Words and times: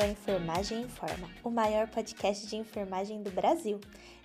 bem-vindo 0.00 0.02
à 0.02 0.06
Enfermagem 0.06 0.82
Informa, 0.82 1.28
o 1.44 1.50
maior 1.50 1.86
podcast 1.88 2.46
de 2.46 2.56
enfermagem 2.56 3.22
do 3.22 3.30
Brasil. 3.30 3.78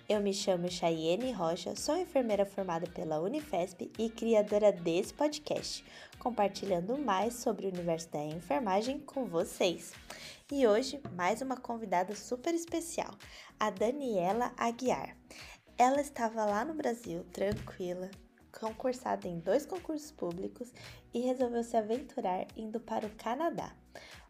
Eu 0.08 0.20
me 0.20 0.32
chamo 0.32 0.70
Chayene 0.70 1.32
Rocha, 1.32 1.76
sou 1.76 1.96
enfermeira 1.96 2.46
formada 2.46 2.86
pela 2.86 3.20
Unifesp 3.20 3.90
e 3.98 4.08
criadora 4.08 4.72
desse 4.72 5.12
podcast, 5.12 5.84
compartilhando 6.18 6.96
mais 6.96 7.34
sobre 7.34 7.66
o 7.66 7.68
universo 7.68 8.10
da 8.10 8.24
enfermagem 8.24 9.00
com 9.00 9.26
vocês. 9.26 9.92
E 10.50 10.66
hoje, 10.66 11.00
mais 11.14 11.42
uma 11.42 11.56
convidada 11.56 12.14
super 12.14 12.54
especial, 12.54 13.14
a 13.60 13.68
Daniela 13.68 14.52
Aguiar. 14.56 15.16
Ela 15.76 16.00
estava 16.00 16.44
lá 16.44 16.64
no 16.64 16.74
Brasil, 16.74 17.24
tranquila, 17.32 18.10
concursada 18.58 19.28
em 19.28 19.38
dois 19.40 19.66
concursos 19.66 20.10
públicos 20.10 20.72
e 21.12 21.20
resolveu 21.20 21.62
se 21.62 21.76
aventurar 21.76 22.46
indo 22.56 22.80
para 22.80 23.06
o 23.06 23.14
Canadá. 23.16 23.74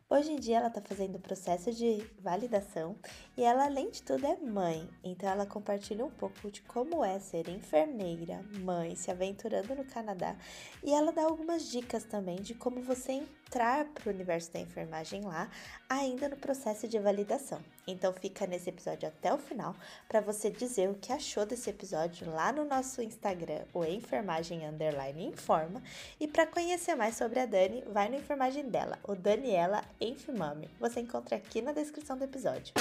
Hoje 0.09 0.31
em 0.31 0.37
dia 0.37 0.59
ela 0.59 0.69
está 0.69 0.81
fazendo 0.81 1.17
o 1.17 1.21
processo 1.21 1.73
de 1.73 2.01
validação 2.21 2.95
e 3.37 3.43
ela, 3.43 3.65
além 3.65 3.91
de 3.91 4.05
tudo, 4.05 4.25
é 4.25 4.37
mãe. 4.37 4.89
Então 5.03 5.29
ela 5.29 5.45
compartilha 5.45 6.05
um 6.05 6.11
pouco 6.11 6.49
de 6.49 6.63
como 6.63 7.05
é 7.05 7.19
ser 7.19 7.49
enfermeira, 7.49 8.41
mãe, 8.61 8.95
se 8.95 9.11
aventurando 9.11 9.75
no 9.75 9.85
Canadá. 9.85 10.37
E 10.85 10.95
ela 10.95 11.11
dá 11.11 11.25
algumas 11.25 11.69
dicas 11.69 12.05
também 12.05 12.37
de 12.37 12.55
como 12.55 12.81
você 12.83 13.21
entrar 13.47 13.85
para 13.87 14.11
o 14.11 14.13
universo 14.13 14.53
da 14.53 14.61
enfermagem 14.61 15.23
lá, 15.23 15.49
ainda 15.89 16.29
no 16.29 16.37
processo 16.37 16.89
de 16.89 16.99
validação. 16.99 17.61
Então 17.87 18.13
fica 18.13 18.47
nesse 18.47 18.69
episódio 18.69 19.09
até 19.09 19.33
o 19.33 19.39
final 19.39 19.75
para 20.09 20.21
você 20.21 20.51
dizer 20.51 20.91
o 20.91 20.95
que 20.95 21.13
achou 21.13 21.47
desse 21.47 21.71
episódio 21.71 22.29
lá 22.31 22.53
no 22.53 22.65
nosso 22.65 23.01
Instagram, 23.01 23.63
o 23.73 23.85
Enfermagem 23.85 24.67
Underline 24.67 25.27
Informa. 25.27 25.83
E 26.19 26.27
para 26.27 26.47
conhecer 26.47 26.97
mais 26.97 27.17
sobre 27.17 27.39
a 27.39 27.47
Dani, 27.47 27.85
vai 27.93 28.09
no 28.09 28.17
Enfermagem 28.17 28.69
dela, 28.69 28.99
o 29.05 29.15
Daniela 29.15 29.83
Enfimame. 30.01 30.69
Você 30.81 31.01
encontra 31.01 31.37
aqui 31.37 31.63
na 31.63 31.73
descrição 31.73 32.19
do 32.19 32.25
episódio. 32.25 32.75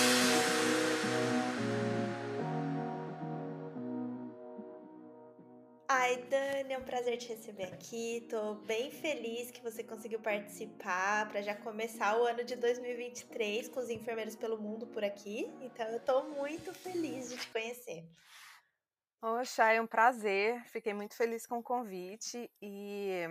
Ai, 6.06 6.18
Dani, 6.18 6.72
é 6.72 6.78
um 6.78 6.84
prazer 6.84 7.18
te 7.18 7.30
receber 7.30 7.64
aqui. 7.64 8.28
Tô 8.30 8.54
bem 8.54 8.92
feliz 8.92 9.50
que 9.50 9.60
você 9.60 9.84
conseguiu 9.84 10.20
participar 10.20 11.28
para 11.32 11.42
já 11.42 11.56
começar 11.56 12.16
o 12.16 12.28
ano 12.28 12.44
de 12.44 12.56
2023 12.56 13.68
com 13.70 13.80
os 13.80 13.90
enfermeiros 13.90 14.36
pelo 14.36 14.56
mundo 14.62 14.86
por 14.86 15.04
aqui. 15.04 15.52
Então, 15.62 15.88
eu 15.88 16.00
tô 16.00 16.22
muito 16.26 16.72
feliz 16.76 17.30
de 17.30 17.38
te 17.38 17.50
conhecer. 17.50 18.08
Poxa, 19.20 19.74
é 19.74 19.82
um 19.82 19.88
prazer. 19.88 20.64
Fiquei 20.66 20.94
muito 20.94 21.16
feliz 21.16 21.48
com 21.48 21.58
o 21.58 21.64
convite 21.64 22.52
e 22.62 23.22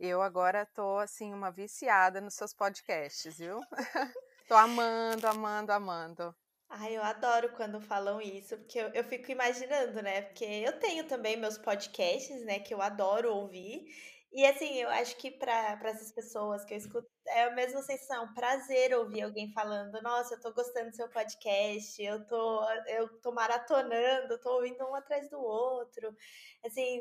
eu 0.00 0.22
agora 0.22 0.64
tô 0.64 0.96
assim 0.96 1.34
uma 1.34 1.50
viciada 1.50 2.22
nos 2.22 2.32
seus 2.32 2.54
podcasts, 2.54 3.36
viu? 3.36 3.60
tô 4.48 4.54
amando, 4.54 5.26
amando, 5.26 5.70
amando. 5.70 6.34
Ai, 6.74 6.96
eu 6.96 7.02
adoro 7.02 7.50
quando 7.52 7.80
falam 7.82 8.20
isso, 8.20 8.56
porque 8.56 8.78
eu, 8.78 8.88
eu 8.94 9.04
fico 9.04 9.30
imaginando, 9.30 10.00
né? 10.02 10.22
Porque 10.22 10.44
eu 10.44 10.78
tenho 10.80 11.06
também 11.06 11.36
meus 11.36 11.58
podcasts, 11.58 12.42
né? 12.46 12.58
Que 12.60 12.72
eu 12.72 12.80
adoro 12.80 13.34
ouvir. 13.34 13.84
E 14.32 14.46
assim, 14.46 14.78
eu 14.80 14.88
acho 14.88 15.14
que 15.18 15.30
para 15.30 15.78
essas 15.84 16.10
pessoas 16.12 16.64
que 16.64 16.72
eu 16.72 16.78
escuto, 16.78 17.06
é 17.26 17.44
a 17.44 17.50
mesma 17.50 17.82
sensação, 17.82 18.32
prazer 18.32 18.94
ouvir 18.94 19.20
alguém 19.22 19.52
falando, 19.52 20.00
nossa, 20.02 20.34
eu 20.34 20.40
tô 20.40 20.50
gostando 20.54 20.88
do 20.88 20.96
seu 20.96 21.08
podcast, 21.10 22.02
eu 22.02 22.26
tô, 22.26 22.64
eu 22.88 23.06
tô 23.20 23.30
maratonando, 23.32 24.40
tô 24.40 24.54
ouvindo 24.56 24.82
um 24.88 24.94
atrás 24.94 25.28
do 25.28 25.38
outro. 25.38 26.16
Assim, 26.64 27.00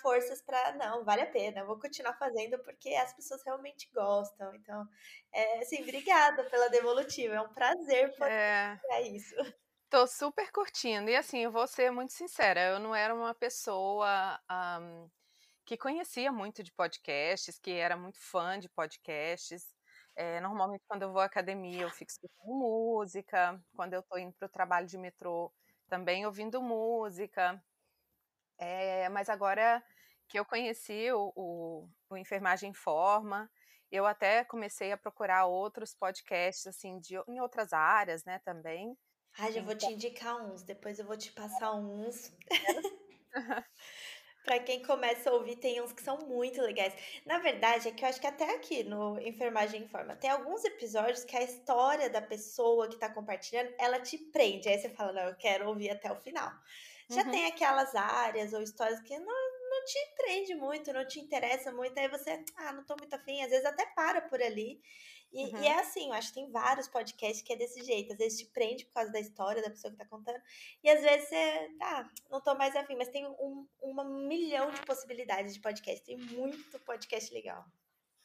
forças 0.00 0.42
para 0.42 0.72
não, 0.74 1.04
vale 1.04 1.22
a 1.22 1.30
pena, 1.30 1.64
vou 1.64 1.78
continuar 1.78 2.14
fazendo 2.14 2.58
porque 2.60 2.94
as 2.94 3.14
pessoas 3.14 3.42
realmente 3.44 3.88
gostam. 3.94 4.54
Então, 4.54 4.86
é, 5.32 5.58
assim, 5.60 5.82
obrigada 5.82 6.44
pela 6.44 6.68
devolutiva, 6.68 7.34
é 7.34 7.40
um 7.40 7.52
prazer 7.52 8.14
poder 8.16 8.32
é... 8.32 9.02
isso. 9.02 9.34
Tô 9.88 10.06
super 10.06 10.50
curtindo. 10.50 11.10
E 11.10 11.16
assim, 11.16 11.38
eu 11.38 11.52
vou 11.52 11.66
ser 11.66 11.90
muito 11.90 12.12
sincera, 12.12 12.60
eu 12.60 12.80
não 12.80 12.94
era 12.94 13.14
uma 13.14 13.34
pessoa 13.34 14.40
um, 14.80 15.08
que 15.64 15.76
conhecia 15.76 16.32
muito 16.32 16.62
de 16.62 16.72
podcasts, 16.72 17.58
que 17.58 17.72
era 17.72 17.96
muito 17.96 18.18
fã 18.20 18.58
de 18.58 18.68
podcasts. 18.68 19.74
É, 20.14 20.40
normalmente, 20.40 20.82
quando 20.88 21.02
eu 21.02 21.12
vou 21.12 21.20
à 21.20 21.26
academia, 21.26 21.82
eu 21.82 21.90
fico 21.90 22.10
escutando 22.10 22.54
música. 22.54 23.60
Quando 23.74 23.92
eu 23.94 24.02
tô 24.02 24.16
indo 24.16 24.32
para 24.34 24.46
o 24.46 24.50
trabalho 24.50 24.86
de 24.86 24.96
metrô, 24.96 25.52
também 25.88 26.24
ouvindo 26.24 26.62
música. 26.62 27.62
É, 28.58 29.08
mas 29.08 29.28
agora 29.28 29.82
que 30.28 30.38
eu 30.38 30.44
conheci 30.44 31.10
o, 31.12 31.32
o, 31.36 31.88
o 32.10 32.16
Enfermagem 32.16 32.72
Forma, 32.72 33.50
eu 33.90 34.06
até 34.06 34.44
comecei 34.44 34.92
a 34.92 34.96
procurar 34.96 35.46
outros 35.46 35.94
podcasts, 35.94 36.66
assim, 36.66 36.98
de, 36.98 37.14
em 37.28 37.40
outras 37.40 37.72
áreas, 37.72 38.24
né, 38.24 38.40
também. 38.44 38.96
Ah, 39.38 39.50
já 39.50 39.62
vou 39.62 39.74
te 39.74 39.84
então 39.84 39.92
indicar 39.92 40.36
uns, 40.44 40.62
depois 40.62 40.98
eu 40.98 41.06
vou 41.06 41.16
te 41.16 41.30
passar 41.32 41.72
uns. 41.74 42.32
para 44.46 44.60
quem 44.60 44.80
começa 44.82 45.28
a 45.28 45.32
ouvir, 45.32 45.56
tem 45.56 45.82
uns 45.82 45.92
que 45.92 46.02
são 46.02 46.18
muito 46.18 46.62
legais. 46.62 46.94
Na 47.26 47.38
verdade, 47.38 47.88
é 47.88 47.90
que 47.92 48.04
eu 48.04 48.08
acho 48.08 48.20
que 48.20 48.26
até 48.26 48.54
aqui 48.54 48.84
no 48.84 49.20
Enfermagem 49.20 49.82
Informa, 49.82 50.14
tem 50.14 50.30
alguns 50.30 50.64
episódios 50.64 51.24
que 51.24 51.36
a 51.36 51.42
história 51.42 52.08
da 52.08 52.22
pessoa 52.22 52.88
que 52.88 52.96
tá 52.96 53.12
compartilhando, 53.12 53.74
ela 53.76 54.00
te 54.00 54.16
prende. 54.16 54.68
Aí 54.68 54.78
você 54.78 54.88
fala, 54.88 55.12
não, 55.12 55.22
eu 55.24 55.36
quero 55.36 55.68
ouvir 55.68 55.90
até 55.90 56.10
o 56.10 56.16
final. 56.16 56.50
Já 57.08 57.22
uhum. 57.22 57.30
tem 57.30 57.46
aquelas 57.46 57.94
áreas 57.94 58.52
ou 58.52 58.62
histórias 58.62 59.00
que 59.00 59.16
não, 59.18 59.70
não 59.70 59.84
te 59.84 59.98
prende 60.16 60.54
muito, 60.54 60.92
não 60.92 61.06
te 61.06 61.20
interessa 61.20 61.70
muito, 61.72 61.96
aí 61.98 62.08
você, 62.08 62.44
ah, 62.56 62.72
não 62.72 62.84
tô 62.84 62.96
muito 62.96 63.14
afim, 63.14 63.42
às 63.42 63.50
vezes 63.50 63.64
até 63.64 63.86
para 63.86 64.20
por 64.22 64.42
ali. 64.42 64.80
E, 65.32 65.44
uhum. 65.44 65.62
e, 65.62 65.66
é 65.66 65.80
assim, 65.80 66.06
eu 66.06 66.12
acho 66.14 66.28
que 66.28 66.34
tem 66.34 66.50
vários 66.50 66.88
podcasts 66.88 67.42
que 67.42 67.52
é 67.52 67.56
desse 67.56 67.82
jeito. 67.84 68.12
Às 68.12 68.18
vezes 68.18 68.38
te 68.38 68.46
prende 68.46 68.86
por 68.86 68.94
causa 68.94 69.12
da 69.12 69.20
história 69.20 69.62
da 69.62 69.70
pessoa 69.70 69.90
que 69.90 69.98
tá 69.98 70.06
contando. 70.06 70.40
E 70.82 70.88
às 70.88 71.02
vezes 71.02 71.28
você, 71.28 71.70
ah, 71.82 72.08
não 72.30 72.40
tô 72.40 72.54
mais 72.54 72.74
afim, 72.74 72.96
mas 72.96 73.08
tem 73.08 73.26
um, 73.26 73.66
uma 73.82 74.04
milhão 74.04 74.70
de 74.70 74.80
possibilidades 74.82 75.52
de 75.52 75.60
podcast. 75.60 76.04
Tem 76.04 76.16
muito 76.16 76.78
podcast 76.80 77.32
legal. 77.34 77.64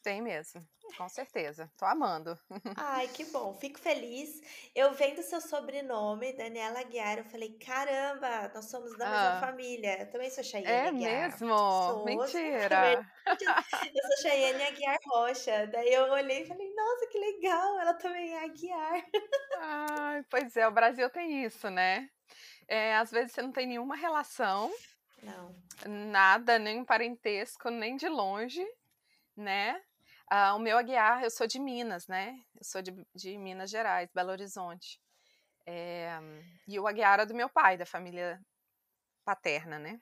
Tem 0.04 0.20
mesmo, 0.20 0.68
com 0.98 1.08
certeza. 1.08 1.72
Tô 1.78 1.86
amando. 1.86 2.36
Ai, 2.76 3.08
que 3.08 3.24
bom. 3.26 3.54
Fico 3.54 3.80
feliz. 3.80 4.42
Eu 4.74 4.94
vendo 4.94 5.22
seu 5.22 5.40
sobrenome, 5.40 6.34
Daniela 6.34 6.80
Aguiar, 6.80 7.20
eu 7.20 7.26
falei, 7.26 7.56
caramba, 7.60 8.52
nós 8.54 8.66
somos 8.66 8.98
da 8.98 9.08
mesma 9.08 9.38
ah. 9.38 9.40
família. 9.40 10.02
Eu 10.02 10.10
também 10.10 10.32
sou 10.32 10.44
Chayenne 10.44 10.72
é 10.72 10.88
Aguiar. 10.88 11.12
É 11.12 11.28
mesmo? 11.28 11.56
Sou, 11.56 12.06
Mentira! 12.06 13.08
Eu 13.28 13.38
sou 13.38 14.22
Chayenne 14.24 14.64
Aguiar 14.64 14.98
Rocha. 15.06 15.68
Daí 15.68 15.94
eu 15.94 16.06
olhei 16.06 16.42
e 16.42 16.48
falei, 16.48 16.74
nossa, 16.74 17.08
que 17.08 17.20
legal, 17.20 17.80
ela 17.80 17.94
também 17.94 18.34
é 18.34 18.44
Aguiar. 18.44 19.06
Ai, 19.60 20.26
pois 20.32 20.58
é, 20.58 20.68
o 20.68 20.72
Brasil 20.72 21.08
tem 21.12 21.46
isso, 21.46 21.70
né? 21.70 22.10
É, 22.68 22.96
às 22.96 23.12
vezes 23.12 23.34
você 23.34 23.42
não 23.44 23.52
tem 23.52 23.68
nenhuma 23.68 23.96
relação. 23.96 24.74
Não. 25.22 25.56
Nada, 25.86 26.58
nem 26.58 26.84
parentesco, 26.84 27.70
nem 27.70 27.96
de 27.96 28.10
longe, 28.10 28.66
né? 29.38 29.80
Ah, 30.34 30.56
o 30.56 30.60
meu 30.60 30.78
Aguiar, 30.78 31.22
eu 31.26 31.30
sou 31.30 31.46
de 31.46 31.60
Minas, 31.60 32.08
né? 32.08 32.34
Eu 32.56 32.64
sou 32.64 32.82
de, 32.82 32.96
de 33.14 33.38
Minas 33.38 33.70
Gerais, 33.70 34.10
Belo 34.14 34.32
Horizonte. 34.32 34.98
É, 35.66 36.18
e 36.66 36.80
o 36.80 36.88
Aguiar 36.88 37.20
é 37.20 37.26
do 37.26 37.36
meu 37.36 37.50
pai, 37.50 37.78
da 37.78 37.86
família 37.86 38.40
paterna, 39.26 39.78
né? 39.78 40.00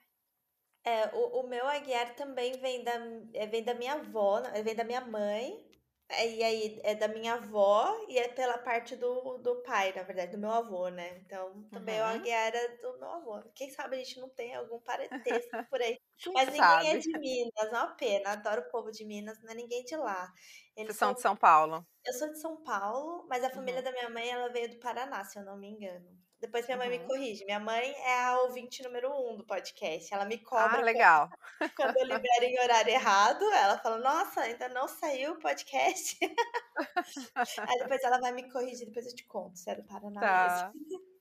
É, 0.84 1.08
o, 1.16 1.40
o 1.40 1.48
meu 1.48 1.66
Aguiar 1.66 2.14
também 2.14 2.52
vem 2.60 2.84
da, 2.84 2.92
é, 3.34 3.44
vem 3.48 3.64
da 3.64 3.74
minha 3.74 3.94
avó, 3.94 4.40
vem 4.62 4.76
da 4.76 4.84
minha 4.84 5.00
mãe, 5.00 5.52
é, 5.52 5.69
e 6.10 6.42
aí 6.42 6.80
é 6.82 6.94
da 6.94 7.06
minha 7.06 7.34
avó 7.34 8.04
e 8.08 8.18
é 8.18 8.28
pela 8.28 8.58
parte 8.58 8.96
do, 8.96 9.38
do 9.38 9.62
pai, 9.62 9.92
na 9.94 10.02
verdade, 10.02 10.32
do 10.32 10.38
meu 10.38 10.50
avô, 10.50 10.88
né? 10.88 11.18
Então 11.18 11.62
também 11.70 12.00
uhum. 12.00 12.06
Aguiar 12.06 12.46
era 12.48 12.76
do 12.78 12.98
meu 12.98 13.08
avô. 13.08 13.42
Quem 13.54 13.70
sabe 13.70 13.96
a 13.96 13.98
gente 13.98 14.18
não 14.18 14.28
tem 14.28 14.54
algum 14.54 14.80
parentesco 14.80 15.50
por 15.70 15.80
aí. 15.80 15.98
Quem 16.18 16.32
Mas 16.32 16.54
sabe? 16.54 16.84
ninguém 16.84 16.96
é 16.96 16.98
de 16.98 17.18
Minas, 17.18 17.52
é 17.56 17.68
uma 17.68 17.94
pena. 17.94 18.30
Adoro 18.30 18.62
o 18.62 18.70
povo 18.70 18.90
de 18.90 19.04
Minas, 19.04 19.40
não 19.42 19.52
é 19.52 19.54
ninguém 19.54 19.84
de 19.84 19.96
lá. 19.96 20.32
Eles 20.76 20.88
Vocês 20.88 20.98
são 20.98 21.14
de 21.14 21.20
São 21.20 21.36
Paulo? 21.36 21.86
Eu 22.04 22.12
sou 22.12 22.28
de 22.28 22.40
São 22.40 22.56
Paulo, 22.62 23.26
mas 23.28 23.44
a 23.44 23.50
família 23.50 23.78
uhum. 23.78 23.84
da 23.84 23.92
minha 23.92 24.10
mãe 24.10 24.28
ela 24.28 24.48
veio 24.48 24.70
do 24.70 24.80
Paraná, 24.80 25.24
se 25.24 25.38
eu 25.38 25.44
não 25.44 25.56
me 25.56 25.68
engano. 25.68 26.18
Depois 26.40 26.64
minha 26.66 26.78
mãe 26.78 26.88
uhum. 26.88 26.98
me 26.98 27.06
corrige. 27.06 27.44
Minha 27.44 27.60
mãe 27.60 27.92
é 27.98 28.24
a 28.24 28.40
ouvinte 28.40 28.82
número 28.82 29.12
um 29.12 29.36
do 29.36 29.44
podcast. 29.44 30.12
Ela 30.12 30.24
me 30.24 30.38
cobra. 30.38 30.78
Ah, 30.78 30.80
legal. 30.80 31.28
Quando, 31.58 31.72
quando 31.76 31.96
eu 31.98 32.04
libero 32.04 32.44
em 32.44 32.58
horário 32.60 32.90
errado, 32.90 33.44
ela 33.52 33.78
fala: 33.78 33.98
Nossa, 33.98 34.40
ainda 34.40 34.68
não 34.70 34.88
saiu 34.88 35.32
o 35.32 35.38
podcast. 35.38 36.18
Aí 37.36 37.78
depois 37.78 38.02
ela 38.02 38.18
vai 38.18 38.32
me 38.32 38.50
corrigir, 38.50 38.86
depois 38.86 39.06
eu 39.06 39.14
te 39.14 39.26
conto 39.26 39.58
se 39.58 39.70
é 39.70 39.74
do 39.74 39.84
Paraná 39.84 40.20
tá. 40.20 40.72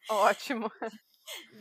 Ótimo. 0.10 0.72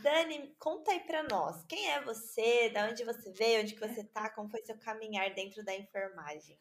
Dani, 0.02 0.54
conta 0.58 0.92
aí 0.92 1.00
pra 1.00 1.24
nós. 1.24 1.62
Quem 1.64 1.90
é 1.90 2.00
você? 2.00 2.70
Da 2.70 2.86
onde 2.86 3.04
você 3.04 3.30
veio? 3.32 3.60
Onde 3.60 3.74
que 3.74 3.86
você 3.86 4.02
tá? 4.04 4.30
Como 4.30 4.48
foi 4.48 4.62
seu 4.62 4.78
caminhar 4.78 5.34
dentro 5.34 5.62
da 5.62 5.74
enfermagem? 5.74 6.58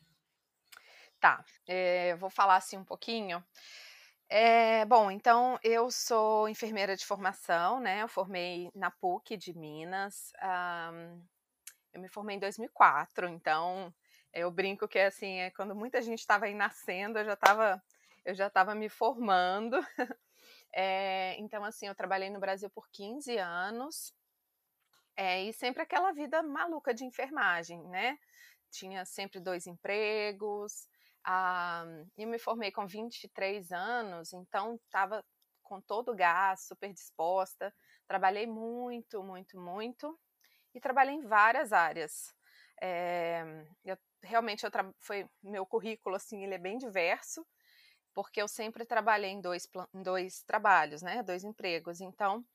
Tá, 1.20 1.44
é, 1.68 2.16
vou 2.16 2.30
falar 2.30 2.58
assim 2.58 2.78
um 2.78 2.84
pouquinho. 2.84 3.44
É, 4.30 4.84
bom, 4.86 5.10
então 5.10 5.58
eu 5.64 5.90
sou 5.90 6.50
enfermeira 6.50 6.96
de 6.98 7.06
formação, 7.06 7.80
né? 7.80 8.02
Eu 8.04 8.08
formei 8.10 8.70
na 8.76 8.92
PUC 8.92 9.38
de 9.38 9.58
Minas. 9.58 10.34
Um, 10.44 11.22
eu 11.94 12.02
me 12.02 12.10
formei 12.10 12.36
em 12.38 12.40
2004, 12.40 13.28
então 13.30 13.94
eu 14.34 14.52
brinco 14.52 14.88
que 14.88 15.00
assim, 15.00 15.40
é 15.40 15.52
quando 15.52 15.76
muita 15.76 16.02
gente 16.02 16.20
estava 16.20 16.46
aí 16.46 16.54
nascendo, 16.56 17.20
eu 17.20 17.26
já 17.26 17.34
estava 17.34 17.84
eu 18.26 18.36
já 18.36 18.48
estava 18.48 18.76
me 18.76 18.90
formando. 18.90 19.78
É, 20.74 21.36
então, 21.40 21.64
assim, 21.66 21.88
eu 21.88 21.96
trabalhei 21.96 22.30
no 22.30 22.40
Brasil 22.40 22.70
por 22.70 22.88
15 22.92 23.38
anos. 23.38 24.14
É, 25.16 25.44
e 25.44 25.54
sempre 25.54 25.82
aquela 25.82 26.12
vida 26.12 26.44
maluca 26.44 26.94
de 26.94 27.04
enfermagem, 27.04 27.84
né? 27.90 28.18
Tinha 28.70 29.06
sempre 29.06 29.40
dois 29.40 29.66
empregos. 29.66 30.88
Ah, 31.30 31.84
eu 32.18 32.26
me 32.28 32.40
formei 32.40 32.72
com 32.72 32.88
23 32.88 33.72
anos, 33.74 34.32
então 34.34 34.76
estava 34.76 35.24
com 35.62 35.82
todo 35.82 36.12
o 36.14 36.16
gás, 36.16 36.62
super 36.68 36.94
disposta. 36.94 37.74
Trabalhei 38.08 38.48
muito, 38.48 39.22
muito, 39.24 39.60
muito. 39.60 40.18
E 40.76 40.80
trabalhei 40.82 41.16
em 41.16 41.26
várias 41.28 41.74
áreas. 41.74 42.34
É, 42.82 43.44
eu, 43.86 43.98
realmente 44.24 44.66
eu 44.66 44.72
foi 45.00 45.28
meu 45.44 45.66
currículo 45.66 46.16
assim 46.16 46.44
ele 46.44 46.56
é 46.56 46.60
bem 46.60 46.78
diverso 46.78 47.46
porque 48.14 48.42
eu 48.42 48.48
sempre 48.48 48.86
trabalhei 48.86 49.32
em 49.32 49.42
dois, 49.42 49.68
em 49.94 50.04
dois 50.04 50.44
trabalhos, 50.44 51.02
né, 51.02 51.24
dois 51.24 51.44
empregos. 51.44 52.02
Então, 52.02 52.46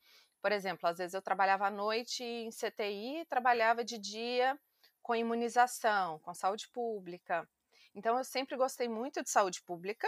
por 0.41 0.51
exemplo, 0.51 0.87
às 0.89 0.97
vezes 0.97 1.13
eu 1.13 1.21
trabalhava 1.21 1.67
à 1.67 1.71
noite 1.71 2.23
em 2.23 2.51
CTI, 2.51 3.25
trabalhava 3.27 3.83
de 3.83 3.97
dia 3.97 4.59
com 5.01 5.15
imunização, 5.15 6.19
com 6.19 6.33
saúde 6.33 6.67
pública. 6.69 7.47
Então, 7.95 8.17
eu 8.17 8.23
sempre 8.23 8.55
gostei 8.55 8.87
muito 8.87 9.21
de 9.23 9.29
saúde 9.29 9.61
pública, 9.63 10.07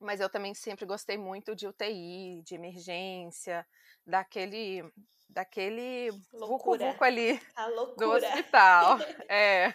mas 0.00 0.20
eu 0.20 0.28
também 0.28 0.54
sempre 0.54 0.84
gostei 0.84 1.16
muito 1.16 1.54
de 1.54 1.66
UTI, 1.66 2.42
de 2.42 2.54
emergência, 2.54 3.66
daquele 4.06 4.82
daquele 5.28 6.10
loucura. 6.32 6.92
Vucu 6.92 6.98
-vucu 6.98 7.04
ali 7.04 7.40
do 7.98 8.10
hospital. 8.10 8.98
é. 9.30 9.74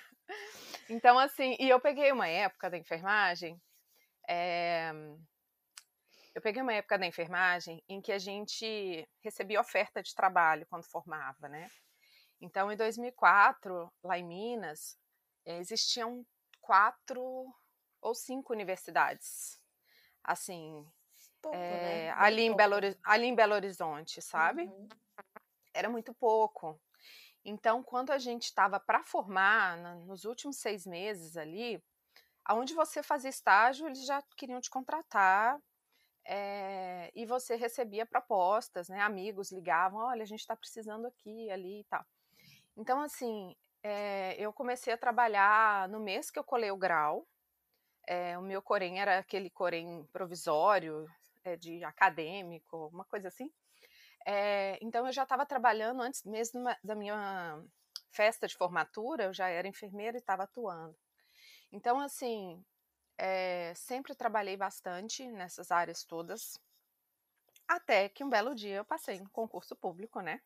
Então, 0.90 1.18
assim, 1.20 1.56
e 1.60 1.70
eu 1.70 1.80
peguei 1.80 2.12
uma 2.12 2.28
época 2.28 2.70
da 2.70 2.78
enfermagem 2.78 3.60
é, 4.28 4.92
eu 6.34 6.42
peguei 6.42 6.62
uma 6.62 6.74
época 6.74 6.98
da 6.98 7.06
enfermagem 7.06 7.84
em 7.90 8.02
que 8.02 8.12
a 8.12 8.18
gente 8.18 9.06
recebia 9.22 9.60
oferta 9.60 10.02
de 10.02 10.16
trabalho 10.16 10.66
quando 10.70 10.90
formava, 10.90 11.50
né? 11.50 11.70
Então, 12.40 12.72
em 12.72 12.78
2004, 12.78 13.92
lá 14.02 14.18
em 14.18 14.26
Minas, 14.26 14.98
eh, 15.46 15.58
existiam 15.58 16.26
quatro 16.72 17.54
ou 18.02 18.16
cinco 18.16 18.54
universidades, 18.54 19.62
assim, 20.24 20.90
pouco, 21.42 21.58
é, 21.58 22.06
né? 22.06 22.12
ali, 22.12 22.44
em 22.44 22.56
Belo, 22.56 22.78
ali 23.04 23.26
em 23.26 23.36
Belo 23.36 23.54
Horizonte, 23.54 24.22
sabe? 24.22 24.64
Uhum. 24.64 24.88
Era 25.74 25.90
muito 25.90 26.14
pouco. 26.14 26.80
Então, 27.44 27.84
quando 27.84 28.12
a 28.12 28.18
gente 28.18 28.44
estava 28.44 28.80
para 28.80 29.04
formar, 29.04 29.76
nos 30.06 30.24
últimos 30.24 30.60
seis 30.60 30.86
meses 30.86 31.36
ali, 31.36 31.84
aonde 32.46 32.74
você 32.74 33.04
fazia 33.04 33.30
estágio, 33.30 33.88
eles 33.88 34.06
já 34.06 34.22
queriam 34.38 34.62
te 34.62 34.70
contratar 34.70 35.60
é, 36.24 37.12
e 37.14 37.26
você 37.26 37.58
recebia 37.58 38.06
propostas, 38.06 38.88
né? 38.88 39.02
Amigos 39.02 39.52
ligavam, 39.52 40.06
olha, 40.06 40.24
a 40.24 40.26
gente 40.26 40.40
está 40.40 40.56
precisando 40.56 41.06
aqui, 41.06 41.52
ali 41.52 41.82
e 41.82 41.84
tal. 41.84 42.06
Então, 42.78 43.02
assim, 43.02 43.58
é, 43.84 44.36
eu 44.40 44.54
comecei 44.54 44.94
a 44.94 44.98
trabalhar 44.98 45.90
no 45.90 46.00
mês 46.00 46.30
que 46.30 46.40
eu 46.40 46.44
colei 46.44 46.72
o 46.72 46.78
grau. 46.78 47.28
É, 48.08 48.38
o 48.38 48.42
meu 48.42 48.62
corém 48.62 49.00
era 49.00 49.20
aquele 49.20 49.50
corém 49.50 50.06
provisório, 50.12 51.08
de 51.60 51.84
acadêmico, 51.84 52.88
uma 52.94 53.06
coisa 53.06 53.28
assim. 53.30 53.50
então, 54.82 55.08
eu 55.08 55.12
já 55.12 55.24
estava 55.24 55.46
trabalhando 55.46 56.02
antes 56.02 56.24
mesmo 56.24 56.64
da 56.84 56.96
minha 56.96 57.64
festa 58.12 58.48
de 58.48 58.56
formatura, 58.56 59.26
eu 59.26 59.34
já 59.34 59.48
era 59.50 59.68
enfermeira 59.68 60.18
e 60.18 60.20
estava 60.20 60.44
atuando. 60.44 60.96
Então, 61.72 62.00
assim, 62.00 62.64
é, 63.18 63.74
sempre 63.76 64.16
trabalhei 64.16 64.58
bastante 64.58 65.26
nessas 65.32 65.72
áreas 65.72 66.04
todas, 66.04 66.60
até 67.68 68.10
que 68.10 68.24
um 68.24 68.30
belo 68.30 68.54
dia 68.54 68.78
eu 68.78 68.86
passei 68.86 69.16
em 69.16 69.26
concurso 69.26 69.76
público, 69.76 70.20
né? 70.20 70.42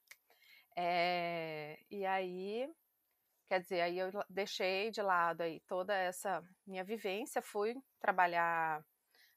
É, 0.75 1.79
e 1.89 2.05
aí, 2.05 2.69
quer 3.47 3.59
dizer, 3.61 3.81
aí 3.81 3.97
eu 3.99 4.09
deixei 4.29 4.91
de 4.91 5.01
lado 5.01 5.41
aí 5.41 5.59
toda 5.61 5.95
essa 5.95 6.43
minha 6.65 6.83
vivência, 6.83 7.41
fui 7.41 7.75
trabalhar. 7.99 8.83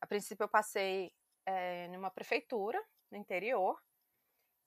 A 0.00 0.06
princípio, 0.06 0.44
eu 0.44 0.48
passei 0.48 1.12
é, 1.46 1.88
numa 1.88 2.10
prefeitura 2.10 2.82
no 3.10 3.18
interior 3.18 3.80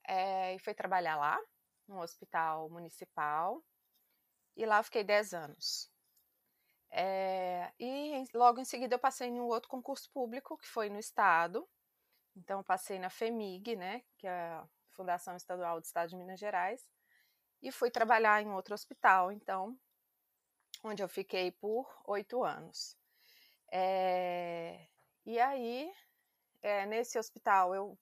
é, 0.07 0.55
e 0.55 0.59
fui 0.59 0.73
trabalhar 0.73 1.15
lá, 1.15 1.39
num 1.88 1.99
hospital 1.99 2.69
municipal, 2.69 3.63
e 4.55 4.65
lá 4.65 4.79
eu 4.79 4.83
fiquei 4.83 5.03
10 5.03 5.33
anos. 5.33 5.91
É, 6.93 7.71
e 7.79 8.25
logo 8.33 8.59
em 8.59 8.65
seguida 8.65 8.95
eu 8.95 8.99
passei 8.99 9.29
em 9.29 9.39
um 9.39 9.45
outro 9.45 9.69
concurso 9.69 10.09
público, 10.11 10.57
que 10.57 10.67
foi 10.67 10.89
no 10.89 10.99
Estado. 10.99 11.67
Então, 12.35 12.59
eu 12.59 12.63
passei 12.63 12.99
na 12.99 13.09
FEMIG, 13.09 13.75
né, 13.75 14.03
que 14.17 14.27
é 14.27 14.31
a 14.31 14.67
Fundação 14.91 15.35
Estadual 15.35 15.79
do 15.79 15.85
Estado 15.85 16.09
de 16.09 16.15
Minas 16.15 16.39
Gerais, 16.39 16.85
e 17.62 17.72
fui 17.72 17.92
trabalhar 17.92 18.42
em 18.42 18.52
outro 18.52 18.74
hospital, 18.74 19.31
então, 19.31 19.78
onde 20.84 21.04
eu 21.04 21.08
fiquei 21.08 21.52
por 21.52 21.88
oito 22.06 22.44
anos. 22.44 22.98
É, 23.72 24.88
e 25.25 25.40
aí, 25.40 25.94
é, 26.62 26.86
nesse 26.86 27.18
hospital, 27.18 27.74
eu, 27.74 27.98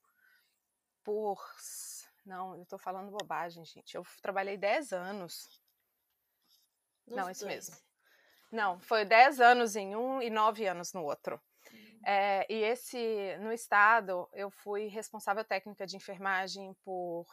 por. 1.04 1.38
Não, 2.24 2.56
eu 2.56 2.62
estou 2.62 2.78
falando 2.78 3.10
bobagem, 3.10 3.64
gente. 3.64 3.94
Eu 3.94 4.04
trabalhei 4.22 4.56
dez 4.56 4.92
anos. 4.92 5.62
Nos 7.06 7.16
não, 7.16 7.30
isso 7.30 7.44
dois. 7.44 7.68
mesmo. 7.68 7.90
Não, 8.50 8.80
foi 8.80 9.04
10 9.04 9.40
anos 9.40 9.76
em 9.76 9.94
um 9.94 10.20
e 10.20 10.28
9 10.28 10.66
anos 10.66 10.92
no 10.92 11.04
outro. 11.04 11.40
É, 12.04 12.46
e 12.52 12.62
esse, 12.64 13.36
no 13.38 13.52
estado, 13.52 14.28
eu 14.32 14.50
fui 14.50 14.86
responsável 14.86 15.44
técnica 15.44 15.86
de 15.86 15.96
enfermagem 15.96 16.74
por, 16.82 17.26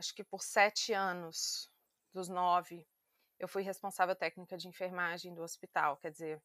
acho 0.00 0.14
que 0.14 0.24
por 0.24 0.42
sete 0.42 0.94
anos, 0.94 1.70
dos 2.12 2.28
nove, 2.28 2.86
eu 3.38 3.46
fui 3.46 3.62
responsável 3.62 4.16
técnica 4.16 4.56
de 4.56 4.66
enfermagem 4.66 5.34
do 5.34 5.42
hospital, 5.42 5.98
quer 5.98 6.10
dizer, 6.10 6.42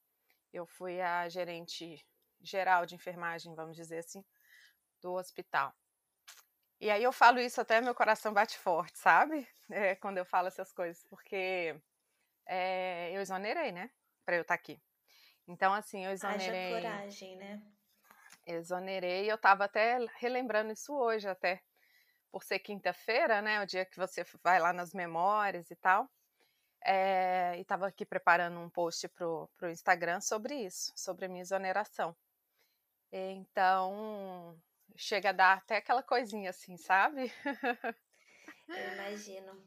eu 0.53 0.65
fui 0.65 1.01
a 1.01 1.27
gerente 1.29 2.05
geral 2.41 2.85
de 2.85 2.95
enfermagem, 2.95 3.55
vamos 3.55 3.75
dizer 3.75 3.99
assim, 3.99 4.23
do 5.01 5.13
hospital. 5.13 5.73
E 6.81 6.89
aí 6.91 7.01
eu 7.01 7.13
falo 7.13 7.39
isso 7.39 7.61
até 7.61 7.79
meu 7.79 7.95
coração 7.95 8.33
bate 8.33 8.57
forte, 8.57 8.99
sabe? 8.99 9.47
É, 9.67 9.95
quando 9.95 10.19
eu 10.19 10.25
falo 10.25 10.47
essas 10.47 10.71
coisas, 10.71 11.03
porque 11.09 11.75
é, 12.45 13.09
eu 13.11 13.19
exonerei, 13.19 13.71
né? 13.71 13.89
Para 14.23 14.35
eu 14.35 14.43
estar 14.43 14.55
tá 14.55 14.61
aqui. 14.61 14.79
Então, 15.47 15.73
assim, 15.73 16.05
eu 16.05 16.11
exonerei. 16.11 16.75
Haja 16.75 16.87
coragem, 16.87 17.35
né? 17.35 17.63
Exonerei. 18.45 19.31
Eu 19.31 19.37
estava 19.37 19.65
até 19.65 19.97
relembrando 20.19 20.71
isso 20.71 20.93
hoje, 20.93 21.27
até 21.27 21.63
por 22.35 22.43
ser 22.43 22.59
quinta-feira, 22.59 23.41
né? 23.41 23.63
O 23.63 23.65
dia 23.65 23.85
que 23.85 23.95
você 23.95 24.25
vai 24.43 24.59
lá 24.59 24.73
nas 24.73 24.93
memórias 24.93 25.71
e 25.71 25.75
tal. 25.77 26.11
É, 26.83 27.53
e 27.55 27.61
estava 27.61 27.87
aqui 27.87 28.05
preparando 28.05 28.59
um 28.59 28.69
post 28.69 29.07
pro, 29.07 29.49
pro 29.55 29.71
Instagram 29.71 30.19
sobre 30.19 30.53
isso, 30.53 30.91
sobre 30.97 31.27
a 31.27 31.29
minha 31.29 31.43
exoneração. 31.43 32.13
Então, 33.09 34.61
chega 34.97 35.29
a 35.29 35.31
dar 35.31 35.57
até 35.59 35.77
aquela 35.77 36.03
coisinha 36.03 36.49
assim, 36.49 36.75
sabe? 36.75 37.31
Eu 38.67 38.93
imagino. 38.95 39.65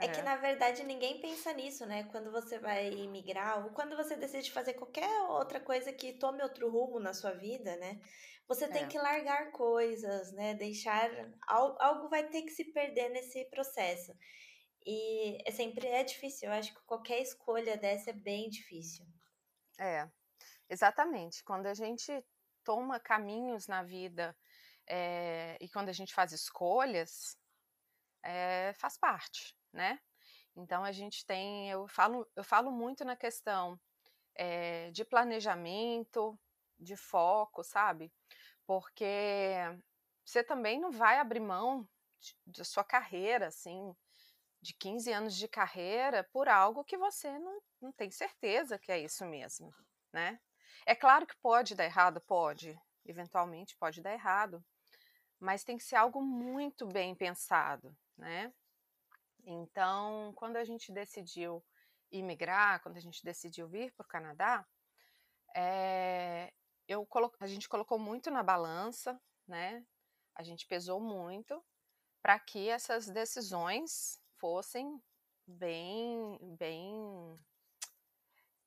É. 0.00 0.08
que, 0.08 0.22
na 0.22 0.34
verdade, 0.34 0.82
ninguém 0.82 1.20
pensa 1.20 1.52
nisso, 1.52 1.86
né? 1.86 2.02
Quando 2.10 2.32
você 2.32 2.58
vai 2.58 2.90
migrar, 3.06 3.64
ou 3.64 3.70
quando 3.70 3.96
você 3.96 4.16
decide 4.16 4.50
fazer 4.50 4.74
qualquer 4.74 5.08
outra 5.28 5.60
coisa 5.60 5.92
que 5.92 6.14
tome 6.14 6.42
outro 6.42 6.68
rumo 6.68 6.98
na 6.98 7.14
sua 7.14 7.30
vida, 7.30 7.76
né? 7.76 8.00
Você 8.48 8.68
tem 8.68 8.84
É. 8.84 8.86
que 8.86 8.98
largar 8.98 9.50
coisas, 9.50 10.32
né? 10.32 10.54
Deixar. 10.54 11.10
al- 11.48 11.76
Algo 11.80 12.08
vai 12.08 12.28
ter 12.28 12.42
que 12.42 12.50
se 12.50 12.64
perder 12.72 13.08
nesse 13.10 13.44
processo. 13.46 14.12
E 14.84 15.38
é 15.46 15.50
sempre 15.50 15.86
é 15.88 16.04
difícil. 16.04 16.48
Eu 16.48 16.54
acho 16.54 16.72
que 16.72 16.80
qualquer 16.84 17.20
escolha 17.20 17.76
dessa 17.76 18.10
é 18.10 18.12
bem 18.12 18.48
difícil. 18.48 19.04
É, 19.78 20.08
exatamente. 20.70 21.42
Quando 21.42 21.66
a 21.66 21.74
gente 21.74 22.24
toma 22.62 23.00
caminhos 23.00 23.66
na 23.66 23.82
vida 23.82 24.36
é, 24.86 25.56
e 25.60 25.68
quando 25.68 25.88
a 25.88 25.92
gente 25.92 26.14
faz 26.14 26.30
escolhas, 26.32 27.36
é, 28.22 28.72
faz 28.74 28.96
parte, 28.96 29.56
né? 29.72 29.98
Então 30.54 30.84
a 30.84 30.92
gente 30.92 31.26
tem, 31.26 31.68
eu 31.68 31.86
falo, 31.88 32.26
eu 32.36 32.44
falo 32.44 32.70
muito 32.70 33.04
na 33.04 33.16
questão 33.16 33.78
é, 34.36 34.90
de 34.92 35.04
planejamento, 35.04 36.38
de 36.78 36.96
foco, 36.96 37.62
sabe? 37.62 38.12
Porque 38.66 39.54
você 40.24 40.42
também 40.42 40.80
não 40.80 40.90
vai 40.90 41.18
abrir 41.18 41.40
mão 41.40 41.88
da 42.44 42.64
sua 42.64 42.84
carreira, 42.84 43.48
assim, 43.48 43.94
de 44.60 44.74
15 44.74 45.12
anos 45.12 45.36
de 45.36 45.46
carreira, 45.46 46.24
por 46.32 46.48
algo 46.48 46.84
que 46.84 46.96
você 46.96 47.38
não, 47.38 47.60
não 47.80 47.92
tem 47.92 48.10
certeza 48.10 48.78
que 48.78 48.90
é 48.90 48.98
isso 48.98 49.24
mesmo, 49.24 49.72
né? 50.12 50.40
É 50.84 50.94
claro 50.94 51.26
que 51.26 51.36
pode 51.36 51.74
dar 51.74 51.84
errado, 51.84 52.20
pode, 52.20 52.78
eventualmente 53.04 53.76
pode 53.76 54.02
dar 54.02 54.12
errado, 54.12 54.64
mas 55.38 55.64
tem 55.64 55.76
que 55.76 55.84
ser 55.84 55.96
algo 55.96 56.20
muito 56.20 56.86
bem 56.86 57.14
pensado, 57.14 57.96
né? 58.16 58.52
Então, 59.44 60.32
quando 60.34 60.56
a 60.56 60.64
gente 60.64 60.92
decidiu 60.92 61.64
imigrar, 62.10 62.82
quando 62.82 62.96
a 62.96 63.00
gente 63.00 63.22
decidiu 63.24 63.68
vir 63.68 63.92
para 63.92 64.04
o 64.04 64.08
Canadá, 64.08 64.66
é, 65.54 66.52
eu 66.88 67.04
colo... 67.06 67.32
a 67.40 67.46
gente 67.46 67.68
colocou 67.68 67.98
muito 67.98 68.30
na 68.30 68.42
balança, 68.42 69.20
né? 69.46 69.84
A 70.34 70.42
gente 70.42 70.66
pesou 70.66 71.00
muito 71.00 71.64
para 72.22 72.38
que 72.38 72.68
essas 72.68 73.08
decisões 73.08 74.20
fossem 74.36 75.00
bem, 75.46 76.38
bem, 76.58 77.36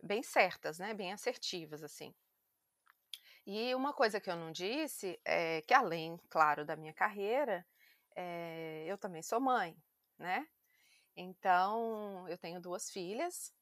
bem 0.02 0.24
certas, 0.24 0.80
né? 0.80 0.94
Bem 0.94 1.12
assertivas, 1.12 1.84
assim. 1.84 2.14
E 3.46 3.74
uma 3.74 3.94
coisa 3.94 4.20
que 4.20 4.30
eu 4.30 4.36
não 4.36 4.52
disse 4.52 5.20
é 5.26 5.62
que 5.64 5.74
além, 5.74 6.18
claro, 6.30 6.66
da 6.66 6.76
minha 6.76 6.94
carreira, 6.94 7.66
é, 8.16 8.86
eu 8.88 8.98
também 8.98 9.24
sou 9.24 9.40
mãe, 9.40 9.76
né? 10.18 10.48
Então, 11.16 12.28
eu 12.30 12.38
tenho 12.38 12.62
duas 12.62 12.90
filhas 12.90 13.54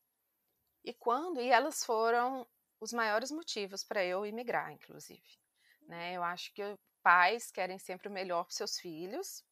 e 0.84 0.94
quando 0.94 1.42
e 1.42 1.50
elas 1.50 1.84
foram 1.84 2.48
os 2.80 2.94
maiores 2.94 3.32
motivos 3.32 3.84
para 3.84 4.04
eu 4.04 4.26
imigrar, 4.26 4.72
inclusive. 4.72 5.40
Né? 5.82 6.14
Eu 6.14 6.24
acho 6.24 6.54
que 6.54 6.62
pais 7.02 7.52
querem 7.52 7.80
sempre 7.80 8.08
o 8.08 8.12
melhor 8.12 8.44
para 8.44 8.54
seus 8.54 8.78
filhos. 8.78 9.44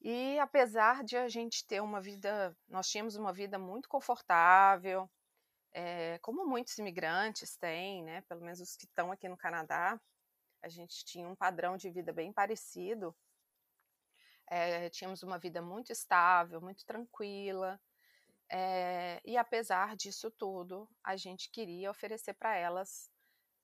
E 0.00 0.38
apesar 0.38 1.02
de 1.04 1.16
a 1.16 1.28
gente 1.28 1.66
ter 1.66 1.80
uma 1.80 2.00
vida, 2.00 2.56
nós 2.68 2.88
tínhamos 2.88 3.16
uma 3.16 3.32
vida 3.32 3.58
muito 3.58 3.88
confortável, 3.88 5.08
é, 5.72 6.18
como 6.20 6.46
muitos 6.46 6.76
imigrantes 6.78 7.56
têm, 7.56 8.02
né? 8.02 8.22
Pelo 8.22 8.40
menos 8.40 8.60
os 8.60 8.76
que 8.76 8.86
estão 8.86 9.12
aqui 9.12 9.28
no 9.28 9.36
Canadá, 9.36 10.00
a 10.62 10.68
gente 10.68 11.04
tinha 11.04 11.28
um 11.28 11.36
padrão 11.36 11.76
de 11.76 11.90
vida 11.90 12.12
bem 12.12 12.32
parecido. 12.32 13.14
É, 14.48 14.88
tínhamos 14.90 15.22
uma 15.22 15.38
vida 15.38 15.60
muito 15.60 15.92
estável, 15.92 16.60
muito 16.60 16.84
tranquila. 16.86 17.80
É, 18.48 19.20
e 19.24 19.36
apesar 19.36 19.96
disso 19.96 20.30
tudo, 20.30 20.88
a 21.02 21.16
gente 21.16 21.50
queria 21.50 21.90
oferecer 21.90 22.34
para 22.34 22.56
elas 22.56 23.10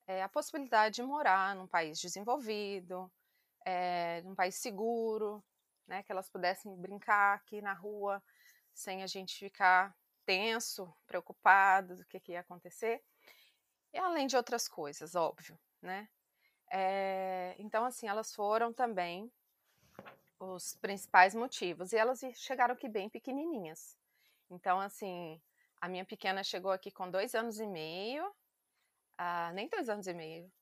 é, 0.07 0.23
a 0.23 0.29
possibilidade 0.29 0.97
de 0.97 1.03
morar 1.03 1.55
num 1.55 1.69
país 1.69 2.01
desenvolvido, 2.01 3.11
é, 3.65 4.21
num 4.23 4.35
país 4.35 4.57
seguro, 4.57 5.43
né, 5.87 6.03
que 6.03 6.11
elas 6.11 6.29
pudessem 6.29 6.75
brincar 6.77 7.37
aqui 7.37 7.61
na 7.61 7.73
rua 7.73 8.23
sem 8.75 9.03
a 9.03 9.07
gente 9.07 9.39
ficar 9.39 9.95
tenso, 10.25 10.93
preocupado 11.07 11.97
do 11.97 12.05
que, 12.05 12.19
que 12.21 12.33
ia 12.33 12.41
acontecer, 12.41 13.03
e 13.93 13.99
além 13.99 14.27
de 14.27 14.37
outras 14.37 14.67
coisas, 14.69 15.15
óbvio, 15.15 15.59
né? 15.81 16.09
É, 16.71 17.55
então, 17.59 17.85
assim, 17.85 18.09
elas 18.09 18.35
foram 18.35 18.73
também 18.73 19.31
os 20.41 20.75
principais 20.77 21.35
motivos, 21.35 21.93
e 21.93 21.97
elas 21.97 22.21
chegaram 22.35 22.75
aqui 22.75 22.89
bem 22.89 23.11
pequenininhas. 23.11 23.99
Então, 24.53 24.79
assim, 24.79 25.41
a 25.81 25.89
minha 25.89 26.05
pequena 26.05 26.45
chegou 26.45 26.71
aqui 26.71 26.91
com 26.91 27.11
dois 27.11 27.35
anos 27.35 27.59
e 27.59 27.67
meio, 27.67 28.29
uh, 29.19 29.53
nem 29.55 29.67
dois 29.67 29.89
anos 29.89 30.07
e 30.07 30.13
meio, 30.13 30.53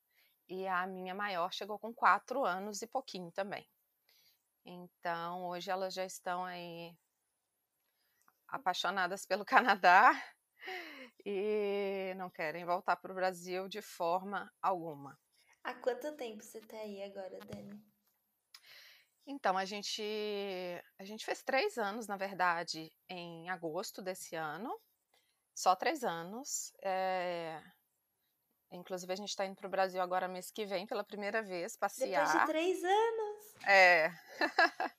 e 0.49 0.65
a 0.69 0.87
minha 0.87 1.13
maior 1.13 1.53
chegou 1.53 1.77
com 1.77 1.93
quatro 1.93 2.45
anos 2.45 2.83
e 2.83 2.87
pouquinho 2.87 3.33
também. 3.33 3.69
Então, 4.65 5.49
hoje 5.49 5.73
elas 5.73 5.93
já 5.93 6.05
estão 6.05 6.45
aí 6.45 6.97
apaixonadas 8.47 9.27
pelo 9.27 9.45
Canadá 9.85 10.13
e 11.27 12.15
não 12.17 12.31
querem 12.31 12.65
voltar 12.65 12.97
para 12.97 13.11
o 13.11 13.15
Brasil 13.15 13.69
de 13.69 13.83
forma 13.83 14.53
alguma. 14.63 15.19
Há 15.65 15.75
quanto 15.75 16.17
tempo 16.17 16.45
você 16.45 16.59
está 16.59 16.77
aí 16.77 17.03
agora, 17.03 17.41
Dani? 17.41 17.90
Então, 19.31 19.57
a 19.57 19.65
gente, 19.65 20.03
a 20.99 21.05
gente 21.05 21.25
fez 21.25 21.41
três 21.41 21.79
anos, 21.79 22.09
na 22.09 22.17
verdade, 22.17 22.91
em 23.09 23.49
agosto 23.49 24.03
desse 24.03 24.35
ano. 24.35 24.77
Só 25.55 25.77
três 25.77 26.03
anos. 26.03 26.73
É... 26.83 27.63
Inclusive, 28.73 29.13
a 29.13 29.17
gente 29.17 29.29
está 29.29 29.47
indo 29.47 29.55
para 29.55 29.69
o 29.69 29.71
Brasil 29.71 30.03
agora 30.03 30.27
mês 30.27 30.51
que 30.51 30.67
vem, 30.67 30.85
pela 30.85 31.05
primeira 31.05 31.45
vez, 31.45 31.77
passear. 31.77 32.27
Depois 32.27 32.41
de 32.41 32.47
três 32.49 32.83
anos! 32.83 33.67
É. 33.69 34.13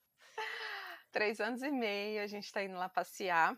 três 1.11 1.41
anos 1.41 1.61
e 1.61 1.69
meio, 1.69 2.23
a 2.23 2.27
gente 2.27 2.45
está 2.45 2.63
indo 2.63 2.77
lá 2.77 2.87
passear. 2.87 3.53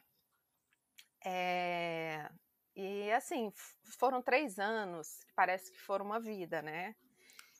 É... 1.23 2.31
E, 2.75 3.11
assim, 3.11 3.53
foram 3.99 4.23
três 4.23 4.57
anos 4.57 5.19
que 5.23 5.33
parece 5.33 5.71
que 5.71 5.79
foram 5.79 6.03
uma 6.03 6.19
vida, 6.19 6.63
né? 6.63 6.95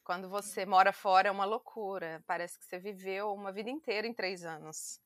Quando 0.04 0.30
você 0.30 0.66
mora 0.66 0.92
fora 0.92 1.30
é 1.30 1.32
uma 1.32 1.46
loucura. 1.46 2.24
Parece 2.28 2.60
que 2.60 2.66
você 2.66 2.78
viveu 2.78 3.34
uma 3.34 3.52
vida 3.52 3.70
inteira 3.70 4.06
em 4.06 4.14
três 4.14 4.44
anos. 4.44 5.00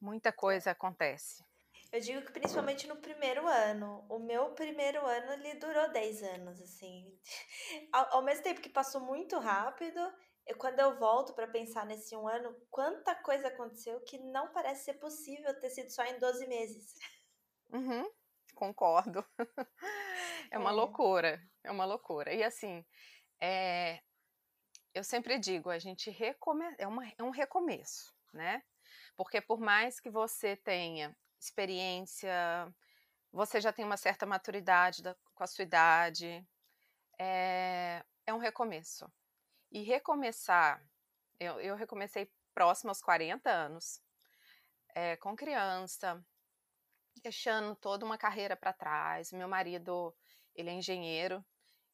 Muita 0.00 0.32
coisa 0.32 0.70
acontece. 0.70 1.42
Eu 1.90 2.00
digo 2.00 2.20
que 2.20 2.32
principalmente 2.32 2.86
no 2.86 2.96
primeiro 2.96 3.46
ano. 3.46 4.04
O 4.10 4.18
meu 4.18 4.50
primeiro 4.52 5.04
ano 5.06 5.32
ele 5.32 5.54
durou 5.54 5.90
10 5.90 6.22
anos, 6.22 6.60
assim. 6.60 7.18
Ao, 7.92 8.16
ao 8.16 8.22
mesmo 8.22 8.42
tempo 8.42 8.60
que 8.60 8.68
passou 8.68 9.00
muito 9.00 9.38
rápido, 9.38 9.98
eu, 10.46 10.56
quando 10.58 10.80
eu 10.80 10.98
volto 10.98 11.32
para 11.32 11.46
pensar 11.46 11.86
nesse 11.86 12.14
um 12.14 12.28
ano, 12.28 12.54
quanta 12.70 13.14
coisa 13.14 13.48
aconteceu 13.48 14.00
que 14.02 14.18
não 14.18 14.52
parece 14.52 14.84
ser 14.84 14.94
possível 14.94 15.58
ter 15.60 15.70
sido 15.70 15.90
só 15.90 16.04
em 16.04 16.18
12 16.18 16.46
meses. 16.46 16.94
Uhum, 17.70 18.10
concordo. 18.54 19.24
é 20.52 20.58
uma 20.58 20.70
é. 20.70 20.74
loucura. 20.74 21.40
É 21.64 21.70
uma 21.70 21.86
loucura. 21.86 22.34
E 22.34 22.44
assim, 22.44 22.84
é, 23.40 24.00
eu 24.94 25.04
sempre 25.04 25.38
digo, 25.38 25.70
a 25.70 25.78
gente 25.78 26.10
recome 26.10 26.64
é, 26.78 26.86
uma, 26.86 27.06
é 27.16 27.22
um 27.22 27.30
recomeço, 27.30 28.12
né? 28.32 28.62
Porque 29.16 29.40
por 29.40 29.60
mais 29.60 30.00
que 30.00 30.10
você 30.10 30.56
tenha 30.56 31.16
experiência, 31.40 32.32
você 33.32 33.60
já 33.60 33.72
tem 33.72 33.84
uma 33.84 33.96
certa 33.96 34.26
maturidade 34.26 35.02
da, 35.02 35.14
com 35.34 35.44
a 35.44 35.46
sua 35.46 35.62
idade, 35.62 36.46
é, 37.18 38.04
é 38.26 38.34
um 38.34 38.38
recomeço. 38.38 39.10
E 39.70 39.82
recomeçar, 39.82 40.82
eu, 41.38 41.60
eu 41.60 41.76
recomecei 41.76 42.30
próximo 42.54 42.90
aos 42.90 43.00
40 43.00 43.50
anos, 43.50 44.00
é, 44.94 45.16
com 45.16 45.36
criança, 45.36 46.24
deixando 47.22 47.76
toda 47.76 48.04
uma 48.04 48.18
carreira 48.18 48.56
para 48.56 48.72
trás. 48.72 49.32
Meu 49.32 49.48
marido, 49.48 50.14
ele 50.54 50.70
é 50.70 50.72
engenheiro 50.72 51.44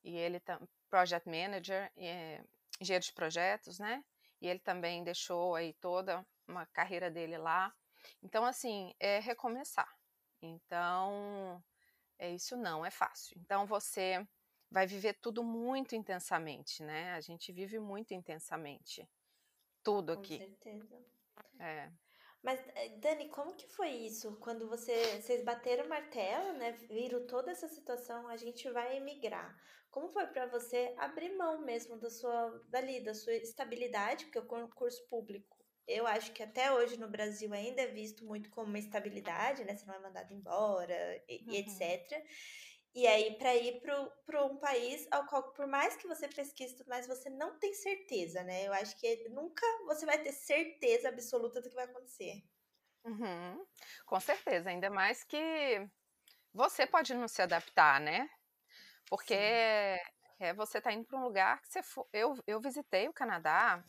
e 0.04 0.16
ele 0.16 0.40
project 0.88 1.28
manager, 1.28 1.90
é, 1.96 2.44
engenheiro 2.80 3.04
de 3.04 3.12
projetos, 3.12 3.78
né? 3.78 4.04
E 4.40 4.46
ele 4.46 4.60
também 4.60 5.02
deixou 5.02 5.54
aí 5.54 5.72
toda 5.74 6.24
uma 6.46 6.66
carreira 6.66 7.10
dele 7.10 7.38
lá. 7.38 7.74
Então, 8.22 8.44
assim, 8.44 8.94
é 9.00 9.18
recomeçar. 9.18 9.90
Então, 10.42 11.62
é 12.18 12.30
isso 12.30 12.56
não 12.56 12.84
é 12.84 12.90
fácil. 12.90 13.36
Então, 13.40 13.66
você 13.66 14.26
vai 14.70 14.86
viver 14.86 15.14
tudo 15.14 15.42
muito 15.42 15.94
intensamente, 15.94 16.82
né? 16.82 17.14
A 17.14 17.20
gente 17.20 17.50
vive 17.52 17.78
muito 17.78 18.12
intensamente. 18.12 19.08
Tudo 19.82 20.12
aqui. 20.12 20.38
Com 20.38 20.44
certeza. 20.44 21.04
É. 21.58 21.90
Mas, 22.44 22.60
eh, 22.74 22.90
Dani, 22.98 23.28
como 23.30 23.54
que 23.54 23.66
foi 23.66 23.88
isso? 23.88 24.36
Quando 24.36 24.68
você, 24.68 24.94
vocês 25.18 25.42
bateram 25.42 25.86
o 25.86 25.88
martelo, 25.88 26.52
né? 26.58 26.72
Viram 26.90 27.26
toda 27.26 27.50
essa 27.50 27.66
situação, 27.66 28.28
a 28.28 28.36
gente 28.36 28.70
vai 28.70 28.98
emigrar. 28.98 29.56
Como 29.90 30.10
foi 30.10 30.26
para 30.26 30.44
você 30.46 30.94
abrir 30.98 31.34
mão 31.36 31.64
mesmo 31.64 31.98
da 31.98 32.10
sua, 32.10 32.62
dali, 32.68 33.02
da 33.02 33.14
sua 33.14 33.32
estabilidade, 33.34 34.26
porque 34.26 34.38
o 34.38 34.46
concurso 34.46 35.08
público, 35.08 35.56
eu 35.88 36.06
acho 36.06 36.32
que 36.32 36.42
até 36.42 36.70
hoje 36.70 36.98
no 36.98 37.08
Brasil 37.08 37.50
ainda 37.54 37.80
é 37.80 37.86
visto 37.86 38.26
muito 38.26 38.50
como 38.50 38.68
uma 38.68 38.78
estabilidade, 38.78 39.64
né? 39.64 39.74
Você 39.74 39.86
não 39.86 39.94
é 39.94 40.00
mandado 40.00 40.34
embora 40.34 40.94
e, 41.26 41.44
uhum. 41.46 41.52
e 41.52 41.56
etc. 41.56 42.22
E 42.94 43.08
aí, 43.08 43.36
para 43.36 43.54
ir 43.56 43.80
para 43.80 44.44
um 44.44 44.56
país 44.58 45.08
ao 45.10 45.26
qual, 45.26 45.52
por 45.52 45.66
mais 45.66 45.96
que 45.96 46.06
você 46.06 46.28
pesquise, 46.28 46.76
mas 46.86 47.08
você 47.08 47.28
não 47.28 47.58
tem 47.58 47.74
certeza, 47.74 48.44
né? 48.44 48.68
Eu 48.68 48.72
acho 48.72 48.96
que 48.96 49.28
nunca 49.30 49.66
você 49.86 50.06
vai 50.06 50.22
ter 50.22 50.32
certeza 50.32 51.08
absoluta 51.08 51.60
do 51.60 51.68
que 51.68 51.74
vai 51.74 51.86
acontecer. 51.86 52.44
Uhum. 53.04 53.66
Com 54.06 54.20
certeza, 54.20 54.70
ainda 54.70 54.90
mais 54.90 55.24
que 55.24 55.90
você 56.52 56.86
pode 56.86 57.12
não 57.14 57.26
se 57.26 57.42
adaptar, 57.42 58.00
né? 58.00 58.30
Porque 59.08 59.34
é, 59.34 60.54
você 60.54 60.78
está 60.78 60.92
indo 60.92 61.04
para 61.04 61.18
um 61.18 61.24
lugar 61.24 61.60
que 61.62 61.68
você 61.68 61.82
for. 61.82 62.08
Eu, 62.12 62.36
eu 62.46 62.60
visitei 62.60 63.08
o 63.08 63.12
Canadá. 63.12 63.84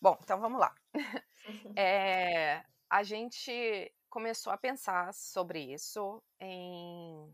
Bom, 0.00 0.18
então 0.22 0.40
vamos 0.40 0.58
lá. 0.58 0.74
é, 1.76 2.64
a 2.88 3.02
gente 3.02 3.94
começou 4.08 4.50
a 4.50 4.58
pensar 4.58 5.12
sobre 5.12 5.60
isso 5.72 6.22
em, 6.40 7.32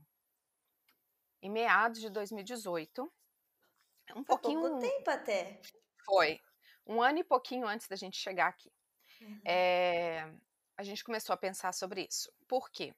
em 1.46 1.50
meados 1.50 2.00
de 2.00 2.10
2018. 2.10 3.02
Um 4.10 4.14
Foi 4.14 4.24
pouquinho. 4.24 4.60
pouco 4.60 4.80
tempo 4.80 5.10
até. 5.10 5.60
Foi. 6.04 6.40
Um 6.86 7.00
ano 7.00 7.18
e 7.18 7.24
pouquinho 7.24 7.66
antes 7.66 7.88
da 7.88 7.96
gente 7.96 8.18
chegar 8.18 8.48
aqui. 8.48 8.70
Uhum. 9.20 9.40
É, 9.44 10.32
a 10.76 10.82
gente 10.82 11.02
começou 11.02 11.32
a 11.32 11.36
pensar 11.36 11.72
sobre 11.72 12.06
isso. 12.08 12.32
Por 12.46 12.70
quê? 12.70 12.94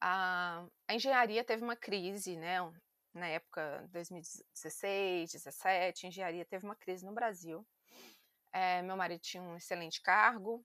A, 0.00 0.66
a 0.88 0.94
engenharia 0.94 1.44
teve 1.44 1.62
uma 1.62 1.76
crise, 1.76 2.36
né? 2.36 2.58
na 3.14 3.28
época 3.28 3.86
2016, 3.92 5.32
17, 5.32 6.08
engenharia 6.08 6.44
teve 6.44 6.64
uma 6.64 6.74
crise 6.74 7.06
no 7.06 7.12
Brasil. 7.12 7.64
É, 8.52 8.82
meu 8.82 8.96
marido 8.96 9.20
tinha 9.20 9.42
um 9.42 9.56
excelente 9.56 10.02
cargo, 10.02 10.64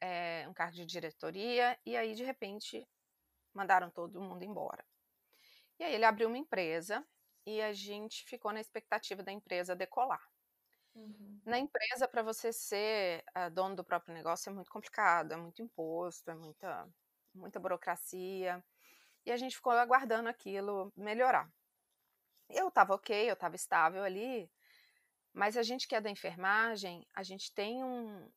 é, 0.00 0.46
um 0.48 0.54
cargo 0.54 0.74
de 0.74 0.86
diretoria, 0.86 1.78
e 1.84 1.94
aí 1.96 2.14
de 2.14 2.24
repente 2.24 2.88
mandaram 3.52 3.90
todo 3.90 4.20
mundo 4.20 4.42
embora. 4.42 4.84
E 5.78 5.84
aí 5.84 5.94
ele 5.94 6.04
abriu 6.04 6.28
uma 6.28 6.38
empresa 6.38 7.04
e 7.44 7.60
a 7.60 7.72
gente 7.72 8.24
ficou 8.24 8.52
na 8.52 8.60
expectativa 8.60 9.22
da 9.22 9.32
empresa 9.32 9.76
decolar. 9.76 10.26
Uhum. 10.94 11.40
Na 11.44 11.58
empresa, 11.58 12.08
para 12.08 12.22
você 12.22 12.52
ser 12.52 13.22
uh, 13.36 13.50
dono 13.50 13.76
do 13.76 13.84
próprio 13.84 14.14
negócio 14.14 14.48
é 14.48 14.52
muito 14.52 14.70
complicado, 14.70 15.32
é 15.32 15.36
muito 15.36 15.62
imposto, 15.62 16.30
é 16.30 16.34
muita, 16.34 16.88
muita 17.34 17.60
burocracia. 17.60 18.64
E 19.24 19.30
a 19.30 19.36
gente 19.36 19.56
ficou 19.56 19.72
aguardando 19.72 20.28
aquilo 20.28 20.92
melhorar. 20.96 21.50
Eu 22.48 22.68
estava 22.68 22.94
ok, 22.94 23.28
eu 23.28 23.34
estava 23.34 23.56
estável 23.56 24.02
ali, 24.02 24.50
mas 25.32 25.56
a 25.56 25.62
gente 25.62 25.86
que 25.86 25.94
é 25.94 26.00
da 26.00 26.08
enfermagem, 26.08 27.06
a 27.12 27.22
gente 27.22 27.52
tem 27.52 27.84
um, 27.84 28.30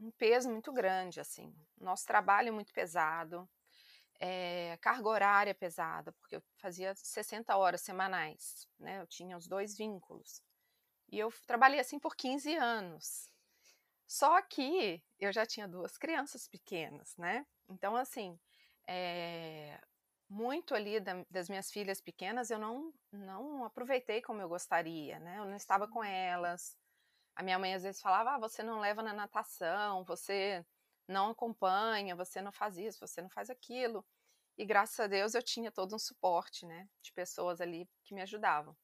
um 0.00 0.10
peso 0.12 0.50
muito 0.50 0.72
grande, 0.72 1.20
assim. 1.20 1.54
Nosso 1.78 2.04
trabalho 2.06 2.48
é 2.48 2.50
muito 2.50 2.72
pesado, 2.72 3.48
é, 4.24 4.78
carga 4.80 5.08
horária 5.08 5.52
pesada, 5.52 6.12
porque 6.12 6.36
eu 6.36 6.42
fazia 6.56 6.94
60 6.94 7.56
horas 7.56 7.80
semanais, 7.80 8.68
né? 8.78 9.00
Eu 9.00 9.06
tinha 9.08 9.36
os 9.36 9.48
dois 9.48 9.76
vínculos. 9.76 10.40
E 11.10 11.18
eu 11.18 11.32
trabalhei 11.44 11.80
assim 11.80 11.98
por 11.98 12.14
15 12.14 12.54
anos. 12.54 13.28
Só 14.06 14.40
que 14.40 15.02
eu 15.18 15.32
já 15.32 15.44
tinha 15.44 15.66
duas 15.66 15.98
crianças 15.98 16.46
pequenas, 16.46 17.16
né? 17.16 17.44
Então, 17.68 17.96
assim, 17.96 18.38
é, 18.86 19.80
muito 20.28 20.72
ali 20.72 21.00
da, 21.00 21.26
das 21.28 21.48
minhas 21.48 21.68
filhas 21.72 22.00
pequenas 22.00 22.48
eu 22.48 22.60
não, 22.60 22.94
não 23.10 23.64
aproveitei 23.64 24.22
como 24.22 24.40
eu 24.40 24.48
gostaria, 24.48 25.18
né? 25.18 25.38
Eu 25.38 25.46
não 25.46 25.56
estava 25.56 25.88
com 25.88 26.02
elas. 26.04 26.76
A 27.34 27.42
minha 27.42 27.58
mãe 27.58 27.74
às 27.74 27.82
vezes 27.82 28.00
falava: 28.00 28.36
ah, 28.36 28.38
você 28.38 28.62
não 28.62 28.78
leva 28.78 29.02
na 29.02 29.12
natação, 29.12 30.04
você 30.04 30.64
não 31.08 31.30
acompanha, 31.30 32.16
você 32.16 32.40
não 32.42 32.52
faz 32.52 32.76
isso, 32.78 33.06
você 33.06 33.22
não 33.22 33.30
faz 33.30 33.50
aquilo. 33.50 34.04
E 34.58 34.64
graças 34.64 34.98
a 35.00 35.06
Deus 35.06 35.34
eu 35.34 35.42
tinha 35.42 35.70
todo 35.72 35.94
um 35.96 35.98
suporte, 35.98 36.66
né? 36.66 36.88
De 37.02 37.12
pessoas 37.12 37.60
ali 37.60 37.88
que 38.04 38.14
me 38.14 38.22
ajudavam. 38.22 38.76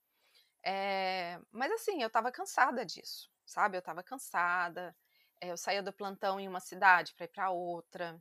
É, 0.65 1.39
mas 1.51 1.71
assim, 1.73 2.03
eu 2.03 2.09
estava 2.09 2.33
cansada 2.33 2.85
disso, 2.87 3.31
sabe? 3.47 3.77
Eu 3.77 3.81
estava 3.81 4.03
cansada. 4.03 4.97
É, 5.41 5.51
eu 5.53 5.57
saía 5.57 5.83
do 5.83 5.93
plantão 5.93 6.41
em 6.41 6.49
uma 6.49 6.61
cidade 6.61 7.15
para 7.15 7.25
ir 7.27 7.29
para 7.29 7.51
outra. 7.51 8.21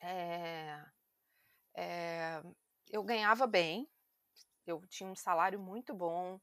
É, 0.00 0.84
eu 2.90 3.02
ganhava 3.02 3.46
bem, 3.46 3.88
eu 4.66 4.82
tinha 4.88 5.10
um 5.10 5.16
salário 5.16 5.60
muito 5.60 5.94
bom, 5.94 6.40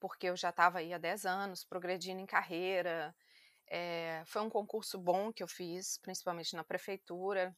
porque 0.00 0.28
eu 0.28 0.36
já 0.36 0.50
estava 0.50 0.80
aí 0.80 0.94
há 0.94 0.98
10 0.98 1.26
anos, 1.26 1.64
progredindo 1.64 2.20
em 2.20 2.26
carreira. 2.26 3.16
Foi 4.26 4.42
um 4.42 4.50
concurso 4.50 4.98
bom 4.98 5.32
que 5.32 5.42
eu 5.42 5.48
fiz, 5.48 5.98
principalmente 5.98 6.54
na 6.54 6.62
prefeitura. 6.62 7.56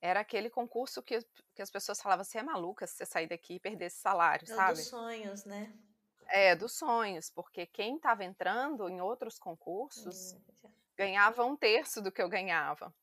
Era 0.00 0.20
aquele 0.20 0.48
concurso 0.48 1.02
que, 1.02 1.18
que 1.54 1.62
as 1.62 1.70
pessoas 1.70 2.00
falavam, 2.00 2.24
você 2.24 2.38
é 2.38 2.42
maluca 2.42 2.86
se 2.86 2.96
você 2.96 3.06
sair 3.06 3.26
daqui 3.26 3.54
e 3.54 3.60
perder 3.60 3.86
esse 3.86 3.98
salário, 3.98 4.44
é 4.44 4.54
sabe? 4.54 4.78
dos 4.78 4.86
sonhos, 4.86 5.44
né? 5.44 5.72
É, 6.28 6.54
dos 6.54 6.76
sonhos, 6.76 7.30
porque 7.30 7.66
quem 7.66 7.96
estava 7.96 8.22
entrando 8.24 8.88
em 8.88 9.00
outros 9.00 9.38
concursos 9.38 10.34
hum, 10.34 10.70
ganhava 10.96 11.44
um 11.44 11.56
terço 11.56 12.02
do 12.02 12.12
que 12.12 12.22
eu 12.22 12.28
ganhava. 12.28 12.94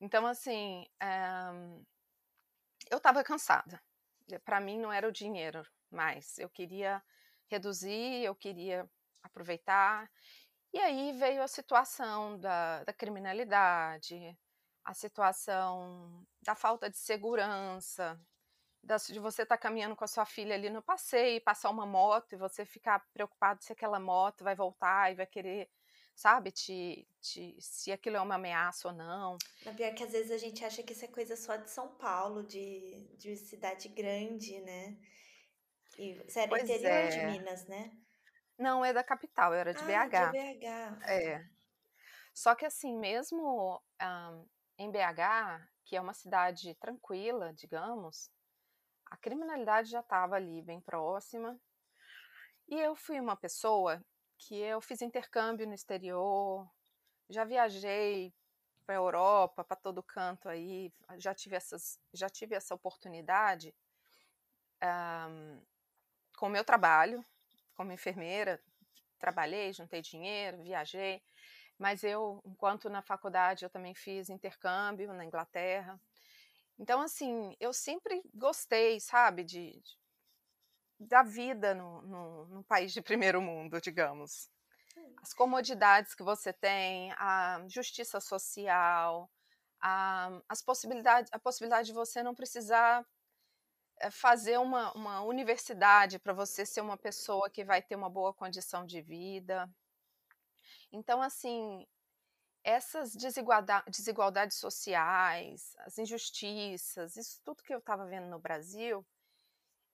Então, 0.00 0.26
assim, 0.26 0.86
é, 1.00 1.08
eu 2.90 2.98
estava 2.98 3.22
cansada. 3.22 3.80
Para 4.44 4.60
mim 4.60 4.78
não 4.78 4.92
era 4.92 5.08
o 5.08 5.12
dinheiro 5.12 5.66
mais. 5.90 6.38
Eu 6.38 6.48
queria 6.48 7.02
reduzir, 7.48 8.24
eu 8.24 8.34
queria 8.34 8.88
aproveitar. 9.22 10.10
E 10.72 10.78
aí 10.78 11.12
veio 11.12 11.42
a 11.42 11.48
situação 11.48 12.38
da, 12.38 12.84
da 12.84 12.92
criminalidade, 12.92 14.36
a 14.84 14.94
situação 14.94 16.24
da 16.42 16.54
falta 16.54 16.88
de 16.88 16.96
segurança, 16.96 18.18
de 18.82 19.18
você 19.18 19.42
estar 19.42 19.56
tá 19.56 19.60
caminhando 19.62 19.96
com 19.96 20.04
a 20.04 20.08
sua 20.08 20.24
filha 20.24 20.54
ali 20.54 20.70
no 20.70 20.82
passeio 20.82 21.36
e 21.36 21.40
passar 21.40 21.70
uma 21.70 21.84
moto 21.84 22.32
e 22.32 22.38
você 22.38 22.64
ficar 22.64 23.04
preocupado 23.12 23.62
se 23.62 23.72
aquela 23.72 23.98
moto 23.98 24.44
vai 24.44 24.54
voltar 24.54 25.10
e 25.10 25.16
vai 25.16 25.26
querer, 25.26 25.68
sabe, 26.14 26.50
te, 26.50 27.06
te, 27.20 27.56
se 27.60 27.90
aquilo 27.90 28.16
é 28.16 28.20
uma 28.20 28.36
ameaça 28.36 28.88
ou 28.88 28.94
não. 28.94 29.36
Na 29.64 29.74
pior 29.74 29.92
que 29.94 30.04
às 30.04 30.12
vezes 30.12 30.30
a 30.30 30.38
gente 30.38 30.64
acha 30.64 30.82
que 30.82 30.92
isso 30.92 31.04
é 31.04 31.08
coisa 31.08 31.36
só 31.36 31.56
de 31.56 31.68
São 31.68 31.88
Paulo, 31.96 32.42
de, 32.44 33.08
de 33.18 33.36
cidade 33.36 33.88
grande, 33.88 34.60
né? 34.60 34.96
E 35.98 36.12
era 36.34 36.48
pois 36.48 36.62
interior 36.62 36.90
é. 36.90 37.08
de 37.08 37.26
Minas, 37.26 37.66
né? 37.66 37.92
Não, 38.60 38.84
é 38.84 38.92
da 38.92 39.02
capital, 39.02 39.54
eu 39.54 39.60
era 39.60 39.72
de 39.72 39.80
ah, 39.80 40.06
BH. 40.06 40.32
De 40.32 40.58
BH. 40.58 41.08
É. 41.08 41.48
Só 42.34 42.54
que 42.54 42.66
assim, 42.66 42.94
mesmo 42.94 43.82
um, 44.02 44.46
em 44.76 44.90
BH, 44.90 45.66
que 45.82 45.96
é 45.96 46.00
uma 46.00 46.12
cidade 46.12 46.74
tranquila, 46.74 47.54
digamos, 47.54 48.30
a 49.06 49.16
criminalidade 49.16 49.88
já 49.88 50.00
estava 50.00 50.36
ali 50.36 50.60
bem 50.60 50.78
próxima. 50.78 51.58
E 52.68 52.78
eu 52.78 52.94
fui 52.94 53.18
uma 53.18 53.34
pessoa 53.34 54.04
que 54.36 54.54
eu 54.56 54.82
fiz 54.82 55.00
intercâmbio 55.00 55.66
no 55.66 55.74
exterior, 55.74 56.70
já 57.30 57.44
viajei 57.44 58.30
para 58.84 58.94
a 58.94 58.98
Europa, 58.98 59.64
para 59.64 59.76
todo 59.76 60.02
canto 60.02 60.50
aí, 60.50 60.92
já 61.16 61.34
tive 61.34 61.56
essas, 61.56 61.98
já 62.12 62.28
tive 62.28 62.54
essa 62.54 62.74
oportunidade 62.74 63.74
um, 64.82 65.62
com 66.36 66.46
o 66.46 66.50
meu 66.50 66.62
trabalho 66.62 67.24
como 67.80 67.92
enfermeira, 67.92 68.62
trabalhei, 69.18 69.72
juntei 69.72 70.02
dinheiro, 70.02 70.62
viajei. 70.62 71.22
Mas 71.78 72.04
eu, 72.04 72.42
enquanto 72.44 72.90
na 72.90 73.00
faculdade, 73.00 73.64
eu 73.64 73.70
também 73.70 73.94
fiz 73.94 74.28
intercâmbio 74.28 75.14
na 75.14 75.24
Inglaterra. 75.24 75.98
Então, 76.78 77.00
assim, 77.00 77.56
eu 77.58 77.72
sempre 77.72 78.22
gostei, 78.34 79.00
sabe, 79.00 79.44
de, 79.44 79.80
de 79.80 79.98
da 80.98 81.22
vida 81.22 81.74
no, 81.74 82.02
no, 82.02 82.46
no, 82.48 82.64
país 82.64 82.92
de 82.92 83.00
primeiro 83.00 83.40
mundo, 83.40 83.80
digamos. 83.80 84.50
As 85.22 85.32
comodidades 85.32 86.14
que 86.14 86.22
você 86.22 86.52
tem, 86.52 87.12
a 87.12 87.64
justiça 87.66 88.20
social, 88.20 89.30
a, 89.80 90.38
as 90.46 90.60
possibilidades, 90.60 91.32
a 91.32 91.38
possibilidade 91.38 91.86
de 91.86 91.94
você 91.94 92.22
não 92.22 92.34
precisar 92.34 93.06
fazer 94.10 94.58
uma, 94.58 94.92
uma 94.92 95.20
universidade 95.22 96.18
para 96.18 96.32
você 96.32 96.64
ser 96.64 96.80
uma 96.80 96.96
pessoa 96.96 97.50
que 97.50 97.64
vai 97.64 97.82
ter 97.82 97.96
uma 97.96 98.08
boa 98.08 98.32
condição 98.32 98.86
de 98.86 99.02
vida. 99.02 99.68
Então, 100.92 101.20
assim, 101.20 101.86
essas 102.64 103.12
desigualdade, 103.12 103.90
desigualdades 103.90 104.56
sociais, 104.58 105.74
as 105.80 105.98
injustiças, 105.98 107.16
isso 107.16 107.40
tudo 107.44 107.62
que 107.62 107.74
eu 107.74 107.78
estava 107.78 108.06
vendo 108.06 108.28
no 108.28 108.38
Brasil, 108.38 109.04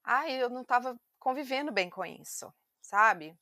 ai, 0.04 0.32
eu 0.42 0.48
não 0.50 0.62
estava 0.62 0.98
convivendo 1.18 1.72
bem 1.72 1.90
com 1.90 2.04
isso, 2.04 2.52
sabe? 2.80 3.36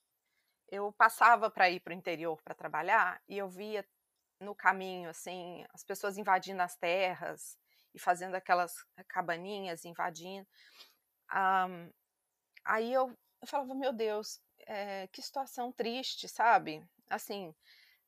Eu 0.70 0.92
passava 0.92 1.50
para 1.50 1.70
ir 1.70 1.80
para 1.80 1.92
o 1.92 1.96
interior 1.96 2.40
para 2.42 2.54
trabalhar 2.54 3.20
e 3.28 3.38
eu 3.38 3.48
via 3.48 3.84
no 4.40 4.54
caminho, 4.54 5.10
assim, 5.10 5.64
as 5.72 5.84
pessoas 5.84 6.18
invadindo 6.18 6.62
as 6.62 6.76
terras 6.76 7.58
e 7.94 7.98
fazendo 7.98 8.34
aquelas 8.34 8.74
cabaninhas, 9.08 9.84
invadindo. 9.84 10.46
Um, 11.32 11.90
aí 12.64 12.92
eu, 12.92 13.16
eu 13.40 13.46
falava, 13.46 13.74
meu 13.74 13.92
Deus, 13.92 14.40
é, 14.66 15.06
que 15.08 15.22
situação 15.22 15.72
triste, 15.72 16.28
sabe? 16.28 16.82
Assim, 17.08 17.54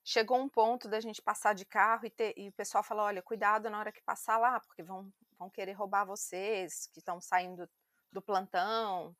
chegou 0.04 0.38
um 0.38 0.48
ponto 0.48 0.88
da 0.88 1.00
gente 1.00 1.20
passar 1.22 1.54
de 1.54 1.64
carro 1.64 2.06
e, 2.06 2.10
ter, 2.10 2.34
e 2.36 2.48
o 2.48 2.52
pessoal 2.52 2.82
falou: 2.82 3.04
olha, 3.04 3.22
cuidado 3.22 3.68
na 3.68 3.78
hora 3.78 3.92
que 3.92 4.02
passar 4.02 4.38
lá, 4.38 4.60
porque 4.60 4.82
vão, 4.82 5.12
vão 5.38 5.50
querer 5.50 5.72
roubar 5.72 6.04
vocês 6.04 6.88
que 6.92 7.00
estão 7.00 7.20
saindo 7.20 7.68
do 8.12 8.22
plantão. 8.22 9.14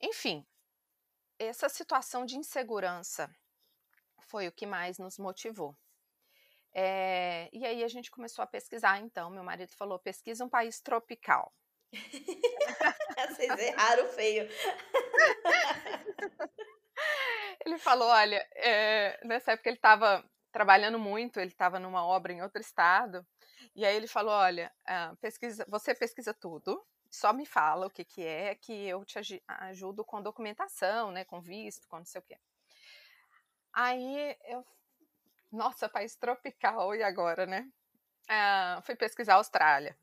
Enfim, 0.00 0.46
essa 1.38 1.68
situação 1.68 2.24
de 2.24 2.36
insegurança 2.36 3.30
foi 4.20 4.48
o 4.48 4.52
que 4.52 4.66
mais 4.66 4.98
nos 4.98 5.18
motivou. 5.18 5.76
É, 6.80 7.50
e 7.52 7.66
aí 7.66 7.82
a 7.82 7.88
gente 7.88 8.08
começou 8.08 8.40
a 8.40 8.46
pesquisar, 8.46 9.00
então, 9.00 9.28
meu 9.30 9.42
marido 9.42 9.72
falou, 9.72 9.98
pesquisa 9.98 10.44
um 10.44 10.48
país 10.48 10.80
tropical. 10.80 11.52
Vocês 13.30 13.58
erraram 13.58 14.06
feio. 14.12 14.48
Ele 17.66 17.78
falou: 17.78 18.08
olha, 18.08 18.46
é, 18.54 19.18
nessa 19.24 19.52
época 19.52 19.68
ele 19.68 19.76
estava 19.76 20.24
trabalhando 20.52 21.00
muito, 21.00 21.40
ele 21.40 21.50
estava 21.50 21.80
numa 21.80 22.06
obra 22.06 22.32
em 22.32 22.42
outro 22.42 22.60
estado, 22.60 23.26
e 23.74 23.84
aí 23.84 23.96
ele 23.96 24.06
falou: 24.06 24.32
olha, 24.32 24.72
uh, 24.86 25.16
pesquisa, 25.16 25.66
você 25.68 25.96
pesquisa 25.96 26.32
tudo, 26.32 26.80
só 27.10 27.32
me 27.32 27.44
fala 27.44 27.88
o 27.88 27.90
que, 27.90 28.04
que 28.04 28.24
é, 28.24 28.54
que 28.54 28.86
eu 28.86 29.04
te 29.04 29.18
ajudo 29.48 30.04
com 30.04 30.22
documentação, 30.22 31.10
né, 31.10 31.24
com 31.24 31.40
visto, 31.40 31.88
com 31.88 31.98
não 31.98 32.04
sei 32.04 32.20
o 32.20 32.24
quê. 32.24 32.38
Aí 33.72 34.36
eu, 34.44 34.64
nossa, 35.50 35.88
país 35.88 36.16
tropical, 36.16 36.94
e 36.94 37.02
agora, 37.02 37.46
né? 37.46 37.70
Uh, 38.30 38.82
fui 38.82 38.94
pesquisar 38.94 39.34
a 39.34 39.36
Austrália. 39.36 39.98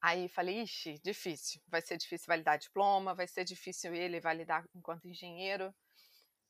Aí 0.00 0.28
falei, 0.28 0.62
ixi, 0.62 1.00
difícil, 1.02 1.60
vai 1.66 1.80
ser 1.80 1.96
difícil 1.96 2.26
validar 2.28 2.58
diploma, 2.58 3.14
vai 3.14 3.26
ser 3.26 3.44
difícil 3.44 3.94
ele 3.94 4.20
validar 4.20 4.64
enquanto 4.74 5.08
engenheiro. 5.08 5.74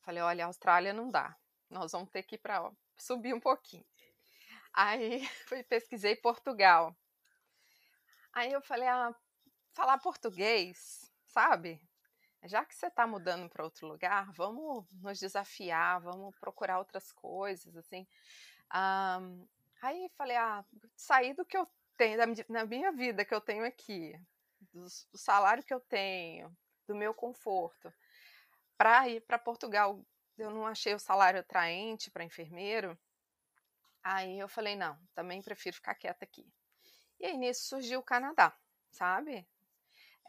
Falei, 0.00 0.22
olha, 0.22 0.44
a 0.44 0.48
Austrália 0.48 0.92
não 0.92 1.08
dá. 1.08 1.34
Nós 1.70 1.92
vamos 1.92 2.10
ter 2.10 2.22
que 2.22 2.34
ir 2.34 2.38
para 2.38 2.70
subir 2.96 3.34
um 3.34 3.40
pouquinho. 3.40 3.86
Aí 4.72 5.26
fui 5.48 5.62
pesquisei 5.62 6.16
Portugal. 6.16 6.94
Aí 8.32 8.52
eu 8.52 8.60
falei, 8.60 8.86
ah, 8.88 9.14
falar 9.72 9.98
português, 9.98 11.10
sabe? 11.26 11.80
Já 12.44 12.64
que 12.64 12.74
você 12.74 12.86
está 12.86 13.06
mudando 13.06 13.48
para 13.48 13.64
outro 13.64 13.86
lugar, 13.86 14.30
vamos 14.32 14.86
nos 15.02 15.18
desafiar, 15.18 16.00
vamos 16.00 16.34
procurar 16.38 16.78
outras 16.78 17.12
coisas, 17.12 17.76
assim. 17.76 18.06
Um, 18.74 19.46
aí 19.82 20.08
falei, 20.16 20.36
ah, 20.36 20.64
sair 20.96 21.34
do 21.34 21.44
que 21.44 21.56
eu 21.56 21.66
tenho, 21.96 22.16
da, 22.16 22.26
na 22.48 22.64
minha 22.64 22.92
vida 22.92 23.24
que 23.24 23.34
eu 23.34 23.40
tenho 23.40 23.64
aqui, 23.64 24.18
do, 24.72 24.84
do 24.84 25.18
salário 25.18 25.64
que 25.64 25.74
eu 25.74 25.80
tenho, 25.80 26.56
do 26.86 26.94
meu 26.94 27.12
conforto, 27.12 27.92
para 28.76 29.08
ir 29.08 29.20
para 29.22 29.38
Portugal. 29.38 30.00
Eu 30.36 30.50
não 30.50 30.66
achei 30.66 30.94
o 30.94 30.98
salário 31.00 31.40
atraente 31.40 32.10
para 32.10 32.24
enfermeiro. 32.24 32.96
Aí 34.02 34.38
eu 34.38 34.48
falei, 34.48 34.76
não, 34.76 34.96
também 35.14 35.42
prefiro 35.42 35.74
ficar 35.74 35.94
quieta 35.96 36.24
aqui. 36.24 36.46
E 37.18 37.26
aí 37.26 37.36
nisso 37.36 37.68
surgiu 37.68 37.98
o 37.98 38.04
Canadá, 38.04 38.56
sabe? 38.92 39.46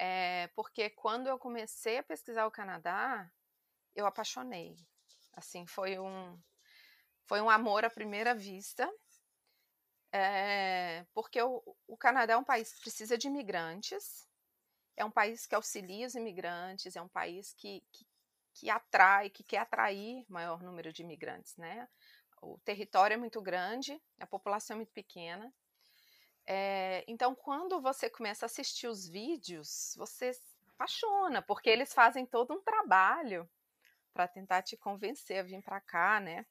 É, 0.02 0.48
porque 0.56 0.90
quando 0.90 1.28
eu 1.28 1.38
comecei 1.38 1.98
a 1.98 2.04
pesquisar 2.04 2.48
o 2.48 2.52
Canadá, 2.52 3.30
eu 3.94 4.06
apaixonei. 4.06 4.78
Assim, 5.34 5.68
foi 5.68 6.00
um, 6.00 6.42
foi 7.28 7.42
um 7.42 7.50
amor 7.50 7.84
à 7.84 7.90
primeira 7.90 8.34
vista. 8.34 8.90
É, 10.14 11.06
porque 11.14 11.42
o, 11.42 11.62
o 11.86 11.98
Canadá 11.98 12.34
é 12.34 12.38
um 12.38 12.46
país 12.46 12.74
que 12.74 12.80
precisa 12.80 13.18
de 13.18 13.28
imigrantes, 13.28 14.26
é 14.96 15.04
um 15.04 15.12
país 15.12 15.46
que 15.46 15.54
auxilia 15.54 16.08
os 16.08 16.16
imigrantes, 16.16 16.96
é 16.96 17.02
um 17.02 17.10
país 17.10 17.54
que, 17.54 17.84
que, 17.92 18.08
que 18.54 18.70
atrai, 18.70 19.30
que 19.30 19.44
quer 19.44 19.60
atrair 19.60 20.26
maior 20.30 20.64
número 20.64 20.94
de 20.94 21.04
imigrantes, 21.04 21.58
né? 21.58 21.88
O 22.42 22.58
território 22.60 23.16
é 23.16 23.18
muito 23.18 23.42
grande, 23.42 24.02
a 24.18 24.26
população 24.26 24.76
é 24.76 24.78
muito 24.78 24.94
pequena, 24.94 25.54
é, 26.52 27.04
então, 27.08 27.36
quando 27.36 27.80
você 27.80 28.10
começa 28.10 28.44
a 28.44 28.48
assistir 28.48 28.88
os 28.88 29.08
vídeos, 29.08 29.94
você 29.96 30.34
se 30.34 30.42
apaixona, 30.74 31.44
porque 31.44 31.70
eles 31.70 31.94
fazem 31.94 32.26
todo 32.26 32.56
um 32.56 32.62
trabalho 32.64 33.48
para 34.12 34.28
tentar 34.28 34.64
te 34.64 34.76
convencer 34.76 35.38
a 35.38 35.44
vir 35.44 35.62
para 35.62 35.80
cá, 35.80 36.20
né? 36.20 36.44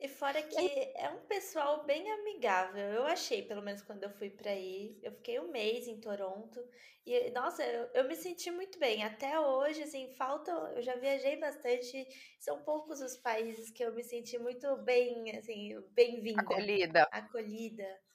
E 0.00 0.08
fora 0.08 0.42
que 0.42 0.92
é 0.96 1.10
um 1.10 1.26
pessoal 1.26 1.84
bem 1.84 2.10
amigável, 2.10 2.82
eu 2.82 3.04
achei, 3.04 3.42
pelo 3.42 3.62
menos 3.62 3.82
quando 3.82 4.02
eu 4.02 4.10
fui 4.10 4.30
para 4.30 4.50
aí. 4.50 4.98
Eu 5.00 5.12
fiquei 5.12 5.38
um 5.38 5.52
mês 5.52 5.86
em 5.86 6.00
Toronto 6.00 6.60
e, 7.06 7.30
nossa, 7.30 7.62
eu, 7.62 7.88
eu 7.94 8.08
me 8.08 8.16
senti 8.16 8.50
muito 8.50 8.80
bem. 8.80 9.04
Até 9.04 9.38
hoje, 9.38 9.84
assim, 9.84 10.10
falta. 10.14 10.50
Eu 10.74 10.82
já 10.82 10.96
viajei 10.96 11.36
bastante, 11.36 12.04
são 12.40 12.64
poucos 12.64 13.00
os 13.00 13.16
países 13.18 13.70
que 13.70 13.84
eu 13.84 13.94
me 13.94 14.02
senti 14.02 14.38
muito 14.38 14.76
bem, 14.78 15.36
assim, 15.36 15.78
bem-vinda. 15.90 16.42
Acolhida. 16.42 17.08
Acolhida. 17.12 18.09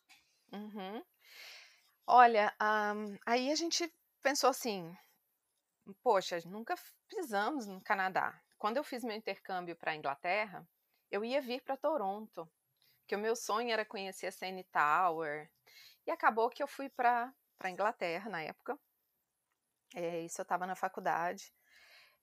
Uhum. 0.52 1.04
Olha, 2.08 2.54
um, 2.62 3.18
aí 3.26 3.52
a 3.52 3.56
gente 3.56 3.92
pensou 4.22 4.50
assim, 4.50 4.96
poxa, 6.04 6.40
nunca 6.46 6.76
pisamos 7.08 7.66
no 7.66 7.82
Canadá. 7.82 8.40
Quando 8.58 8.78
eu 8.78 8.84
fiz 8.84 9.04
meu 9.04 9.16
intercâmbio 9.16 9.76
para 9.76 9.92
a 9.92 9.96
Inglaterra, 9.96 10.68
eu 11.12 11.24
ia 11.24 11.42
vir 11.42 11.62
para 11.62 11.78
Toronto, 11.78 12.50
que 13.08 13.16
o 13.16 13.20
meu 13.20 13.36
sonho 13.36 13.72
era 13.72 13.86
conhecer 13.86 14.28
a 14.28 14.32
CN 14.32 14.64
Tower. 14.66 15.50
E 16.06 16.12
acabou 16.12 16.50
que 16.50 16.62
eu 16.62 16.68
fui 16.68 16.90
para 16.90 17.34
a 17.60 17.70
Inglaterra 17.70 18.30
na 18.30 18.42
época. 18.42 18.78
É, 19.96 20.22
isso 20.22 20.42
eu 20.42 20.44
estava 20.44 20.68
na 20.68 20.76
faculdade. 20.76 21.54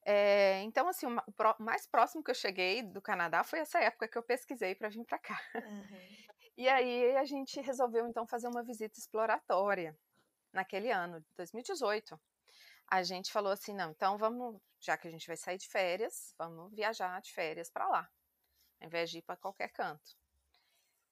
É, 0.05 0.61
então, 0.63 0.87
assim, 0.87 1.05
o, 1.07 1.63
mais 1.63 1.87
próximo 1.87 2.23
que 2.23 2.31
eu 2.31 2.35
cheguei 2.35 2.83
do 2.83 3.01
Canadá 3.01 3.43
foi 3.43 3.59
essa 3.59 3.79
época 3.79 4.07
que 4.07 4.17
eu 4.17 4.23
pesquisei 4.23 4.75
para 4.75 4.89
vir 4.89 5.05
para 5.05 5.17
cá. 5.17 5.41
Uhum. 5.55 6.23
E 6.55 6.69
aí 6.69 7.15
a 7.17 7.25
gente 7.25 7.59
resolveu 7.61 8.07
então 8.07 8.27
fazer 8.27 8.47
uma 8.47 8.63
visita 8.63 8.99
exploratória 8.99 9.97
naquele 10.51 10.91
ano, 10.91 11.23
2018. 11.35 12.19
A 12.87 13.01
gente 13.01 13.31
falou 13.31 13.51
assim, 13.51 13.73
não, 13.73 13.91
então 13.91 14.17
vamos, 14.17 14.61
já 14.79 14.95
que 14.97 15.07
a 15.07 15.11
gente 15.11 15.25
vai 15.25 15.35
sair 15.35 15.57
de 15.57 15.67
férias, 15.67 16.33
vamos 16.37 16.71
viajar 16.73 17.19
de 17.21 17.33
férias 17.33 17.69
para 17.71 17.87
lá, 17.87 18.09
ao 18.79 18.87
invés 18.87 19.09
de 19.09 19.17
ir 19.17 19.21
para 19.23 19.37
qualquer 19.37 19.69
canto. 19.69 20.15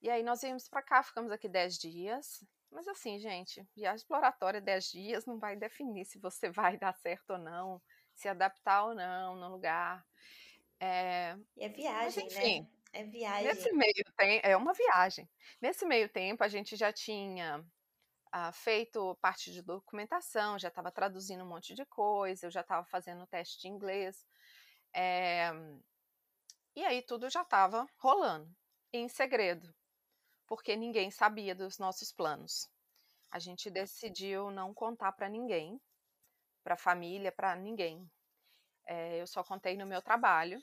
E 0.01 0.09
aí 0.09 0.23
nós 0.23 0.41
viemos 0.41 0.67
para 0.67 0.81
cá, 0.81 1.03
ficamos 1.03 1.31
aqui 1.31 1.47
10 1.47 1.77
dias. 1.77 2.43
Mas 2.71 2.87
assim, 2.87 3.19
gente, 3.19 3.67
viagem 3.75 3.97
exploratória 3.97 4.61
10 4.61 4.85
dias 4.85 5.25
não 5.25 5.37
vai 5.37 5.55
definir 5.55 6.05
se 6.05 6.17
você 6.19 6.49
vai 6.51 6.77
dar 6.77 6.93
certo 6.93 7.31
ou 7.31 7.37
não, 7.37 7.81
se 8.13 8.27
adaptar 8.27 8.85
ou 8.85 8.95
não 8.95 9.35
no 9.35 9.49
lugar. 9.49 10.05
É, 10.79 11.37
e 11.55 11.63
é 11.63 11.69
viagem, 11.69 12.23
mas, 12.23 12.33
enfim, 12.33 12.61
né? 12.61 12.67
É 12.93 13.03
viagem. 13.03 13.47
Nesse 13.47 13.71
meio 13.71 14.03
tempo, 14.17 14.47
é 14.47 14.57
uma 14.57 14.73
viagem. 14.73 15.29
Nesse 15.61 15.85
meio 15.85 16.09
tempo, 16.09 16.43
a 16.43 16.47
gente 16.47 16.75
já 16.75 16.91
tinha 16.91 17.65
ah, 18.31 18.51
feito 18.51 19.15
parte 19.21 19.51
de 19.51 19.61
documentação, 19.61 20.59
já 20.59 20.67
estava 20.67 20.91
traduzindo 20.91 21.43
um 21.43 21.47
monte 21.47 21.73
de 21.73 21.85
coisa, 21.85 22.47
eu 22.47 22.51
já 22.51 22.61
estava 22.61 22.85
fazendo 22.85 23.27
teste 23.27 23.59
de 23.61 23.67
inglês. 23.67 24.25
É, 24.93 25.51
e 26.75 26.83
aí 26.83 27.01
tudo 27.01 27.29
já 27.29 27.41
estava 27.43 27.85
rolando, 27.97 28.49
em 28.91 29.07
segredo, 29.07 29.73
porque 30.47 30.75
ninguém 30.75 31.11
sabia 31.11 31.55
dos 31.55 31.77
nossos 31.77 32.11
planos. 32.11 32.69
A 33.29 33.39
gente 33.39 33.69
decidiu 33.69 34.51
não 34.51 34.73
contar 34.73 35.13
para 35.13 35.29
ninguém, 35.29 35.79
para 36.63 36.73
a 36.73 36.77
família, 36.77 37.31
para 37.31 37.55
ninguém. 37.55 38.09
É, 38.85 39.21
eu 39.21 39.27
só 39.27 39.43
contei 39.43 39.77
no 39.77 39.85
meu 39.85 40.01
trabalho 40.01 40.61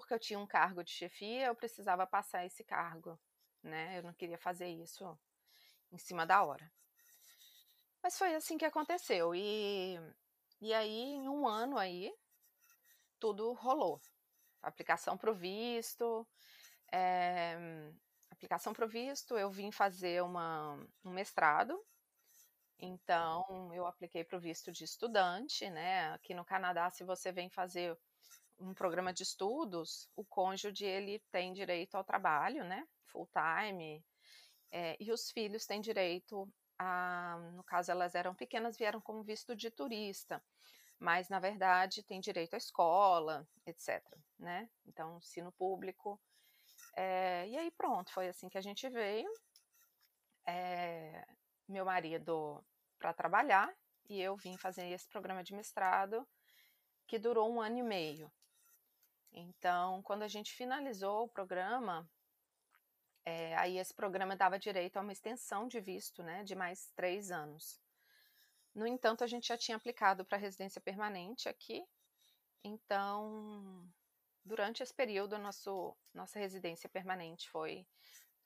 porque 0.00 0.14
eu 0.14 0.18
tinha 0.18 0.38
um 0.38 0.46
cargo 0.46 0.82
de 0.84 0.90
chefia, 0.90 1.46
eu 1.46 1.54
precisava 1.54 2.06
passar 2.06 2.44
esse 2.44 2.64
cargo, 2.64 3.18
né? 3.62 3.98
Eu 3.98 4.02
não 4.02 4.14
queria 4.14 4.38
fazer 4.38 4.68
isso 4.68 5.18
em 5.90 5.98
cima 5.98 6.26
da 6.26 6.42
hora. 6.44 6.70
Mas 8.02 8.16
foi 8.16 8.34
assim 8.34 8.56
que 8.56 8.64
aconteceu. 8.64 9.34
E, 9.34 9.98
e 10.60 10.72
aí, 10.72 11.00
em 11.00 11.28
um 11.28 11.46
ano 11.46 11.76
aí, 11.78 12.12
tudo 13.18 13.52
rolou. 13.52 14.00
Aplicação 14.62 15.16
para 15.16 15.30
o 15.30 15.34
visto, 15.34 16.26
é, 16.92 17.56
aplicação 18.30 18.72
para 18.72 18.84
o 18.84 18.88
visto, 18.88 19.36
eu 19.36 19.50
vim 19.50 19.70
fazer 19.72 20.22
uma, 20.22 20.74
um 21.04 21.10
mestrado. 21.10 21.78
Então, 22.78 23.72
eu 23.74 23.84
apliquei 23.86 24.22
para 24.22 24.36
o 24.36 24.40
visto 24.40 24.70
de 24.70 24.84
estudante, 24.84 25.68
né? 25.68 26.12
Aqui 26.12 26.34
no 26.34 26.44
Canadá, 26.44 26.88
se 26.90 27.02
você 27.02 27.32
vem 27.32 27.50
fazer 27.50 27.98
um 28.58 28.74
programa 28.74 29.12
de 29.12 29.22
estudos, 29.22 30.08
o 30.16 30.24
cônjuge 30.24 30.84
ele 30.84 31.20
tem 31.30 31.52
direito 31.52 31.94
ao 31.94 32.04
trabalho, 32.04 32.64
né, 32.64 32.86
full 33.06 33.28
time, 33.28 34.04
é, 34.70 34.96
e 35.00 35.10
os 35.12 35.30
filhos 35.30 35.64
têm 35.66 35.80
direito 35.80 36.48
a, 36.78 37.38
no 37.54 37.64
caso 37.64 37.90
elas 37.90 38.14
eram 38.14 38.34
pequenas, 38.34 38.76
vieram 38.76 39.00
como 39.00 39.22
visto 39.22 39.56
de 39.56 39.70
turista, 39.70 40.42
mas 40.98 41.28
na 41.28 41.40
verdade 41.40 42.02
tem 42.02 42.20
direito 42.20 42.54
à 42.54 42.56
escola, 42.56 43.46
etc. 43.66 44.02
Né? 44.38 44.68
Então, 44.86 45.18
ensino 45.18 45.52
público. 45.52 46.20
É, 46.96 47.46
e 47.48 47.56
aí 47.56 47.70
pronto, 47.72 48.12
foi 48.12 48.28
assim 48.28 48.48
que 48.48 48.58
a 48.58 48.62
gente 48.62 48.88
veio. 48.88 49.30
É, 50.46 51.26
meu 51.68 51.84
marido 51.84 52.64
para 52.98 53.12
trabalhar 53.12 53.70
e 54.08 54.20
eu 54.20 54.36
vim 54.36 54.56
fazer 54.56 54.88
esse 54.88 55.06
programa 55.08 55.44
de 55.44 55.54
mestrado 55.54 56.26
que 57.06 57.18
durou 57.18 57.52
um 57.52 57.60
ano 57.60 57.78
e 57.78 57.82
meio. 57.82 58.32
Então, 59.32 60.02
quando 60.02 60.22
a 60.22 60.28
gente 60.28 60.52
finalizou 60.52 61.24
o 61.24 61.28
programa, 61.28 62.08
é, 63.24 63.56
aí 63.56 63.78
esse 63.78 63.92
programa 63.92 64.36
dava 64.36 64.58
direito 64.58 64.96
a 64.96 65.00
uma 65.00 65.12
extensão 65.12 65.68
de 65.68 65.80
visto, 65.80 66.22
né, 66.22 66.42
de 66.44 66.54
mais 66.54 66.90
três 66.96 67.30
anos. 67.30 67.80
No 68.74 68.86
entanto, 68.86 69.22
a 69.22 69.26
gente 69.26 69.48
já 69.48 69.58
tinha 69.58 69.76
aplicado 69.76 70.24
para 70.24 70.38
residência 70.38 70.80
permanente 70.80 71.48
aqui, 71.48 71.84
então, 72.64 73.86
durante 74.44 74.82
esse 74.82 74.94
período, 74.94 75.38
nosso, 75.38 75.96
nossa 76.12 76.38
residência 76.38 76.88
permanente 76.88 77.48
foi 77.50 77.86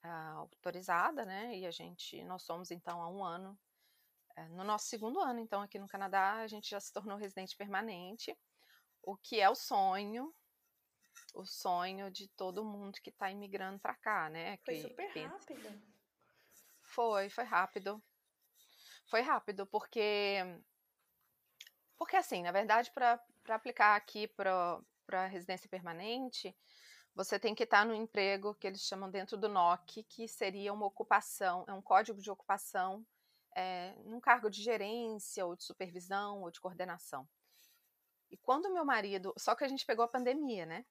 ah, 0.02 0.32
autorizada, 0.32 1.24
né, 1.24 1.56
e 1.56 1.66
a 1.66 1.70
gente, 1.70 2.22
nós 2.24 2.42
somos 2.42 2.70
então 2.70 3.00
há 3.00 3.08
um 3.08 3.24
ano, 3.24 3.58
é, 4.36 4.48
no 4.48 4.64
nosso 4.64 4.86
segundo 4.86 5.20
ano, 5.20 5.38
então, 5.38 5.62
aqui 5.62 5.78
no 5.78 5.86
Canadá, 5.86 6.34
a 6.40 6.46
gente 6.46 6.70
já 6.70 6.80
se 6.80 6.92
tornou 6.92 7.16
residente 7.18 7.56
permanente, 7.56 8.36
o 9.02 9.16
que 9.16 9.40
é 9.40 9.48
o 9.48 9.54
sonho 9.54 10.34
o 11.32 11.44
sonho 11.44 12.10
de 12.10 12.28
todo 12.28 12.64
mundo 12.64 13.00
que 13.00 13.10
está 13.10 13.30
imigrando 13.30 13.78
para 13.78 13.94
cá, 13.94 14.28
né? 14.28 14.58
Foi 14.64 14.74
que 14.74 14.82
super 14.82 15.12
pensa... 15.12 15.28
rápido. 15.28 15.82
Foi, 16.82 17.30
foi 17.30 17.44
rápido. 17.44 18.02
Foi 19.06 19.20
rápido, 19.20 19.66
porque. 19.66 20.38
Porque, 21.96 22.16
assim, 22.16 22.42
na 22.42 22.50
verdade, 22.50 22.90
para 22.90 23.20
aplicar 23.48 23.96
aqui 23.96 24.26
para 24.26 25.26
residência 25.28 25.68
permanente, 25.68 26.56
você 27.14 27.38
tem 27.38 27.54
que 27.54 27.62
estar 27.64 27.80
tá 27.80 27.84
no 27.84 27.94
emprego 27.94 28.54
que 28.54 28.66
eles 28.66 28.82
chamam 28.82 29.10
dentro 29.10 29.36
do 29.36 29.48
NOC, 29.48 30.02
que 30.04 30.26
seria 30.26 30.72
uma 30.72 30.86
ocupação, 30.86 31.64
é 31.68 31.72
um 31.72 31.82
código 31.82 32.20
de 32.20 32.30
ocupação 32.30 33.06
é, 33.54 33.94
num 34.04 34.20
cargo 34.20 34.50
de 34.50 34.62
gerência, 34.62 35.44
ou 35.44 35.54
de 35.54 35.64
supervisão, 35.64 36.42
ou 36.42 36.50
de 36.50 36.60
coordenação. 36.60 37.28
E 38.30 38.36
quando 38.36 38.72
meu 38.72 38.84
marido. 38.84 39.34
Só 39.36 39.54
que 39.54 39.62
a 39.62 39.68
gente 39.68 39.84
pegou 39.84 40.04
a 40.04 40.08
pandemia, 40.08 40.64
né? 40.64 40.84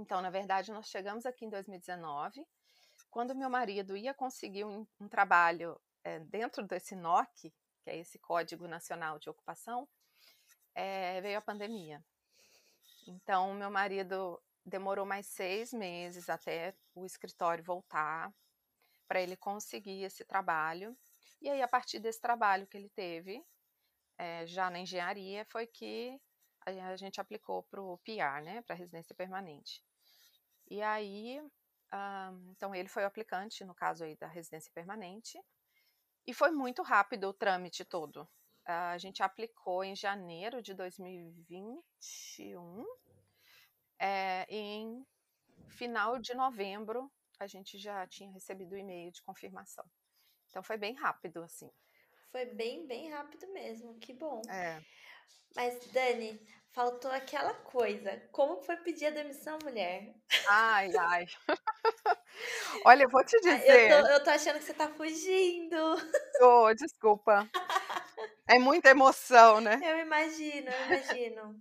Então, 0.00 0.22
na 0.22 0.30
verdade, 0.30 0.72
nós 0.72 0.88
chegamos 0.88 1.26
aqui 1.26 1.44
em 1.44 1.50
2019. 1.50 2.46
Quando 3.10 3.34
meu 3.34 3.50
marido 3.50 3.94
ia 3.94 4.14
conseguir 4.14 4.64
um, 4.64 4.86
um 4.98 5.06
trabalho 5.06 5.78
é, 6.02 6.18
dentro 6.20 6.66
desse 6.66 6.96
NOC, 6.96 7.52
que 7.82 7.90
é 7.90 7.98
esse 7.98 8.18
Código 8.18 8.66
Nacional 8.66 9.18
de 9.18 9.28
Ocupação, 9.28 9.86
é, 10.74 11.20
veio 11.20 11.36
a 11.36 11.42
pandemia. 11.42 12.02
Então, 13.06 13.52
meu 13.52 13.70
marido 13.70 14.42
demorou 14.64 15.04
mais 15.04 15.26
seis 15.26 15.70
meses 15.70 16.30
até 16.30 16.74
o 16.94 17.04
escritório 17.04 17.62
voltar 17.62 18.32
para 19.06 19.20
ele 19.20 19.36
conseguir 19.36 20.02
esse 20.02 20.24
trabalho. 20.24 20.96
E 21.42 21.50
aí, 21.50 21.60
a 21.60 21.68
partir 21.68 21.98
desse 21.98 22.22
trabalho 22.22 22.66
que 22.66 22.76
ele 22.78 22.88
teve, 22.88 23.44
é, 24.16 24.46
já 24.46 24.70
na 24.70 24.78
engenharia, 24.78 25.44
foi 25.44 25.66
que 25.66 26.18
a 26.64 26.96
gente 26.96 27.20
aplicou 27.20 27.64
para 27.64 27.82
o 27.82 27.98
PR, 27.98 28.42
né, 28.42 28.62
para 28.62 28.74
residência 28.74 29.14
permanente. 29.14 29.82
E 30.70 30.80
aí, 30.80 31.40
um, 31.92 32.50
então 32.52 32.74
ele 32.74 32.88
foi 32.88 33.02
o 33.02 33.06
aplicante, 33.06 33.64
no 33.64 33.74
caso 33.74 34.04
aí 34.04 34.16
da 34.16 34.28
residência 34.28 34.70
permanente, 34.72 35.38
e 36.26 36.32
foi 36.32 36.50
muito 36.50 36.82
rápido 36.82 37.28
o 37.28 37.34
trâmite 37.34 37.84
todo. 37.84 38.22
Uh, 38.68 38.92
a 38.92 38.98
gente 38.98 39.22
aplicou 39.22 39.82
em 39.82 39.96
janeiro 39.96 40.62
de 40.62 40.74
2021, 40.74 42.84
é, 43.98 44.46
em 44.48 45.04
final 45.68 46.18
de 46.18 46.34
novembro 46.34 47.10
a 47.38 47.46
gente 47.46 47.78
já 47.78 48.06
tinha 48.06 48.30
recebido 48.30 48.72
o 48.72 48.78
e-mail 48.78 49.10
de 49.10 49.22
confirmação. 49.22 49.84
Então 50.48 50.62
foi 50.62 50.76
bem 50.76 50.94
rápido, 50.94 51.42
assim. 51.42 51.70
Foi 52.30 52.46
bem, 52.46 52.86
bem 52.86 53.10
rápido 53.10 53.50
mesmo, 53.52 53.98
que 53.98 54.12
bom. 54.12 54.40
É. 54.48 54.80
Mas, 55.54 55.78
Dani, 55.92 56.40
faltou 56.72 57.10
aquela 57.10 57.54
coisa. 57.54 58.20
Como 58.32 58.60
foi 58.62 58.76
pedir 58.76 59.06
a 59.06 59.10
demissão, 59.10 59.58
mulher? 59.62 60.14
Ai, 60.48 60.90
ai. 60.96 61.26
Olha, 62.84 63.04
eu 63.04 63.08
vou 63.08 63.24
te 63.24 63.38
dizer. 63.40 63.90
Eu 63.90 64.02
tô, 64.02 64.08
eu 64.08 64.24
tô 64.24 64.30
achando 64.30 64.58
que 64.58 64.64
você 64.64 64.74
tá 64.74 64.88
fugindo. 64.88 65.76
Tô, 66.38 66.72
desculpa. 66.74 67.48
É 68.46 68.58
muita 68.58 68.90
emoção, 68.90 69.60
né? 69.60 69.80
Eu 69.82 69.98
imagino, 69.98 70.70
eu 70.70 70.86
imagino. 70.86 71.60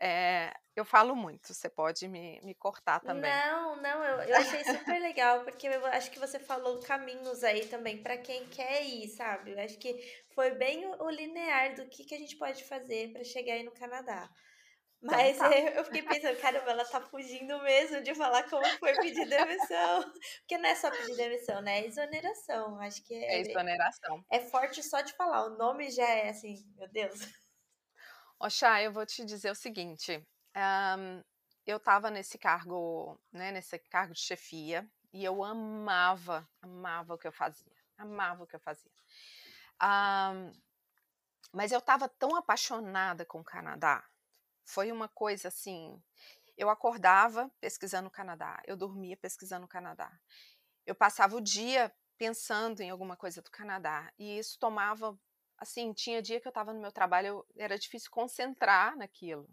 É, 0.00 0.52
eu 0.80 0.84
falo 0.84 1.14
muito, 1.14 1.52
você 1.52 1.68
pode 1.68 2.08
me, 2.08 2.40
me 2.42 2.54
cortar 2.54 3.00
também. 3.00 3.30
Não, 3.30 3.76
não, 3.76 4.02
eu, 4.02 4.22
eu 4.22 4.36
achei 4.36 4.64
super 4.64 4.98
legal, 4.98 5.44
porque 5.44 5.66
eu 5.66 5.86
acho 5.86 6.10
que 6.10 6.18
você 6.18 6.38
falou 6.38 6.80
caminhos 6.80 7.44
aí 7.44 7.66
também 7.66 8.02
para 8.02 8.16
quem 8.16 8.46
quer 8.46 8.82
ir, 8.82 9.08
sabe? 9.08 9.52
Eu 9.52 9.60
acho 9.60 9.78
que 9.78 9.94
foi 10.34 10.52
bem 10.52 10.86
o, 10.86 11.04
o 11.04 11.10
linear 11.10 11.74
do 11.74 11.86
que, 11.86 12.04
que 12.04 12.14
a 12.14 12.18
gente 12.18 12.36
pode 12.36 12.64
fazer 12.64 13.12
para 13.12 13.22
chegar 13.24 13.54
aí 13.54 13.62
no 13.62 13.72
Canadá. 13.72 14.28
Então 15.02 15.16
Mas 15.16 15.36
tá. 15.38 15.50
eu 15.76 15.84
fiquei 15.84 16.02
pensando, 16.02 16.38
caramba, 16.40 16.70
ela 16.70 16.84
tá 16.84 17.00
fugindo 17.00 17.58
mesmo 17.62 18.02
de 18.02 18.14
falar 18.14 18.48
como 18.48 18.66
foi 18.78 18.94
pedir 18.96 19.28
demissão. 19.28 20.02
Porque 20.40 20.58
não 20.58 20.68
é 20.68 20.74
só 20.74 20.90
pedir 20.90 21.16
demissão, 21.16 21.60
né? 21.62 21.80
É 21.80 21.86
exoneração. 21.86 22.78
Acho 22.80 23.02
que 23.04 23.14
é. 23.14 23.36
É 23.36 23.40
exoneração. 23.40 24.24
É 24.30 24.40
forte 24.40 24.82
só 24.82 25.00
de 25.00 25.12
falar. 25.14 25.46
O 25.46 25.56
nome 25.56 25.90
já 25.90 26.08
é 26.08 26.30
assim, 26.30 26.56
meu 26.76 26.88
Deus. 26.88 27.20
Oxá, 28.38 28.82
eu 28.82 28.92
vou 28.92 29.04
te 29.04 29.24
dizer 29.24 29.50
o 29.50 29.54
seguinte. 29.54 30.26
Um, 30.56 31.22
eu 31.66 31.76
estava 31.76 32.10
nesse 32.10 32.38
cargo, 32.38 33.18
né, 33.32 33.52
nesse 33.52 33.78
cargo 33.78 34.12
de 34.12 34.20
chefia, 34.20 34.88
e 35.12 35.24
eu 35.24 35.42
amava, 35.44 36.48
amava 36.60 37.14
o 37.14 37.18
que 37.18 37.26
eu 37.26 37.32
fazia, 37.32 37.72
amava 37.96 38.44
o 38.44 38.46
que 38.46 38.56
eu 38.56 38.60
fazia. 38.60 38.90
Um, 39.82 40.52
mas 41.52 41.72
eu 41.72 41.78
estava 41.78 42.08
tão 42.08 42.34
apaixonada 42.36 43.24
com 43.24 43.40
o 43.40 43.44
Canadá, 43.44 44.04
foi 44.64 44.92
uma 44.92 45.08
coisa 45.08 45.48
assim. 45.48 46.00
Eu 46.56 46.68
acordava 46.68 47.50
pesquisando 47.60 48.08
o 48.08 48.10
Canadá, 48.10 48.60
eu 48.66 48.76
dormia 48.76 49.16
pesquisando 49.16 49.64
o 49.64 49.68
Canadá. 49.68 50.12
Eu 50.86 50.94
passava 50.94 51.36
o 51.36 51.40
dia 51.40 51.92
pensando 52.18 52.80
em 52.80 52.90
alguma 52.90 53.16
coisa 53.16 53.40
do 53.40 53.50
Canadá, 53.50 54.12
e 54.18 54.38
isso 54.38 54.58
tomava, 54.58 55.18
assim, 55.56 55.92
tinha 55.92 56.20
dia 56.20 56.40
que 56.40 56.46
eu 56.46 56.50
estava 56.50 56.72
no 56.72 56.80
meu 56.80 56.92
trabalho, 56.92 57.26
eu, 57.26 57.46
era 57.56 57.78
difícil 57.78 58.10
concentrar 58.10 58.96
naquilo 58.96 59.48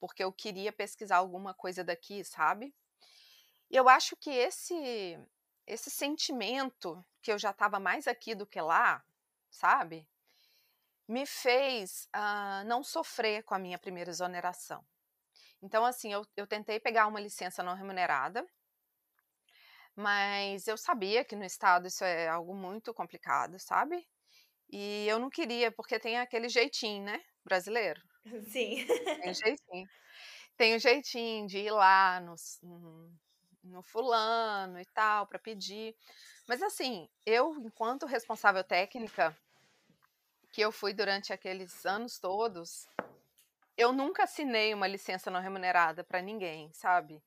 porque 0.00 0.22
eu 0.22 0.32
queria 0.32 0.72
pesquisar 0.72 1.16
alguma 1.16 1.54
coisa 1.54 1.84
daqui, 1.84 2.24
sabe? 2.24 2.74
E 3.70 3.76
eu 3.76 3.88
acho 3.88 4.16
que 4.16 4.30
esse 4.30 5.18
esse 5.66 5.90
sentimento 5.90 7.04
que 7.20 7.30
eu 7.30 7.38
já 7.38 7.50
estava 7.50 7.78
mais 7.78 8.08
aqui 8.08 8.34
do 8.34 8.46
que 8.46 8.60
lá, 8.60 9.04
sabe? 9.50 10.08
Me 11.06 11.26
fez 11.26 12.08
uh, 12.16 12.66
não 12.66 12.82
sofrer 12.82 13.42
com 13.42 13.54
a 13.54 13.58
minha 13.58 13.78
primeira 13.78 14.10
exoneração. 14.10 14.82
Então, 15.62 15.84
assim, 15.84 16.12
eu, 16.12 16.26
eu 16.36 16.46
tentei 16.46 16.80
pegar 16.80 17.06
uma 17.06 17.20
licença 17.20 17.62
não 17.62 17.74
remunerada, 17.74 18.46
mas 19.94 20.66
eu 20.68 20.76
sabia 20.76 21.24
que 21.24 21.36
no 21.36 21.44
estado 21.44 21.88
isso 21.88 22.04
é 22.04 22.28
algo 22.28 22.54
muito 22.54 22.94
complicado, 22.94 23.58
sabe? 23.58 24.08
E 24.70 25.06
eu 25.08 25.18
não 25.18 25.28
queria, 25.28 25.72
porque 25.72 25.98
tem 25.98 26.18
aquele 26.18 26.48
jeitinho, 26.48 27.04
né, 27.04 27.22
brasileiro. 27.44 28.00
Sim. 28.50 28.86
Tem 28.86 29.34
jeitinho. 29.34 29.88
Tem 30.56 30.76
um 30.76 30.78
jeitinho 30.78 31.46
de 31.46 31.58
ir 31.58 31.70
lá 31.70 32.20
no, 32.20 32.34
no 33.62 33.82
fulano 33.82 34.80
e 34.80 34.84
tal, 34.86 35.26
para 35.26 35.38
pedir. 35.38 35.94
Mas 36.46 36.62
assim, 36.62 37.08
eu, 37.24 37.54
enquanto 37.64 38.06
responsável 38.06 38.64
técnica, 38.64 39.36
que 40.52 40.60
eu 40.60 40.72
fui 40.72 40.92
durante 40.92 41.32
aqueles 41.32 41.84
anos 41.86 42.18
todos, 42.18 42.88
eu 43.76 43.92
nunca 43.92 44.24
assinei 44.24 44.74
uma 44.74 44.88
licença 44.88 45.30
não 45.30 45.40
remunerada 45.40 46.02
para 46.02 46.20
ninguém, 46.20 46.72
sabe? 46.72 47.22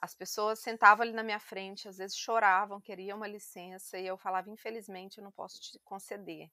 As 0.00 0.14
pessoas 0.14 0.58
sentavam 0.58 1.04
ali 1.04 1.12
na 1.12 1.22
minha 1.22 1.38
frente, 1.38 1.88
às 1.88 1.98
vezes 1.98 2.16
choravam, 2.16 2.80
queriam 2.80 3.16
uma 3.16 3.28
licença, 3.28 3.98
e 3.98 4.06
eu 4.06 4.16
falava, 4.16 4.50
infelizmente, 4.50 5.18
eu 5.18 5.24
não 5.24 5.32
posso 5.32 5.60
te 5.60 5.78
conceder. 5.84 6.50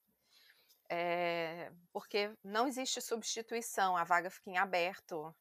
É, 0.88 1.72
porque 1.92 2.30
não 2.42 2.66
existe 2.66 3.00
substituição, 3.00 3.96
a 3.96 4.04
vaga 4.04 4.30
fica 4.30 4.50
em 4.50 4.58
aberto 4.58 5.34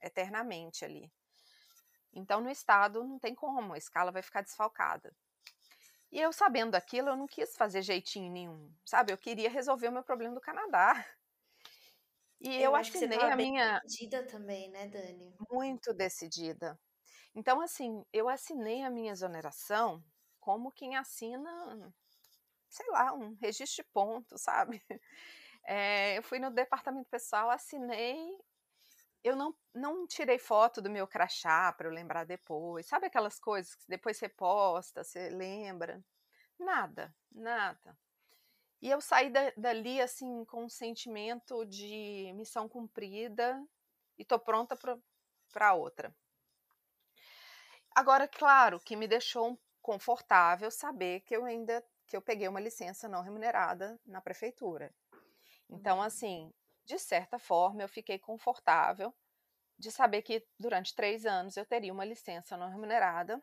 eternamente 0.00 0.84
ali. 0.84 1.10
Então, 2.12 2.40
no 2.40 2.50
estado, 2.50 3.04
não 3.04 3.18
tem 3.18 3.34
como, 3.34 3.72
a 3.72 3.78
escala 3.78 4.10
vai 4.10 4.22
ficar 4.22 4.42
desfalcada. 4.42 5.14
E 6.10 6.20
eu, 6.20 6.32
sabendo 6.32 6.72
daquilo, 6.72 7.10
eu 7.10 7.16
não 7.16 7.26
quis 7.26 7.56
fazer 7.56 7.82
jeitinho 7.82 8.32
nenhum, 8.32 8.72
sabe? 8.84 9.12
Eu 9.12 9.18
queria 9.18 9.48
resolver 9.48 9.88
o 9.88 9.92
meu 9.92 10.02
problema 10.02 10.34
do 10.34 10.40
Canadá. 10.40 10.92
E 12.42 12.56
eu, 12.56 12.70
eu 12.70 12.76
assinei 12.76 13.20
a 13.20 13.36
minha. 13.36 13.80
decidida 13.80 14.26
também, 14.26 14.70
né, 14.70 14.88
Dani? 14.88 15.36
Muito 15.50 15.92
decidida. 15.92 16.80
Então, 17.34 17.60
assim, 17.60 18.02
eu 18.14 18.30
assinei 18.30 18.82
a 18.82 18.88
minha 18.88 19.12
exoneração 19.12 20.02
como 20.40 20.72
quem 20.72 20.96
assina 20.96 21.92
sei 22.70 22.86
lá, 22.90 23.12
um 23.12 23.36
registro 23.40 23.82
de 23.84 23.90
ponto, 23.92 24.38
sabe? 24.38 24.82
É, 25.64 26.16
eu 26.18 26.22
fui 26.22 26.38
no 26.38 26.50
departamento 26.50 27.08
pessoal, 27.10 27.50
assinei. 27.50 28.18
Eu 29.22 29.36
não, 29.36 29.54
não 29.74 30.06
tirei 30.06 30.38
foto 30.38 30.80
do 30.80 30.90
meu 30.90 31.06
crachá 31.06 31.72
para 31.72 31.88
eu 31.88 31.92
lembrar 31.92 32.24
depois. 32.24 32.86
Sabe 32.86 33.06
aquelas 33.06 33.38
coisas 33.38 33.74
que 33.74 33.84
depois 33.88 34.16
você 34.16 34.28
posta, 34.28 35.04
você 35.04 35.28
lembra? 35.28 36.02
Nada, 36.58 37.14
nada. 37.30 37.98
E 38.80 38.90
eu 38.90 39.00
saí 39.00 39.28
da, 39.30 39.52
dali, 39.56 40.00
assim, 40.00 40.44
com 40.46 40.64
um 40.64 40.68
sentimento 40.68 41.66
de 41.66 42.32
missão 42.34 42.66
cumprida 42.66 43.62
e 44.18 44.24
tô 44.24 44.38
pronta 44.38 44.76
para 45.52 45.74
outra. 45.74 46.14
Agora, 47.94 48.26
claro, 48.26 48.80
que 48.80 48.96
me 48.96 49.06
deixou 49.06 49.60
confortável 49.82 50.70
saber 50.70 51.20
que 51.20 51.36
eu 51.36 51.44
ainda 51.44 51.84
que 52.10 52.16
eu 52.16 52.20
peguei 52.20 52.48
uma 52.48 52.58
licença 52.58 53.08
não 53.08 53.22
remunerada 53.22 53.96
na 54.04 54.20
prefeitura. 54.20 54.92
Então, 55.68 55.98
uhum. 55.98 56.02
assim, 56.02 56.52
de 56.84 56.98
certa 56.98 57.38
forma, 57.38 57.82
eu 57.82 57.88
fiquei 57.88 58.18
confortável 58.18 59.14
de 59.78 59.92
saber 59.92 60.22
que 60.22 60.44
durante 60.58 60.92
três 60.92 61.24
anos 61.24 61.56
eu 61.56 61.64
teria 61.64 61.92
uma 61.92 62.04
licença 62.04 62.56
não 62.56 62.68
remunerada. 62.68 63.40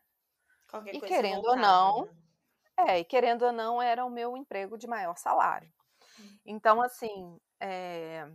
Qualquer 0.69 0.95
e 0.95 0.99
querendo 0.99 1.43
voltava, 1.43 1.55
ou 1.55 1.61
não, 1.61 2.05
né? 2.05 2.89
é, 2.89 2.99
e 2.99 3.05
querendo 3.05 3.45
ou 3.45 3.53
não, 3.53 3.81
era 3.81 4.03
o 4.03 4.09
meu 4.09 4.35
emprego 4.35 4.77
de 4.77 4.85
maior 4.85 5.15
salário. 5.17 5.71
Uhum. 6.19 6.39
Então, 6.45 6.81
assim, 6.81 7.39
é, 7.61 8.29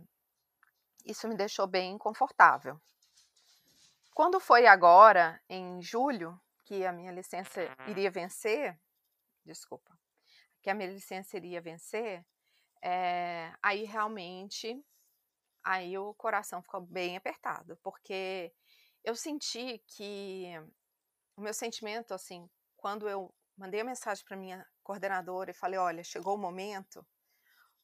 isso 1.05 1.27
me 1.27 1.35
deixou 1.35 1.67
bem 1.67 1.95
confortável. 1.99 2.81
Quando 4.15 4.39
foi 4.39 4.65
agora, 4.65 5.39
em 5.47 5.79
julho, 5.79 6.41
que 6.65 6.83
a 6.87 6.91
minha 6.91 7.11
licença 7.11 7.61
iria 7.87 8.09
vencer, 8.09 8.79
desculpa, 9.45 9.95
que 10.63 10.69
a 10.69 10.73
minha 10.73 10.89
licença 10.89 11.37
iria 11.37 11.61
vencer, 11.61 12.25
é, 12.81 13.53
aí 13.61 13.83
realmente, 13.83 14.81
aí 15.63 15.97
o 15.97 16.13
coração 16.15 16.61
ficou 16.61 16.81
bem 16.81 17.17
apertado, 17.17 17.77
porque 17.83 18.53
eu 19.03 19.15
senti 19.15 19.83
que 19.87 20.45
o 21.35 21.41
meu 21.41 21.53
sentimento, 21.53 22.13
assim, 22.13 22.49
quando 22.77 23.09
eu 23.09 23.33
mandei 23.57 23.81
a 23.81 23.85
mensagem 23.85 24.23
para 24.25 24.37
minha 24.37 24.65
coordenadora 24.81 25.51
e 25.51 25.53
falei, 25.53 25.77
olha, 25.77 26.03
chegou 26.03 26.35
o 26.35 26.39
momento, 26.39 27.05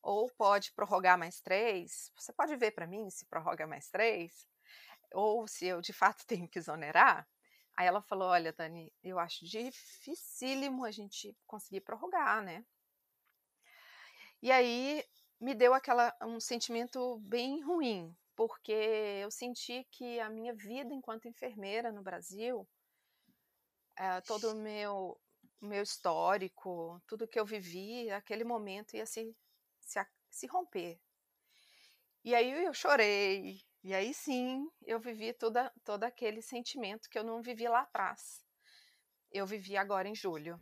ou 0.02 0.30
pode 0.38 0.72
prorrogar 0.74 1.18
mais 1.18 1.42
três, 1.42 2.12
você 2.16 2.32
pode 2.34 2.56
ver 2.56 2.72
para 2.72 2.88
mim 2.88 3.10
se 3.10 3.26
prorroga 3.26 3.68
mais 3.68 3.90
três, 3.90 4.48
ou 5.14 5.48
se 5.48 5.66
eu 5.68 5.82
de 5.82 5.94
fato 5.94 6.26
tenho 6.28 6.48
que 6.48 6.60
exonerar, 6.60 7.28
Aí 7.80 7.88
ela 7.88 8.02
falou: 8.02 8.28
Olha, 8.28 8.52
Dani, 8.52 8.92
eu 9.02 9.18
acho 9.18 9.46
dificílimo 9.46 10.84
a 10.84 10.92
gente 10.92 11.34
conseguir 11.48 11.80
prorrogar, 11.80 12.44
né? 12.44 12.66
E 14.42 14.52
aí 14.52 15.02
me 15.40 15.56
deu 15.56 15.74
aquela 15.74 16.14
um 16.22 16.42
sentimento 16.42 17.20
bem 17.20 17.62
ruim, 17.64 18.14
porque 18.36 18.74
eu 19.24 19.32
senti 19.32 19.88
que 19.92 20.20
a 20.20 20.30
minha 20.30 20.54
vida 20.54 20.94
enquanto 20.94 21.30
enfermeira 21.30 21.90
no 21.90 22.02
Brasil, 22.04 22.68
eh, 23.98 24.20
todo 24.28 24.52
o 24.52 24.56
meu 24.56 25.18
meu 25.62 25.84
histórico, 25.84 27.02
tudo 27.08 27.28
que 27.30 27.40
eu 27.40 27.46
vivi, 27.46 28.10
aquele 28.12 28.44
momento 28.44 28.98
ia 28.98 29.06
se 29.06 29.34
se, 29.80 30.06
se 30.30 30.48
romper. 30.48 31.00
E 32.26 32.36
aí 32.36 32.52
eu 32.66 32.74
chorei, 32.74 33.62
e 33.84 33.94
aí 33.94 34.14
sim 34.14 34.70
eu 34.86 35.00
vivi 35.00 35.34
toda, 35.34 35.72
todo 35.84 36.04
aquele 36.04 36.42
sentimento 36.42 37.10
que 37.10 37.18
eu 37.18 37.24
não 37.24 37.42
vivi 37.42 37.68
lá 37.68 37.82
atrás. 37.82 38.44
Eu 39.32 39.46
vivi 39.46 39.78
agora 39.78 40.08
em 40.08 40.16
julho. 40.16 40.60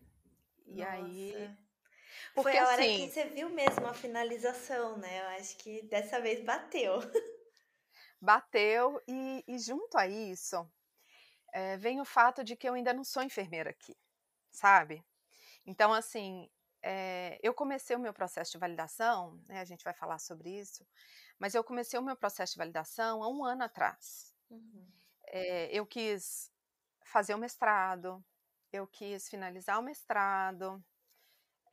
E 0.65 0.81
Nossa. 0.81 0.91
aí. 0.91 1.57
Porque, 2.33 2.49
Foi 2.51 2.57
a 2.57 2.67
hora 2.67 2.81
assim, 2.81 3.07
que 3.07 3.13
você 3.13 3.25
viu 3.25 3.49
mesmo 3.49 3.85
a 3.87 3.93
finalização, 3.93 4.97
né? 4.97 5.21
Eu 5.21 5.27
acho 5.39 5.57
que 5.57 5.83
dessa 5.83 6.19
vez 6.19 6.43
bateu. 6.43 6.99
Bateu, 8.19 8.99
e, 9.07 9.43
e 9.47 9.59
junto 9.59 9.95
a 9.95 10.07
isso, 10.07 10.67
é, 11.53 11.77
vem 11.77 12.01
o 12.01 12.05
fato 12.05 12.43
de 12.43 12.55
que 12.55 12.67
eu 12.67 12.73
ainda 12.73 12.91
não 12.91 13.03
sou 13.03 13.21
enfermeira 13.21 13.69
aqui, 13.69 13.95
sabe? 14.51 15.03
Então, 15.65 15.93
assim, 15.93 16.49
é, 16.89 17.37
eu 17.43 17.53
comecei 17.53 17.97
o 17.97 17.99
meu 17.99 18.13
processo 18.13 18.53
de 18.53 18.57
validação, 18.57 19.43
né, 19.45 19.59
a 19.59 19.65
gente 19.65 19.83
vai 19.83 19.93
falar 19.93 20.19
sobre 20.19 20.57
isso, 20.57 20.87
mas 21.37 21.53
eu 21.53 21.61
comecei 21.61 21.99
o 21.99 22.01
meu 22.01 22.15
processo 22.15 22.53
de 22.53 22.59
validação 22.59 23.21
há 23.21 23.27
um 23.27 23.43
ano 23.43 23.63
atrás. 23.63 24.33
Uhum. 24.49 24.89
É, 25.27 25.69
eu 25.77 25.85
quis 25.85 26.49
fazer 27.03 27.35
o 27.35 27.37
mestrado, 27.37 28.23
eu 28.71 28.87
quis 28.87 29.27
finalizar 29.27 29.77
o 29.77 29.83
mestrado, 29.83 30.81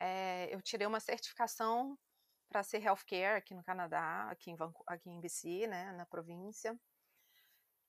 é, 0.01 0.53
eu 0.53 0.61
tirei 0.61 0.85
uma 0.85 0.99
certificação 0.99 1.97
para 2.49 2.61
ser 2.61 2.83
healthcare 2.83 3.37
aqui 3.37 3.55
no 3.55 3.63
Canadá, 3.63 4.27
aqui 4.29 4.51
em, 4.51 4.55
Vancouver, 4.57 4.83
aqui 4.85 5.09
em 5.09 5.21
BC, 5.21 5.65
né, 5.65 5.93
na 5.93 6.05
província. 6.05 6.77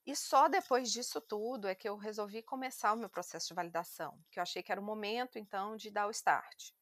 E 0.07 0.15
só 0.15 0.47
depois 0.47 0.93
disso 0.93 1.21
tudo 1.21 1.67
é 1.67 1.75
que 1.75 1.89
eu 1.89 1.97
resolvi 1.97 2.41
começar 2.41 2.93
o 2.93 2.97
meu 2.97 3.11
processo 3.11 3.49
de 3.49 3.55
validação, 3.55 4.17
que 4.31 4.39
eu 4.39 4.45
achei 4.45 4.62
que 4.62 4.71
era 4.71 4.81
o 4.81 4.85
momento, 4.85 5.41
então, 5.41 5.75
de 5.75 5.91
dar 5.91 6.07
o 6.07 6.12
start. 6.12 6.76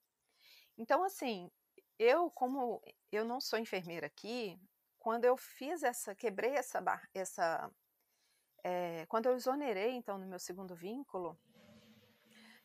Então, 0.77 1.05
assim, 1.05 1.51
eu, 1.99 2.31
como 2.31 2.83
eu 3.13 3.25
não 3.25 3.41
sou 3.41 3.59
enfermeira 3.59 4.07
aqui, 4.07 4.59
quando 4.99 5.25
eu 5.25 5.37
fiz 5.37 5.83
essa, 5.83 6.15
quebrei 6.15 6.53
essa, 6.53 6.83
essa 7.15 7.71
é, 8.65 9.07
quando 9.07 9.27
eu 9.27 9.35
exonerei, 9.35 9.93
então, 9.93 10.19
no 10.19 10.27
meu 10.27 10.39
segundo 10.39 10.75
vínculo, 10.75 11.39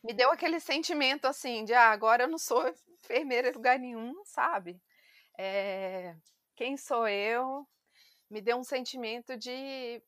me 0.02 0.14
deu 0.14 0.30
aquele 0.30 0.58
sentimento, 0.58 1.26
assim, 1.26 1.64
de, 1.64 1.74
ah, 1.74 1.90
agora 1.90 2.24
eu 2.24 2.28
não 2.28 2.38
sou 2.38 2.66
enfermeira 3.04 3.48
em 3.48 3.52
lugar 3.52 3.78
nenhum, 3.78 4.24
sabe? 4.24 4.82
É, 5.38 6.16
quem 6.56 6.76
sou 6.76 7.06
eu? 7.06 7.68
Me 8.30 8.40
deu 8.40 8.56
um 8.56 8.64
sentimento 8.64 9.36
de, 9.36 10.02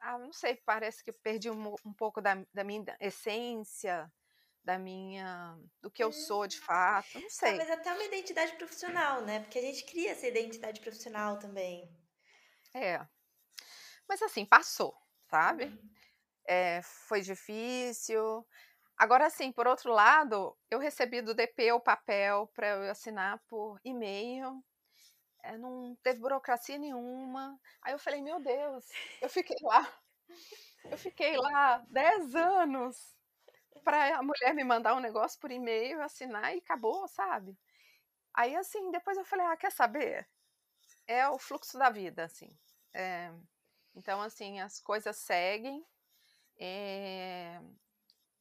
ah, 0.00 0.18
não 0.18 0.32
sei, 0.32 0.56
parece 0.64 1.02
que 1.04 1.12
perdi 1.12 1.50
um, 1.50 1.74
um 1.84 1.92
pouco 1.92 2.20
da, 2.20 2.42
da 2.54 2.64
minha 2.64 2.96
essência, 3.00 4.10
da 4.64 4.78
minha 4.78 5.58
do 5.80 5.90
que 5.90 6.02
eu 6.02 6.12
sou 6.12 6.46
de 6.46 6.60
fato, 6.60 7.18
não 7.18 7.30
sei. 7.30 7.56
Talvez 7.56 7.70
até 7.70 7.92
uma 7.92 8.04
identidade 8.04 8.52
profissional, 8.56 9.22
né? 9.22 9.40
Porque 9.40 9.58
a 9.58 9.62
gente 9.62 9.84
cria 9.84 10.10
essa 10.10 10.26
identidade 10.26 10.80
profissional 10.80 11.38
também. 11.38 11.90
É. 12.74 13.00
Mas 14.08 14.22
assim, 14.22 14.44
passou, 14.44 14.94
sabe? 15.30 15.64
Uhum. 15.64 15.90
É, 16.46 16.80
foi 16.82 17.20
difícil. 17.20 18.46
Agora, 18.96 19.26
assim, 19.26 19.52
por 19.52 19.66
outro 19.66 19.92
lado, 19.92 20.56
eu 20.70 20.78
recebi 20.78 21.22
do 21.22 21.34
DP 21.34 21.72
o 21.72 21.80
papel 21.80 22.50
para 22.54 22.68
eu 22.68 22.90
assinar 22.90 23.38
por 23.48 23.78
e-mail. 23.84 24.64
É, 25.42 25.56
não 25.56 25.96
teve 26.02 26.18
burocracia 26.20 26.76
nenhuma. 26.78 27.58
Aí 27.82 27.92
eu 27.92 27.98
falei, 27.98 28.20
meu 28.20 28.40
Deus, 28.40 28.84
eu 29.22 29.28
fiquei 29.28 29.56
lá. 29.62 29.86
Eu 30.84 30.98
fiquei 30.98 31.36
lá 31.36 31.84
10 31.90 32.34
anos 32.34 33.17
para 33.78 34.18
a 34.18 34.22
mulher 34.22 34.54
me 34.54 34.64
mandar 34.64 34.94
um 34.94 35.00
negócio 35.00 35.38
por 35.40 35.50
e-mail, 35.50 36.00
assinar 36.02 36.54
e 36.54 36.58
acabou, 36.58 37.06
sabe? 37.08 37.56
Aí, 38.34 38.56
assim, 38.56 38.90
depois 38.90 39.16
eu 39.18 39.24
falei, 39.24 39.46
ah, 39.46 39.56
quer 39.56 39.72
saber? 39.72 40.28
É 41.06 41.28
o 41.28 41.38
fluxo 41.38 41.78
da 41.78 41.90
vida, 41.90 42.24
assim. 42.24 42.50
É, 42.94 43.32
então, 43.94 44.20
assim, 44.22 44.60
as 44.60 44.80
coisas 44.80 45.16
seguem 45.18 45.84
é, 46.60 47.60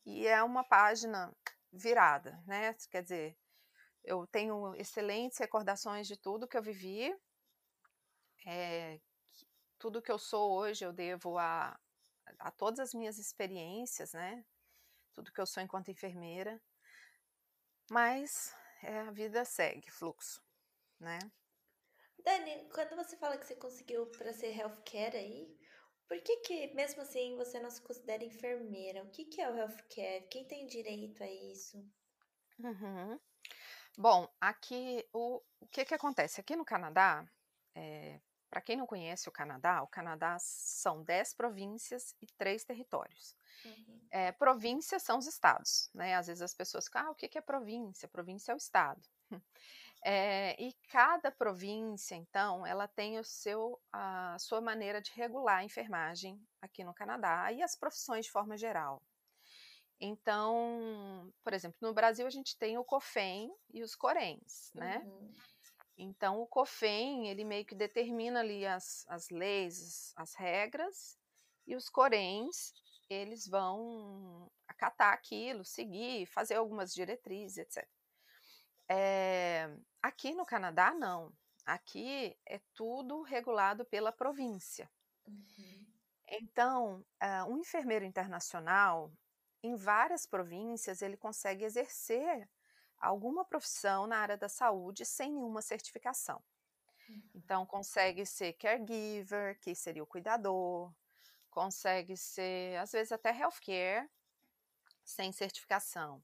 e 0.06 0.28
é 0.28 0.42
uma 0.44 0.64
página 0.64 1.34
virada, 1.72 2.42
né? 2.48 2.74
Quer 2.92 3.04
dizer, 3.04 3.38
eu 4.04 4.28
tenho 4.28 4.76
excelentes 4.76 5.38
recordações 5.38 6.08
de 6.08 6.18
tudo 6.18 6.48
que 6.48 6.58
eu 6.58 6.64
vivi, 6.64 7.14
é, 8.46 9.00
tudo 9.80 10.02
que 10.02 10.12
eu 10.12 10.20
sou 10.20 10.52
hoje 10.54 10.86
eu 10.86 10.94
devo 10.94 11.38
a, 11.38 11.78
a 12.40 12.52
todas 12.52 12.80
as 12.80 12.94
minhas 12.94 13.18
experiências, 13.18 14.14
né? 14.14 14.46
Tudo 15.18 15.32
que 15.32 15.42
eu 15.42 15.48
sou 15.48 15.64
enquanto 15.64 15.90
enfermeira, 15.90 16.62
mas 17.90 18.54
é, 18.84 19.00
a 19.00 19.12
vida 19.12 19.44
segue, 19.44 19.90
fluxo, 19.90 20.44
né? 21.00 21.18
Dani, 22.24 22.70
quando 22.72 22.96
você 22.96 23.18
fala 23.18 23.36
que 23.36 23.48
você 23.48 23.56
conseguiu 23.56 24.06
para 24.12 24.32
ser 24.32 24.56
healthcare 24.56 25.18
aí, 25.18 25.58
por 26.08 26.22
que 26.22 26.38
que 26.38 26.74
mesmo 26.76 27.02
assim 27.02 27.36
você 27.36 27.60
não 27.60 27.72
se 27.72 27.82
considera 27.82 28.24
enfermeira? 28.24 29.04
O 29.04 29.10
que 29.10 29.26
que 29.26 29.42
é 29.42 29.50
o 29.50 29.56
healthcare? 29.58 30.28
Quem 30.30 30.46
tem 30.48 30.68
direito 30.68 31.24
a 31.24 31.28
isso? 31.28 31.84
Uhum. 32.60 33.20
Bom, 33.98 34.32
aqui 34.40 35.04
o, 35.12 35.42
o 35.60 35.68
que 35.68 35.84
que 35.84 35.96
acontece? 35.96 36.40
Aqui 36.40 36.56
no 36.56 36.64
Canadá, 36.64 37.28
é, 37.74 38.22
para 38.50 38.62
quem 38.62 38.78
não 38.78 38.88
conhece 38.88 39.28
o 39.28 39.32
Canadá, 39.32 39.82
o 39.82 39.88
Canadá 39.88 40.38
são 40.40 41.04
10 41.04 41.34
províncias 41.34 42.16
e 42.22 42.28
3 42.38 42.64
territórios. 42.64 43.36
Uhum. 43.66 44.08
É, 44.10 44.32
províncias 44.32 45.04
são 45.04 45.18
os 45.18 45.28
estados, 45.28 45.90
né? 45.94 46.16
Às 46.16 46.28
vezes 46.28 46.42
as 46.42 46.54
pessoas 46.54 46.86
ficam, 46.86 47.02
ah, 47.02 47.12
o 47.12 47.16
que 47.16 47.38
é 47.38 47.42
província? 47.42 48.08
Província 48.08 48.52
é 48.52 48.56
o 48.56 48.58
estado. 48.58 49.02
É, 50.04 50.56
e 50.62 50.74
cada 50.90 51.32
província, 51.32 52.16
então, 52.16 52.66
ela 52.66 52.88
tem 52.88 53.20
o 53.20 53.24
seu, 53.24 53.80
a 53.92 54.38
sua 54.40 54.62
maneira 54.62 55.02
de 55.02 55.12
regular 55.12 55.58
a 55.58 55.64
enfermagem 55.64 56.42
aqui 56.62 56.84
no 56.84 56.94
Canadá 56.94 57.52
e 57.52 57.62
as 57.62 57.76
profissões 57.76 58.26
de 58.26 58.32
forma 58.32 58.58
geral. 58.58 59.02
Então, 60.00 61.34
por 61.44 61.54
exemplo, 61.54 61.78
no 61.82 61.94
Brasil 61.94 62.26
a 62.28 62.30
gente 62.30 62.56
tem 62.58 62.78
o 62.78 62.84
COFEM 62.84 63.52
e 63.74 63.82
os 63.82 63.96
CORENs, 63.96 64.72
né? 64.76 65.00
Uhum. 65.00 65.34
Então, 65.98 66.40
o 66.40 66.48
COFEM, 66.48 67.28
ele 67.28 67.44
meio 67.44 67.66
que 67.66 67.74
determina 67.74 68.40
ali 68.40 68.66
as, 68.66 69.04
as 69.08 69.30
leis, 69.30 70.14
as 70.16 70.36
regras, 70.36 71.18
e 71.66 71.76
os 71.76 71.90
CORENs, 71.90 72.74
eles 73.10 73.48
vão 73.48 74.52
acatar 74.68 75.14
aquilo, 75.14 75.66
seguir, 75.66 76.28
fazer 76.28 76.56
algumas 76.56 76.94
diretrizes, 76.94 77.58
etc. 77.58 77.88
É, 78.90 79.70
aqui 80.02 80.34
no 80.34 80.46
Canadá, 80.46 80.94
não. 80.94 81.34
Aqui 81.66 82.38
é 82.46 82.62
tudo 82.74 83.22
regulado 83.24 83.84
pela 83.86 84.12
província. 84.12 84.90
Uhum. 85.26 85.86
Então, 86.30 87.06
uh, 87.22 87.52
um 87.52 87.58
enfermeiro 87.58 88.06
internacional, 88.06 89.12
em 89.64 89.76
várias 89.76 90.26
províncias, 90.26 91.02
ele 91.02 91.18
consegue 91.18 91.66
exercer 91.66 92.48
alguma 93.00 93.46
profissão 93.46 94.08
na 94.08 94.18
área 94.18 94.38
da 94.38 94.50
saúde 94.50 95.06
sem 95.06 95.32
nenhuma 95.32 95.62
certificação. 95.62 96.44
Uhum. 97.10 97.22
Então, 97.36 97.66
consegue 97.66 98.26
ser 98.26 98.54
caregiver, 98.54 99.60
que 99.60 99.74
seria 99.76 100.04
o 100.04 100.08
cuidador, 100.08 100.94
consegue 101.50 102.18
ser, 102.18 102.78
às 102.78 102.92
vezes, 102.92 103.12
até 103.12 103.30
healthcare, 103.38 104.10
sem 105.04 105.32
certificação. 105.32 106.24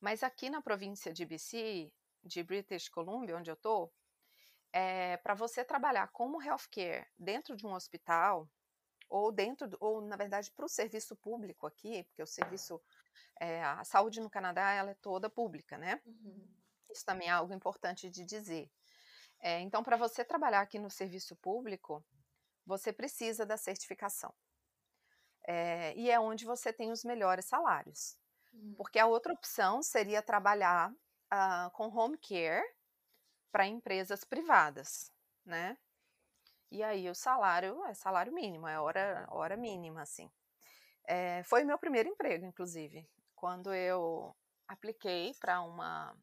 Mas 0.00 0.22
aqui 0.22 0.50
na 0.50 0.60
província 0.60 1.12
de 1.12 1.24
BC, 1.24 1.92
de 2.22 2.42
British 2.42 2.88
Columbia, 2.88 3.36
onde 3.36 3.50
eu 3.50 3.54
estou, 3.54 3.92
é, 4.72 5.16
para 5.18 5.34
você 5.34 5.64
trabalhar 5.64 6.08
como 6.08 6.42
healthcare 6.42 7.06
dentro 7.18 7.56
de 7.56 7.66
um 7.66 7.72
hospital, 7.72 8.48
ou 9.12 9.30
dentro, 9.30 9.68
ou 9.78 10.00
na 10.00 10.16
verdade 10.16 10.50
para 10.50 10.64
o 10.64 10.68
serviço 10.68 11.14
público 11.14 11.66
aqui, 11.66 12.02
porque 12.04 12.22
o 12.22 12.26
serviço, 12.26 12.80
é, 13.40 13.62
a 13.62 13.84
saúde 13.84 14.20
no 14.20 14.30
Canadá 14.30 14.70
ela 14.70 14.90
é 14.90 14.94
toda 14.94 15.30
pública, 15.30 15.76
né? 15.78 16.00
Uhum. 16.04 16.48
Isso 16.90 17.04
também 17.04 17.28
é 17.28 17.32
algo 17.32 17.54
importante 17.54 18.10
de 18.10 18.24
dizer. 18.24 18.70
É, 19.40 19.60
então, 19.60 19.82
para 19.82 19.96
você 19.96 20.24
trabalhar 20.24 20.60
aqui 20.60 20.78
no 20.78 20.90
serviço 20.90 21.34
público, 21.36 22.04
você 22.64 22.92
precisa 22.92 23.44
da 23.44 23.56
certificação. 23.56 24.32
É, 25.44 25.92
e 25.96 26.10
é 26.10 26.20
onde 26.20 26.44
você 26.44 26.72
tem 26.72 26.92
os 26.92 27.02
melhores 27.02 27.46
salários. 27.46 28.16
Hum. 28.54 28.74
Porque 28.76 28.98
a 28.98 29.06
outra 29.06 29.32
opção 29.32 29.82
seria 29.82 30.22
trabalhar 30.22 30.92
uh, 30.92 31.70
com 31.72 31.88
home 31.88 32.18
care 32.18 32.64
para 33.50 33.66
empresas 33.66 34.24
privadas, 34.24 35.12
né? 35.44 35.76
E 36.70 36.82
aí 36.82 37.10
o 37.10 37.14
salário 37.14 37.84
é 37.84 37.94
salário 37.94 38.32
mínimo, 38.32 38.66
é 38.66 38.78
hora, 38.78 39.26
hora 39.30 39.56
mínima, 39.56 40.02
assim. 40.02 40.30
É, 41.06 41.42
foi 41.44 41.64
meu 41.64 41.78
primeiro 41.78 42.08
emprego, 42.08 42.46
inclusive. 42.46 43.08
Quando 43.34 43.74
eu 43.74 44.34
apliquei 44.68 45.34
para 45.40 45.60
uma. 45.62 46.16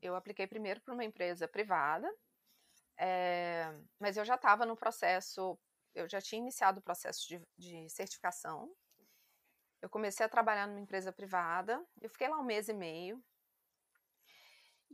Eu 0.00 0.16
apliquei 0.16 0.46
primeiro 0.46 0.80
para 0.80 0.94
uma 0.94 1.04
empresa 1.04 1.46
privada, 1.48 2.08
É, 2.98 3.72
mas 3.98 4.16
eu 4.16 4.24
já 4.24 4.36
estava 4.36 4.66
no 4.66 4.76
processo, 4.76 5.58
eu 5.94 6.08
já 6.08 6.20
tinha 6.20 6.40
iniciado 6.40 6.80
o 6.80 6.82
processo 6.82 7.26
de, 7.28 7.42
de 7.58 7.88
certificação. 7.90 8.72
Eu 9.82 9.90
comecei 9.90 10.24
a 10.24 10.28
trabalhar 10.28 10.66
numa 10.66 10.80
empresa 10.80 11.12
privada, 11.12 11.84
eu 12.00 12.08
fiquei 12.08 12.28
lá 12.28 12.38
um 12.38 12.44
mês 12.44 12.68
e 12.68 12.72
meio. 12.72 13.22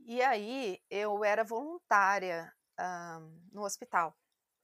E 0.07 0.23
aí 0.23 0.81
eu 0.91 1.25
era 1.25 1.45
voluntária 1.45 2.53
no 3.53 3.63
hospital. 3.65 4.17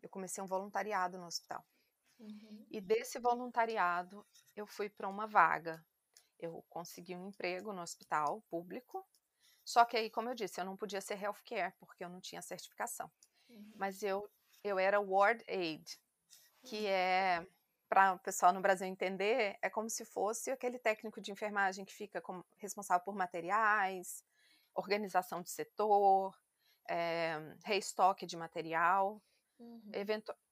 Eu 0.02 0.08
comecei 0.08 0.42
um 0.42 0.46
voluntariado 0.46 1.18
no 1.18 1.26
hospital. 1.26 1.64
Uhum. 2.18 2.66
E 2.70 2.80
desse 2.80 3.18
voluntariado 3.18 4.26
eu 4.56 4.66
fui 4.66 4.88
para 4.88 5.08
uma 5.08 5.26
vaga. 5.26 5.84
Eu 6.38 6.64
consegui 6.68 7.16
um 7.16 7.28
emprego 7.28 7.72
no 7.72 7.82
hospital 7.82 8.42
público. 8.48 9.06
Só 9.64 9.84
que 9.84 9.96
aí, 9.96 10.10
como 10.10 10.28
eu 10.28 10.34
disse, 10.34 10.60
eu 10.60 10.64
não 10.64 10.76
podia 10.76 11.00
ser 11.00 11.20
healthcare 11.22 11.74
porque 11.78 12.04
eu 12.04 12.08
não 12.08 12.20
tinha 12.20 12.42
certificação. 12.42 13.10
Uhum. 13.48 13.72
Mas 13.76 14.02
eu 14.02 14.28
eu 14.62 14.78
era 14.78 14.98
ward 14.98 15.44
aid, 15.46 15.84
que 16.64 16.80
uhum. 16.80 16.86
é 16.88 17.46
para 17.88 18.14
o 18.14 18.18
pessoal 18.18 18.52
no 18.52 18.60
Brasil 18.62 18.86
entender, 18.86 19.56
é 19.62 19.70
como 19.70 19.88
se 19.90 20.04
fosse 20.04 20.50
aquele 20.50 20.78
técnico 20.78 21.20
de 21.20 21.30
enfermagem 21.30 21.84
que 21.84 21.92
fica 21.94 22.20
como, 22.20 22.44
responsável 22.56 23.04
por 23.04 23.14
materiais, 23.14 24.24
organização 24.74 25.42
de 25.42 25.50
setor, 25.50 26.36
é, 26.88 27.36
reestoque 27.64 28.26
de 28.26 28.36
material, 28.36 29.22
uhum. 29.58 29.90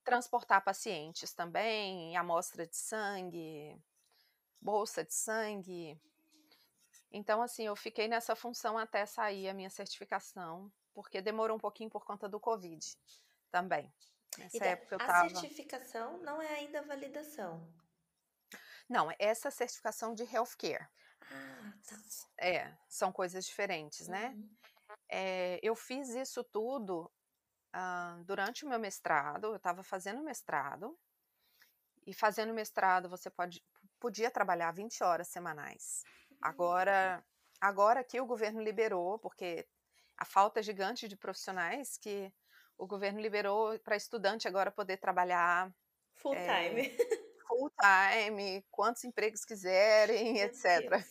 Transportar 0.04 0.62
pacientes 0.64 1.32
também, 1.32 2.16
amostra 2.16 2.66
de 2.66 2.76
sangue, 2.76 3.76
bolsa 4.60 5.04
de 5.04 5.14
sangue. 5.14 6.00
Então, 7.10 7.42
assim, 7.42 7.64
eu 7.66 7.76
fiquei 7.76 8.08
nessa 8.08 8.34
função 8.34 8.78
até 8.78 9.04
sair 9.04 9.48
a 9.48 9.54
minha 9.54 9.70
certificação, 9.70 10.72
porque 10.94 11.20
demorou 11.20 11.56
um 11.56 11.60
pouquinho 11.60 11.90
por 11.90 12.04
conta 12.04 12.28
do 12.28 12.40
Covid 12.40 12.84
também. 13.50 13.92
Nessa 14.38 14.64
época 14.64 14.94
eu 14.94 15.02
a 15.02 15.06
tava... 15.06 15.28
certificação 15.28 16.18
não 16.18 16.40
é 16.40 16.54
ainda 16.54 16.82
validação. 16.82 17.70
Não, 18.88 19.12
essa 19.18 19.50
certificação 19.50 20.14
de 20.14 20.22
healthcare. 20.22 20.88
Ah, 21.30 21.72
tá. 21.86 21.96
É, 22.38 22.74
são 22.88 23.12
coisas 23.12 23.44
diferentes, 23.44 24.08
né? 24.08 24.30
uhum. 24.30 24.56
É, 25.08 25.58
eu 25.62 25.74
fiz 25.74 26.08
isso 26.10 26.42
tudo 26.44 27.10
uh, 27.74 28.22
durante 28.24 28.64
o 28.64 28.68
meu 28.68 28.78
mestrado, 28.78 29.48
eu 29.48 29.56
estava 29.56 29.82
fazendo 29.82 30.22
mestrado, 30.22 30.98
e 32.06 32.12
fazendo 32.12 32.52
mestrado 32.52 33.08
você 33.08 33.30
pode, 33.30 33.64
podia 33.98 34.30
trabalhar 34.30 34.72
20 34.72 35.02
horas 35.04 35.28
semanais. 35.28 36.02
Agora, 36.40 37.24
agora 37.60 38.02
que 38.02 38.20
o 38.20 38.26
governo 38.26 38.60
liberou, 38.60 39.18
porque 39.18 39.66
a 40.16 40.24
falta 40.24 40.60
é 40.60 40.62
gigante 40.62 41.06
de 41.06 41.16
profissionais 41.16 41.96
que 41.96 42.32
o 42.76 42.86
governo 42.86 43.20
liberou 43.20 43.78
para 43.80 43.96
estudante 43.96 44.48
agora 44.48 44.70
poder 44.70 44.96
trabalhar 44.96 45.72
full 46.14 46.34
é, 46.34 46.68
time. 46.68 46.82
Full 47.52 47.70
time, 47.78 48.64
quantos 48.70 49.04
empregos 49.04 49.44
quiserem, 49.44 50.32
meu 50.32 50.46
etc. 50.46 50.88
Deus. 50.88 51.04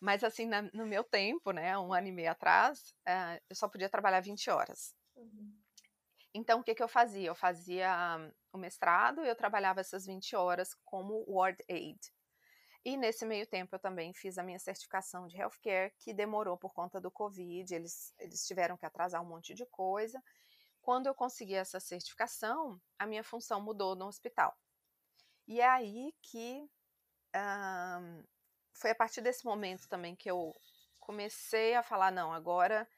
Mas 0.00 0.24
assim, 0.24 0.46
na, 0.46 0.62
no 0.72 0.84
meu 0.84 1.04
tempo, 1.04 1.52
né, 1.52 1.78
um 1.78 1.92
ano 1.92 2.08
e 2.08 2.12
meio 2.12 2.32
atrás, 2.32 2.92
uh, 3.06 3.40
eu 3.48 3.54
só 3.54 3.68
podia 3.68 3.88
trabalhar 3.88 4.18
20 4.18 4.50
horas. 4.50 4.96
Uhum. 5.22 5.52
Então, 6.34 6.60
o 6.60 6.64
que, 6.64 6.74
que 6.74 6.82
eu 6.82 6.88
fazia? 6.88 7.28
Eu 7.28 7.34
fazia 7.34 8.18
o 8.52 8.58
mestrado 8.58 9.24
e 9.24 9.28
eu 9.28 9.36
trabalhava 9.36 9.80
essas 9.80 10.06
20 10.06 10.34
horas 10.34 10.74
como 10.84 11.24
ward 11.28 11.62
aid. 11.68 12.00
E 12.84 12.96
nesse 12.96 13.24
meio 13.24 13.46
tempo 13.46 13.76
eu 13.76 13.78
também 13.78 14.12
fiz 14.12 14.38
a 14.38 14.42
minha 14.42 14.58
certificação 14.58 15.28
de 15.28 15.36
healthcare, 15.38 15.94
que 15.98 16.12
demorou 16.12 16.56
por 16.58 16.72
conta 16.74 17.00
do 17.00 17.10
Covid, 17.10 17.72
eles, 17.72 18.12
eles 18.18 18.44
tiveram 18.44 18.76
que 18.76 18.84
atrasar 18.84 19.22
um 19.22 19.28
monte 19.28 19.54
de 19.54 19.64
coisa. 19.66 20.20
Quando 20.80 21.06
eu 21.06 21.14
consegui 21.14 21.54
essa 21.54 21.78
certificação, 21.78 22.80
a 22.98 23.06
minha 23.06 23.22
função 23.22 23.60
mudou 23.60 23.94
no 23.94 24.06
hospital. 24.06 24.56
E 25.46 25.60
é 25.60 25.68
aí 25.68 26.12
que 26.22 26.68
um, 27.36 28.24
foi 28.74 28.90
a 28.90 28.94
partir 28.94 29.20
desse 29.20 29.44
momento 29.44 29.88
também 29.88 30.16
que 30.16 30.30
eu 30.30 30.52
comecei 30.98 31.74
a 31.74 31.82
falar: 31.82 32.10
não, 32.10 32.32
agora 32.32 32.88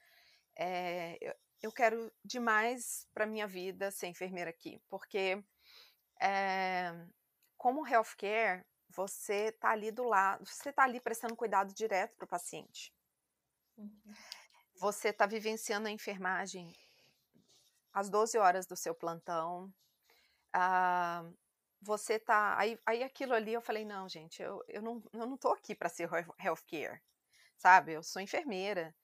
é, 0.57 1.37
eu, 1.65 1.73
quero 1.73 2.13
demais 2.25 3.09
para 3.13 3.27
minha 3.27 3.47
vida 3.47 3.91
ser 3.91 4.07
enfermeira 4.07 4.51
aqui, 4.51 4.81
porque 4.89 5.43
é, 6.21 6.93
como 7.57 7.87
healthcare, 7.87 8.65
você 8.89 9.47
está 9.47 9.71
ali 9.71 9.91
do 9.91 10.05
lado, 10.05 10.45
você 10.45 10.71
está 10.71 10.85
ali 10.85 11.01
prestando 11.01 11.37
cuidado 11.37 11.75
direto 11.75 12.15
para 12.17 12.25
o 12.25 12.29
paciente. 12.29 12.95
Uhum. 13.77 14.15
Você 14.77 15.09
está 15.09 15.27
vivenciando 15.27 15.89
a 15.89 15.91
enfermagem 15.91 16.73
às 17.93 18.11
12 18.11 18.39
horas 18.39 18.67
do 18.67 18.77
seu 18.77 18.95
plantão. 18.95 19.73
Ah, 20.53 21.25
você 21.81 22.19
tá. 22.19 22.59
Aí, 22.59 22.79
aí 22.85 23.03
aquilo 23.03 23.35
ali 23.35 23.53
eu 23.53 23.61
falei, 23.61 23.85
não, 23.85 24.09
gente, 24.09 24.43
eu, 24.43 24.63
eu, 24.69 24.83
não, 24.83 25.03
eu 25.13 25.27
não 25.27 25.37
tô 25.37 25.49
aqui 25.53 25.75
para 25.75 25.89
ser 25.89 26.09
healthcare, 26.41 27.01
sabe? 27.57 27.93
Eu 27.93 28.03
sou 28.03 28.21
enfermeira. 28.21 28.95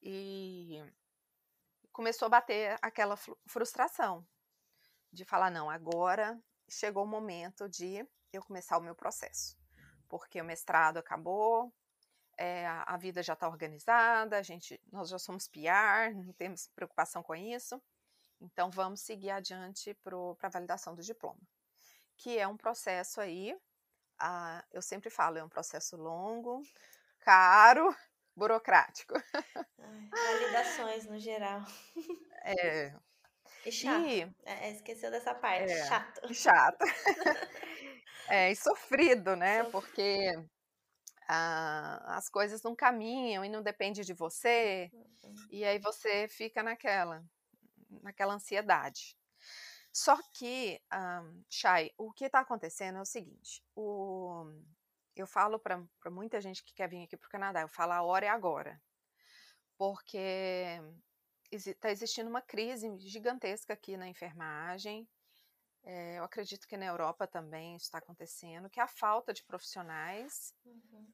E 0.00 0.82
começou 1.92 2.26
a 2.26 2.30
bater 2.30 2.78
aquela 2.82 3.16
frustração 3.46 4.26
de 5.12 5.24
falar, 5.24 5.50
não, 5.50 5.68
agora 5.68 6.40
chegou 6.68 7.04
o 7.04 7.06
momento 7.06 7.68
de 7.68 8.06
eu 8.32 8.42
começar 8.42 8.78
o 8.78 8.82
meu 8.82 8.94
processo. 8.94 9.56
Porque 10.08 10.40
o 10.40 10.44
mestrado 10.44 10.98
acabou, 10.98 11.72
é, 12.38 12.66
a 12.66 12.96
vida 12.96 13.22
já 13.22 13.34
está 13.34 13.48
organizada, 13.48 14.38
a 14.38 14.42
gente, 14.42 14.80
nós 14.90 15.08
já 15.08 15.18
somos 15.18 15.48
PR, 15.48 16.14
não 16.14 16.32
temos 16.32 16.68
preocupação 16.68 17.22
com 17.22 17.34
isso. 17.34 17.80
Então 18.40 18.70
vamos 18.70 19.00
seguir 19.02 19.30
adiante 19.30 19.94
para 20.02 20.16
a 20.42 20.48
validação 20.48 20.94
do 20.94 21.02
diploma 21.02 21.40
que 22.22 22.38
é 22.38 22.46
um 22.46 22.56
processo 22.56 23.20
aí, 23.20 23.56
ah, 24.18 24.64
eu 24.70 24.80
sempre 24.80 25.10
falo, 25.10 25.38
é 25.38 25.44
um 25.44 25.48
processo 25.48 25.96
longo, 25.96 26.62
caro, 27.18 27.94
burocrático. 28.36 29.14
Ai, 29.78 30.08
validações 30.10 31.06
no 31.06 31.18
geral. 31.18 31.62
É. 32.44 32.94
E 33.64 33.70
chato. 33.70 34.06
E, 34.06 34.34
é, 34.44 34.72
esqueceu 34.72 35.10
dessa 35.10 35.34
parte, 35.34 35.70
é, 35.70 35.86
chato. 35.86 36.20
Chato. 36.34 36.84
é, 38.28 38.50
e 38.50 38.56
sofrido, 38.56 39.36
né? 39.36 39.64
Sofrido. 39.64 39.72
Porque 39.72 40.48
ah, 41.28 42.16
as 42.16 42.28
coisas 42.28 42.62
não 42.62 42.74
caminham 42.74 43.44
e 43.44 43.48
não 43.48 43.62
depende 43.62 44.04
de 44.04 44.12
você. 44.12 44.90
Uhum. 44.92 45.34
E 45.50 45.64
aí 45.64 45.78
você 45.78 46.26
fica 46.28 46.62
naquela, 46.62 47.24
naquela 48.02 48.34
ansiedade. 48.34 49.16
Só 49.92 50.18
que, 50.32 50.80
um, 50.92 51.44
Chay, 51.50 51.92
o 51.98 52.12
que 52.12 52.24
está 52.24 52.40
acontecendo 52.40 52.98
é 52.98 53.02
o 53.02 53.06
seguinte: 53.06 53.62
o, 53.76 54.50
eu 55.14 55.26
falo 55.26 55.58
para 55.58 56.10
muita 56.10 56.40
gente 56.40 56.62
que 56.64 56.74
quer 56.74 56.88
vir 56.88 57.04
aqui 57.04 57.16
para 57.16 57.26
o 57.26 57.30
Canadá, 57.30 57.60
eu 57.62 57.68
falo 57.68 57.92
a 57.92 58.02
hora 58.02 58.26
é 58.26 58.28
agora. 58.28 58.80
Porque 59.76 60.80
está 61.50 61.90
existindo 61.90 62.30
uma 62.30 62.40
crise 62.40 62.88
gigantesca 62.98 63.72
aqui 63.72 63.96
na 63.96 64.08
enfermagem. 64.08 65.08
É, 65.84 66.18
eu 66.18 66.24
acredito 66.24 66.66
que 66.66 66.76
na 66.76 66.86
Europa 66.86 67.26
também 67.26 67.76
está 67.76 67.98
acontecendo, 67.98 68.70
que 68.70 68.78
é 68.78 68.82
a 68.82 68.88
falta 68.88 69.32
de 69.32 69.44
profissionais. 69.44 70.54
Uhum. 70.64 71.12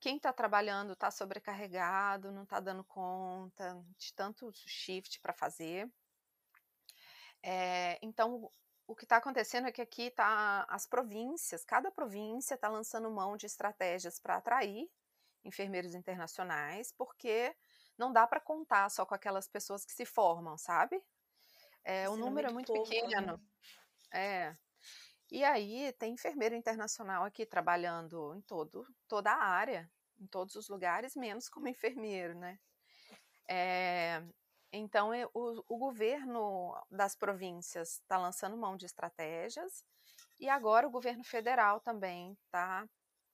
Quem 0.00 0.16
está 0.16 0.32
trabalhando 0.32 0.94
está 0.94 1.10
sobrecarregado, 1.10 2.32
não 2.32 2.44
está 2.44 2.58
dando 2.58 2.82
conta 2.84 3.78
de 3.98 4.14
tanto 4.14 4.50
shift 4.52 5.20
para 5.20 5.34
fazer. 5.34 5.90
É, 7.42 7.98
então, 8.02 8.50
o 8.90 8.94
que 8.96 9.04
está 9.04 9.18
acontecendo 9.18 9.68
é 9.68 9.72
que 9.72 9.80
aqui 9.80 10.10
tá 10.10 10.66
as 10.68 10.84
províncias, 10.84 11.64
cada 11.64 11.92
província 11.92 12.56
está 12.56 12.68
lançando 12.68 13.08
mão 13.08 13.36
de 13.36 13.46
estratégias 13.46 14.18
para 14.18 14.34
atrair 14.34 14.90
enfermeiros 15.44 15.94
internacionais, 15.94 16.92
porque 16.98 17.54
não 17.96 18.12
dá 18.12 18.26
para 18.26 18.40
contar 18.40 18.90
só 18.90 19.06
com 19.06 19.14
aquelas 19.14 19.46
pessoas 19.46 19.84
que 19.84 19.92
se 19.92 20.04
formam, 20.04 20.58
sabe? 20.58 21.00
É, 21.84 22.08
o 22.08 22.16
número 22.16 22.48
é 22.48 22.52
muito, 22.52 22.72
é 22.72 22.74
muito 22.74 22.90
pouco, 22.90 23.08
pequeno. 23.08 23.36
Né? 24.12 24.20
É. 24.20 24.56
E 25.30 25.44
aí 25.44 25.92
tem 25.92 26.14
enfermeiro 26.14 26.56
internacional 26.56 27.22
aqui 27.22 27.46
trabalhando 27.46 28.34
em 28.34 28.40
todo, 28.40 28.84
toda 29.06 29.30
a 29.30 29.40
área, 29.40 29.88
em 30.18 30.26
todos 30.26 30.56
os 30.56 30.68
lugares, 30.68 31.14
menos 31.14 31.48
como 31.48 31.68
enfermeiro, 31.68 32.34
né? 32.34 32.58
É, 33.48 34.20
então, 34.72 35.10
o, 35.34 35.64
o 35.68 35.78
governo 35.78 36.74
das 36.90 37.16
províncias 37.16 37.94
está 37.94 38.16
lançando 38.18 38.56
mão 38.56 38.76
de 38.76 38.86
estratégias 38.86 39.84
e 40.38 40.48
agora 40.48 40.86
o 40.86 40.90
governo 40.90 41.24
federal 41.24 41.80
também 41.80 42.36
está 42.44 42.84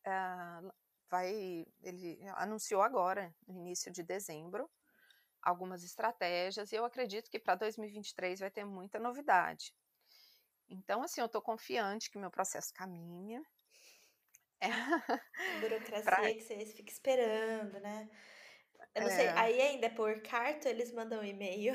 uh, 0.06 0.72
vai 1.10 1.66
ele 1.82 2.18
anunciou 2.34 2.82
agora 2.82 3.34
no 3.46 3.54
início 3.54 3.92
de 3.92 4.02
dezembro 4.02 4.68
algumas 5.42 5.84
estratégias 5.84 6.72
e 6.72 6.76
eu 6.76 6.84
acredito 6.84 7.30
que 7.30 7.38
para 7.38 7.54
2023 7.54 8.40
vai 8.40 8.50
ter 8.50 8.64
muita 8.64 8.98
novidade. 8.98 9.72
Então, 10.68 11.02
assim, 11.02 11.20
eu 11.20 11.26
estou 11.26 11.40
confiante 11.40 12.10
que 12.10 12.18
meu 12.18 12.30
processo 12.30 12.72
caminha. 12.74 13.42
É. 14.58 15.60
Burocracia 15.60 16.02
pra... 16.02 16.32
que 16.32 16.40
você 16.40 16.64
fica 16.64 16.90
esperando, 16.90 17.78
né? 17.78 18.08
Eu 18.96 19.02
não 19.02 19.08
é. 19.10 19.14
sei, 19.14 19.28
aí 19.28 19.60
ainda 19.60 19.86
é 19.86 19.90
por 19.90 20.18
carta 20.22 20.70
eles 20.70 20.90
mandam 20.90 21.20
um 21.20 21.24
e-mail? 21.24 21.74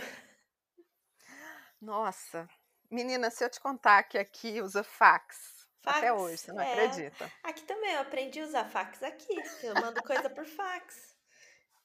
Nossa, 1.79 2.49
menina, 2.89 3.29
se 3.29 3.45
eu 3.45 3.49
te 3.49 3.59
contar 3.59 4.03
que 4.03 4.17
aqui 4.17 4.59
usa 4.59 4.83
fax, 4.83 5.67
fax 5.83 5.97
até 5.97 6.11
hoje, 6.11 6.39
você 6.39 6.51
não 6.51 6.63
é. 6.63 6.73
acredita. 6.73 7.31
Aqui 7.43 7.63
também 7.63 7.93
eu 7.93 8.01
aprendi 8.01 8.39
a 8.39 8.45
usar 8.45 8.65
fax 8.65 9.03
aqui, 9.03 9.35
eu 9.61 9.75
mando 9.75 10.01
coisa 10.01 10.31
por 10.31 10.47
fax. 10.47 11.11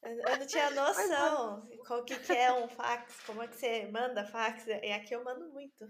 Eu 0.02 0.38
não 0.38 0.46
tinha 0.46 0.64
é. 0.64 0.70
noção 0.70 1.68
qual 1.86 2.02
que, 2.02 2.18
que 2.18 2.32
é 2.32 2.52
um 2.52 2.68
fax, 2.68 3.20
como 3.26 3.42
é 3.42 3.48
que 3.48 3.56
você 3.56 3.88
manda 3.88 4.24
fax, 4.24 4.66
e 4.66 4.92
aqui 4.92 5.14
eu 5.14 5.22
mando 5.22 5.50
muito. 5.52 5.86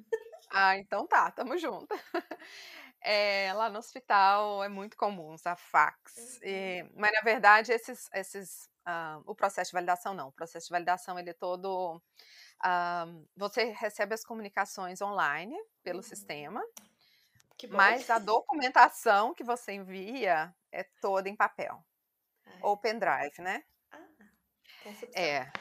Ah, 0.51 0.77
então 0.77 1.07
tá, 1.07 1.31
tamo 1.31 1.57
junto. 1.57 1.95
É, 3.09 3.53
lá 3.55 3.71
no 3.71 3.79
hospital 3.79 4.65
é 4.65 4.69
muito 4.69 4.97
comum 4.97 5.33
usar 5.33 5.55
fax, 5.55 6.41
e, 6.43 6.83
uhum. 6.83 6.91
mas 6.97 7.13
na 7.13 7.21
verdade 7.21 7.71
esses, 7.71 8.11
esses 8.13 8.69
uh, 8.85 9.23
o 9.25 9.33
processo 9.33 9.71
de 9.71 9.75
validação 9.75 10.13
não, 10.13 10.27
o 10.29 10.33
processo 10.33 10.67
de 10.67 10.73
validação 10.73 11.17
ele 11.17 11.31
é 11.31 11.33
todo, 11.33 12.03
uh, 12.65 13.29
você 13.37 13.67
recebe 13.79 14.13
as 14.13 14.25
comunicações 14.25 15.01
online 15.01 15.57
pelo 15.85 15.99
uhum. 15.99 16.03
sistema, 16.03 16.61
mas 17.71 18.11
a 18.11 18.19
documentação 18.19 19.33
que 19.33 19.45
você 19.45 19.75
envia 19.75 20.53
é 20.73 20.83
toda 21.01 21.29
em 21.29 21.37
papel, 21.37 21.81
Ai. 22.45 22.59
ou 22.61 22.77
pendrive, 22.77 23.41
né? 23.41 23.63
Tem 24.83 24.93
essa 24.93 25.07
opção. 25.07 25.23
É. 25.23 25.53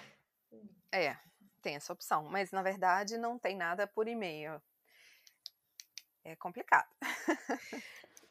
Hum. 0.52 0.68
É, 0.92 1.18
tem 1.62 1.76
essa 1.76 1.94
opção. 1.94 2.24
Mas 2.26 2.52
na 2.52 2.62
verdade 2.62 3.18
não 3.18 3.40
tem 3.40 3.56
nada 3.56 3.88
por 3.88 4.08
e-mail. 4.08 4.62
É 6.26 6.36
complicado. 6.36 6.90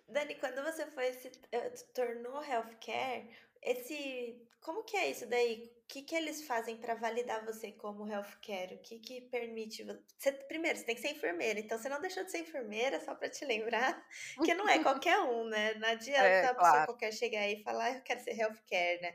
Dani, 0.09 0.35
quando 0.35 0.63
você 0.63 0.85
foi 0.91 1.13
se 1.15 1.29
uh, 1.29 1.93
tornou 1.95 2.45
healthcare, 2.45 3.31
esse 3.63 4.45
como 4.61 4.83
que 4.83 4.97
é 4.97 5.11
isso 5.11 5.27
daí? 5.27 5.71
O 5.85 5.87
que, 5.87 6.03
que 6.03 6.15
eles 6.15 6.47
fazem 6.47 6.79
para 6.79 6.95
validar 6.95 7.45
você 7.45 7.71
como 7.73 8.09
healthcare? 8.09 8.75
O 8.75 8.79
que 8.79 8.99
que 8.99 9.21
permite 9.21 9.85
você 9.85 10.33
primeiro, 10.33 10.79
você 10.79 10.85
tem 10.85 10.95
que 10.95 11.03
ser 11.03 11.11
enfermeira, 11.11 11.61
então 11.61 11.79
você 11.79 11.89
não 11.89 12.01
deixou 12.01 12.25
de 12.25 12.31
ser 12.31 12.39
enfermeira 12.39 12.99
só 13.01 13.15
para 13.15 13.29
te 13.29 13.45
lembrar 13.45 14.03
que 14.45 14.55
não 14.55 14.67
é 14.69 14.83
qualquer 14.83 15.21
um, 15.21 15.45
né? 15.45 15.75
Não 15.75 15.87
adianta 15.91 16.27
é, 16.27 16.47
a 16.47 16.55
pessoa 16.55 16.87
qualquer 16.87 17.13
chegar 17.13 17.41
aí 17.41 17.61
e 17.61 17.63
falar, 17.63 17.85
ah, 17.85 17.97
eu 17.97 18.03
quero 18.03 18.21
ser 18.21 18.39
healthcare, 18.39 19.03
né? 19.03 19.15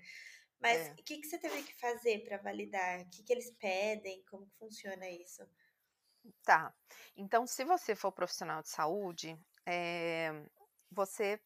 Mas 0.62 0.88
é. 0.88 0.92
o 0.92 0.96
que, 1.04 1.18
que 1.18 1.28
você 1.28 1.38
teve 1.38 1.64
que 1.64 1.80
fazer 1.80 2.24
para 2.24 2.38
validar? 2.38 3.02
O 3.02 3.10
que, 3.10 3.24
que 3.24 3.34
eles 3.34 3.52
pedem? 3.60 4.24
Como 4.30 4.46
que 4.46 4.56
funciona 4.58 5.10
isso? 5.10 5.42
Tá. 6.44 6.74
Então, 7.16 7.46
se 7.48 7.64
você 7.64 7.96
for 7.96 8.12
profissional 8.12 8.62
de 8.62 8.70
saúde, 8.70 9.38
é, 9.66 10.32
você 10.92 11.40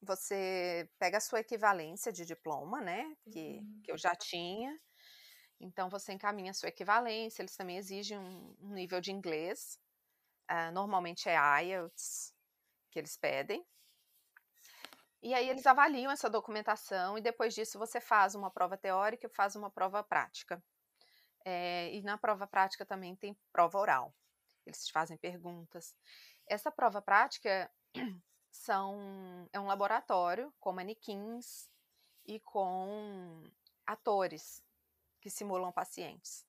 você 0.00 0.88
pega 0.96 1.18
a 1.18 1.20
sua 1.20 1.40
equivalência 1.40 2.12
de 2.12 2.24
diploma, 2.24 2.80
né? 2.80 3.16
Que, 3.32 3.58
uhum. 3.58 3.80
que 3.84 3.90
eu 3.90 3.98
já 3.98 4.14
tinha. 4.14 4.78
Então, 5.60 5.88
você 5.88 6.12
encaminha 6.12 6.52
a 6.52 6.54
sua 6.54 6.68
equivalência. 6.68 7.42
Eles 7.42 7.56
também 7.56 7.76
exigem 7.76 8.16
um, 8.16 8.56
um 8.60 8.72
nível 8.74 9.00
de 9.00 9.10
inglês. 9.10 9.78
Uh, 10.50 10.72
normalmente 10.72 11.28
é 11.28 11.34
IELTS 11.64 12.32
que 12.90 12.98
eles 12.98 13.16
pedem. 13.16 13.66
E 15.20 15.34
aí 15.34 15.48
eles 15.48 15.66
avaliam 15.66 16.12
essa 16.12 16.30
documentação 16.30 17.18
e 17.18 17.20
depois 17.20 17.52
disso 17.54 17.78
você 17.78 18.00
faz 18.00 18.34
uma 18.36 18.50
prova 18.50 18.76
teórica 18.76 19.26
e 19.26 19.34
faz 19.34 19.56
uma 19.56 19.68
prova 19.68 20.02
prática. 20.02 20.62
É, 21.50 21.94
e 21.94 22.02
na 22.02 22.18
prova 22.18 22.46
prática 22.46 22.84
também 22.84 23.16
tem 23.16 23.34
prova 23.50 23.78
oral. 23.78 24.14
Eles 24.66 24.90
fazem 24.90 25.16
perguntas. 25.16 25.96
Essa 26.46 26.70
prova 26.70 27.00
prática 27.00 27.70
são, 28.52 29.48
é 29.50 29.58
um 29.58 29.66
laboratório 29.66 30.52
com 30.60 30.72
manequins 30.72 31.70
e 32.26 32.38
com 32.40 33.42
atores 33.86 34.62
que 35.22 35.30
simulam 35.30 35.72
pacientes. 35.72 36.44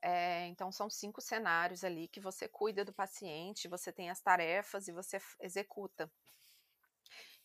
É, 0.00 0.46
então, 0.46 0.72
são 0.72 0.88
cinco 0.88 1.20
cenários 1.20 1.84
ali 1.84 2.08
que 2.08 2.20
você 2.20 2.48
cuida 2.48 2.86
do 2.86 2.94
paciente, 2.94 3.68
você 3.68 3.92
tem 3.92 4.08
as 4.08 4.22
tarefas 4.22 4.88
e 4.88 4.92
você 4.92 5.20
executa. 5.40 6.10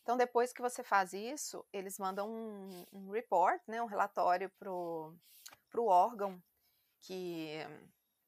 Então, 0.03 0.15
depois 0.15 0.53
que 0.53 0.61
você 0.61 0.85
faz 0.85 1.11
isso, 1.11 1.65
eles 1.73 1.99
mandam 1.99 2.29
um, 2.29 2.85
um 2.93 3.11
report, 3.11 3.61
né, 3.67 3.81
um 3.81 3.87
relatório 3.87 4.49
para 4.57 4.71
o 4.71 5.85
órgão, 5.85 6.41
que 7.01 7.57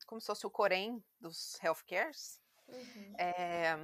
como 0.05 0.19
se 0.19 0.27
fosse 0.27 0.45
o 0.45 0.51
Corém 0.51 1.03
dos 1.19 1.57
healthcares, 1.63 2.39
uhum. 2.67 3.15
é, 3.17 3.75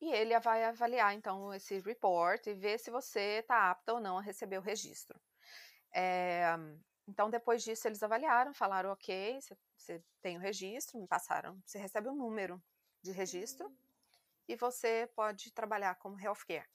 e 0.00 0.12
ele 0.12 0.38
vai 0.40 0.64
avaliar, 0.64 1.14
então, 1.14 1.54
esse 1.54 1.78
report 1.78 2.46
e 2.46 2.54
ver 2.54 2.78
se 2.78 2.90
você 2.90 3.38
está 3.38 3.70
apta 3.70 3.94
ou 3.94 4.00
não 4.00 4.18
a 4.18 4.22
receber 4.22 4.58
o 4.58 4.62
registro. 4.62 5.20
É, 5.94 6.46
então, 7.06 7.30
depois 7.30 7.62
disso, 7.62 7.86
eles 7.86 8.02
avaliaram, 8.02 8.52
falaram, 8.52 8.90
ok, 8.90 9.38
você 9.76 10.02
tem 10.20 10.36
o 10.36 10.40
registro, 10.40 10.98
me 10.98 11.06
passaram, 11.06 11.60
você 11.64 11.78
recebe 11.78 12.08
um 12.08 12.16
número 12.16 12.60
de 13.00 13.12
registro, 13.12 13.66
uhum. 13.68 13.76
e 14.48 14.56
você 14.56 15.08
pode 15.14 15.52
trabalhar 15.52 15.94
como 15.94 16.18
healthcare. 16.18 16.68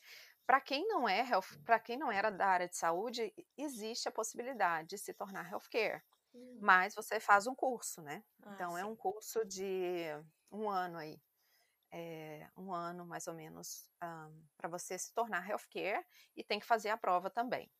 Para 0.45 0.61
quem 0.61 0.87
não 0.87 1.07
é 1.07 1.25
para 1.65 1.79
quem 1.79 1.97
não 1.97 2.09
era 2.09 2.29
da 2.29 2.47
área 2.47 2.69
de 2.69 2.77
saúde, 2.77 3.33
existe 3.57 4.07
a 4.07 4.11
possibilidade 4.11 4.87
de 4.87 4.97
se 4.97 5.13
tornar 5.13 5.51
healthcare. 5.51 6.01
Hum. 6.37 6.59
Mas 6.61 6.93
você 6.93 7.19
faz 7.19 7.47
um 7.47 7.55
curso, 7.55 8.01
né? 8.01 8.23
Ah, 8.43 8.51
então 8.53 8.75
sim. 8.75 8.81
é 8.81 8.85
um 8.85 8.95
curso 8.95 9.43
de 9.45 10.05
um 10.51 10.69
ano 10.69 10.97
aí. 10.97 11.19
É, 11.91 12.49
um 12.57 12.73
ano 12.73 13.05
mais 13.05 13.27
ou 13.27 13.33
menos 13.33 13.89
um, 14.03 14.45
para 14.57 14.67
você 14.67 14.97
se 14.97 15.13
tornar 15.13 15.47
healthcare 15.49 16.05
e 16.35 16.43
tem 16.43 16.59
que 16.59 16.65
fazer 16.65 16.89
a 16.89 16.97
prova 16.97 17.29
também. 17.29 17.71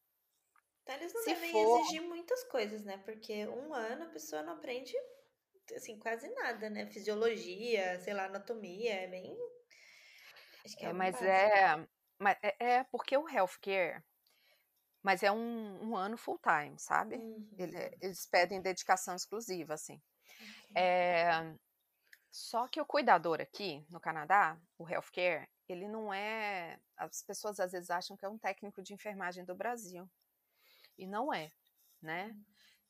Então 0.82 0.96
eles 0.96 1.14
não 1.14 1.22
se 1.22 1.34
devem 1.34 1.52
for... 1.52 1.80
exigir 1.82 2.02
muitas 2.02 2.44
coisas, 2.46 2.84
né? 2.84 2.98
Porque 3.00 3.46
um 3.48 3.74
ano 3.74 4.06
a 4.06 4.10
pessoa 4.10 4.42
não 4.42 4.54
aprende 4.54 4.94
assim 5.76 6.00
quase 6.00 6.30
nada, 6.30 6.70
né? 6.70 6.86
Fisiologia, 6.88 8.00
sei 8.00 8.14
lá, 8.14 8.26
anatomia, 8.26 8.94
é 8.94 9.08
bem. 9.08 9.38
Acho 10.64 10.78
que 10.78 10.86
é, 10.86 10.90
é 10.90 10.94
mas 10.94 11.16
básico. 11.16 11.30
é 11.30 11.88
mas 12.20 12.38
é, 12.42 12.56
é 12.60 12.84
porque 12.86 13.16
o 13.18 13.30
healthcare, 13.30 14.04
mas 15.08 15.24
é 15.24 15.32
um, 15.32 15.92
um 15.92 15.96
ano 15.96 16.18
full 16.18 16.38
time, 16.38 16.78
sabe? 16.78 17.16
Uhum. 17.16 17.50
Ele, 17.58 17.98
eles 18.02 18.26
pedem 18.26 18.62
dedicação 18.62 19.16
exclusiva, 19.16 19.74
assim. 19.74 20.02
É, 20.76 21.30
só 22.30 22.68
que 22.68 22.82
o 22.82 22.86
cuidador 22.86 23.40
aqui 23.40 23.86
no 23.90 24.02
Canadá, 24.02 24.60
o 24.78 24.86
healthcare, 24.86 25.48
ele 25.66 25.88
não 25.88 26.14
é. 26.14 26.78
As 26.98 27.24
pessoas 27.24 27.58
às 27.58 27.72
vezes 27.72 27.90
acham 27.90 28.18
que 28.18 28.26
é 28.26 28.28
um 28.28 28.38
técnico 28.38 28.84
de 28.84 28.94
enfermagem 28.94 29.46
do 29.46 29.56
Brasil. 29.56 30.10
E 30.98 31.08
não 31.08 31.34
é, 31.34 31.50
né? 32.02 32.36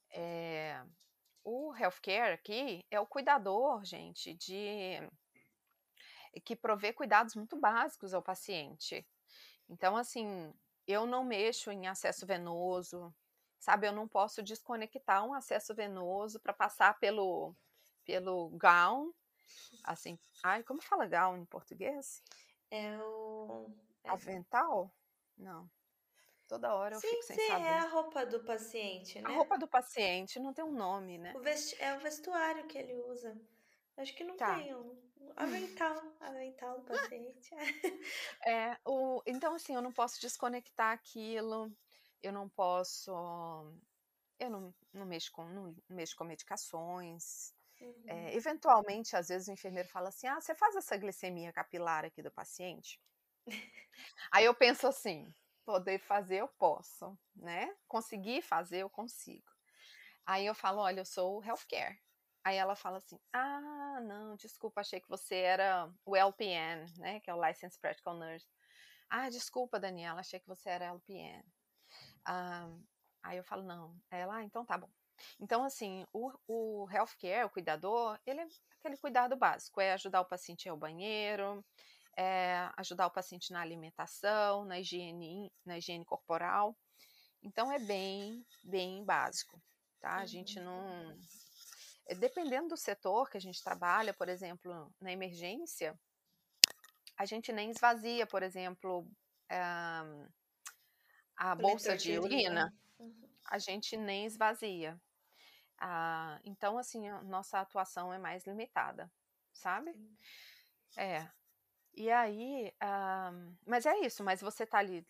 É, 0.09 0.83
o 1.43 1.71
healthcare 1.75 2.33
aqui 2.33 2.83
é 2.89 2.99
o 2.99 3.05
cuidador, 3.05 3.85
gente, 3.85 4.33
de 4.33 5.07
que 6.43 6.55
provê 6.55 6.91
cuidados 6.91 7.35
muito 7.35 7.59
básicos 7.59 8.11
ao 8.11 8.23
paciente. 8.23 9.07
Então, 9.69 9.95
assim, 9.95 10.51
eu 10.87 11.05
não 11.05 11.23
mexo 11.23 11.71
em 11.71 11.87
acesso 11.87 12.25
venoso, 12.25 13.13
sabe? 13.59 13.87
Eu 13.87 13.91
não 13.91 14.07
posso 14.07 14.41
desconectar 14.41 15.25
um 15.25 15.33
acesso 15.33 15.75
venoso 15.75 16.39
para 16.39 16.53
passar 16.53 16.97
pelo, 16.99 17.53
pelo 18.05 18.49
gown, 18.51 19.11
assim. 19.83 20.17
Ai, 20.43 20.63
como 20.63 20.81
fala 20.81 21.05
gown 21.05 21.37
em 21.37 21.45
português? 21.45 22.23
É 22.71 22.97
o. 22.99 23.69
É... 24.03 24.09
Avental? 24.09 24.91
Não. 25.37 25.69
Toda 26.47 26.73
hora 26.73 26.95
eu 26.95 27.01
sim, 27.01 27.09
fico 27.09 27.23
sem 27.23 27.35
sim, 27.35 27.47
saber. 27.47 27.65
é 27.65 27.73
a 27.73 27.89
roupa 27.89 28.25
do 28.25 28.39
paciente, 28.39 29.21
né? 29.21 29.29
A 29.29 29.33
roupa 29.33 29.57
do 29.57 29.67
paciente 29.67 30.39
não 30.39 30.53
tem 30.53 30.63
um 30.63 30.71
nome, 30.71 31.17
né? 31.17 31.33
O 31.35 31.39
vesti... 31.41 31.75
É 31.81 31.93
o 31.93 31.99
vestuário 31.99 32.65
que 32.67 32.77
ele 32.77 32.95
usa. 32.95 33.37
Acho 33.97 34.15
que 34.15 34.23
não 34.23 34.37
tá. 34.37 34.55
tem 34.55 34.73
um. 34.73 34.95
Avental, 35.35 36.15
avental 36.19 36.79
do 36.79 36.85
paciente. 36.85 37.49
é, 38.45 38.77
o, 38.85 39.21
então, 39.25 39.53
assim, 39.53 39.75
eu 39.75 39.81
não 39.81 39.91
posso 39.91 40.19
desconectar 40.19 40.93
aquilo, 40.93 41.71
eu 42.21 42.31
não 42.31 42.47
posso. 42.49 43.11
Eu 44.39 44.49
não, 44.49 44.73
não, 44.93 45.05
mexo, 45.05 45.31
com, 45.31 45.45
não 45.49 45.75
mexo 45.89 46.15
com 46.15 46.23
medicações. 46.23 47.53
Uhum. 47.79 48.03
É, 48.07 48.35
eventualmente, 48.35 49.15
às 49.15 49.27
vezes, 49.27 49.47
o 49.47 49.51
enfermeiro 49.51 49.89
fala 49.89 50.09
assim: 50.09 50.27
ah, 50.27 50.39
você 50.39 50.55
faz 50.55 50.75
essa 50.75 50.97
glicemia 50.97 51.53
capilar 51.53 52.05
aqui 52.05 52.21
do 52.21 52.31
paciente? 52.31 52.99
Aí 54.31 54.45
eu 54.45 54.53
penso 54.53 54.87
assim: 54.87 55.33
poder 55.65 55.99
fazer, 55.99 56.37
eu 56.37 56.47
posso, 56.47 57.17
né? 57.35 57.75
Conseguir 57.87 58.41
fazer, 58.41 58.79
eu 58.79 58.89
consigo. 58.89 59.51
Aí 60.25 60.45
eu 60.45 60.55
falo: 60.55 60.81
olha, 60.81 61.01
eu 61.01 61.05
sou 61.05 61.43
healthcare. 61.43 61.99
Aí 62.47 62.55
ela 62.55 62.77
fala 62.77 62.99
assim: 62.99 63.19
Ah, 63.33 63.99
não, 64.03 64.37
desculpa, 64.37 64.79
achei 64.79 65.01
que 65.01 65.09
você 65.09 65.35
era 65.35 65.91
o 66.05 66.15
LPN, 66.15 66.85
né? 66.97 67.19
Que 67.19 67.29
é 67.29 67.33
o 67.33 67.45
Licensed 67.45 67.77
Practical 67.81 68.15
Nurse. 68.15 68.47
Ah, 69.09 69.29
desculpa, 69.29 69.77
Daniela, 69.77 70.21
achei 70.21 70.39
que 70.39 70.47
você 70.47 70.69
era 70.69 70.85
LPN. 70.85 71.43
Ah, 72.23 72.69
aí 73.21 73.35
eu 73.35 73.43
falo: 73.43 73.63
Não. 73.63 73.93
Ela, 74.09 74.37
ah, 74.37 74.43
então 74.45 74.63
tá 74.65 74.77
bom. 74.77 74.89
Então, 75.41 75.61
assim, 75.65 76.05
o, 76.13 76.31
o 76.47 76.87
healthcare, 76.89 77.43
o 77.43 77.49
cuidador, 77.49 78.17
ele 78.25 78.39
é 78.39 78.47
aquele 78.79 78.95
cuidado 78.95 79.35
básico: 79.35 79.81
é 79.81 79.91
ajudar 79.91 80.21
o 80.21 80.25
paciente 80.25 80.69
ao 80.69 80.77
banheiro, 80.77 81.65
é 82.15 82.69
ajudar 82.77 83.07
o 83.07 83.11
paciente 83.11 83.51
na 83.51 83.59
alimentação, 83.59 84.63
na 84.63 84.79
higiene, 84.79 85.51
na 85.65 85.79
higiene 85.79 86.05
corporal. 86.05 86.77
Então, 87.43 87.69
é 87.69 87.77
bem, 87.77 88.45
bem 88.63 89.03
básico, 89.03 89.61
tá? 89.99 90.15
A 90.15 90.25
gente 90.25 90.61
não 90.61 91.11
eh, 91.11 91.17
dependendo 92.15 92.69
do 92.69 92.77
setor 92.77 93.29
que 93.29 93.37
a 93.37 93.41
gente 93.41 93.63
trabalha, 93.63 94.13
por 94.13 94.29
exemplo, 94.29 94.93
na 94.99 95.11
emergência, 95.11 95.99
a 97.17 97.25
gente 97.25 97.51
nem 97.51 97.69
esvazia, 97.69 98.25
por 98.27 98.43
exemplo, 98.43 99.07
eh, 99.49 100.27
a 101.35 101.55
bolsa 101.55 101.97
de 101.97 102.17
urina, 102.19 102.73
uhum. 102.99 103.29
a 103.45 103.57
gente 103.57 103.97
nem 103.97 104.25
esvazia. 104.25 104.99
Ah, 105.79 106.39
então, 106.43 106.77
assim, 106.77 107.07
a 107.07 107.21
nossa 107.23 107.59
atuação 107.59 108.11
é 108.11 108.17
mais 108.17 108.45
limitada, 108.45 109.11
sabe? 109.53 109.93
Sim. 109.93 110.17
É. 110.97 111.29
E 111.93 112.11
aí, 112.11 112.73
ah, 112.79 113.31
mas 113.65 113.85
é 113.85 113.97
isso, 113.99 114.23
mas 114.23 114.41
você 114.41 114.65
tá 114.65 114.79
ali 114.79 115.05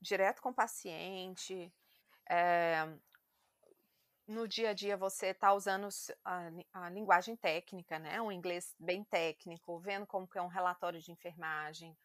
direto 0.00 0.40
com 0.42 0.50
o 0.50 0.54
paciente, 0.54 1.72
é, 2.28 2.86
no 4.26 4.48
dia 4.48 4.70
a 4.70 4.72
dia 4.72 4.96
você 4.96 5.28
está 5.28 5.52
usando 5.52 5.88
a, 6.24 6.50
a, 6.72 6.90
linguagem 6.90 7.36
técnica, 7.36 7.98
né? 7.98 8.20
Um 8.20 8.32
inglês 8.32 8.74
bem 8.78 9.04
técnico, 9.04 9.78
vendo 9.78 10.06
como 10.06 10.26
que 10.26 10.38
é 10.38 10.42
um 10.42 10.48
relatório 10.48 11.00
de 11.00 11.12
enfermagem, 11.12 11.96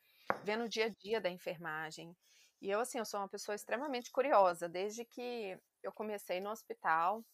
vendo 0.43 0.65
o 0.65 0.69
dia 0.69 0.85
a 0.85 0.89
dia 0.89 1.19
da 1.19 1.29
enfermagem. 1.29 2.15
E 2.61 2.69
eu, 2.69 2.79
assim, 2.79 2.99
eu 2.99 3.05
sou 3.05 3.19
uma 3.19 3.27
pessoa 3.27 3.55
extremamente 3.55 4.11
curiosa. 4.11 4.69
Desde 4.69 5.03
que 5.03 5.57
eu 5.81 5.91
comecei 5.91 6.39
no 6.39 6.51
hospital, 6.51 7.25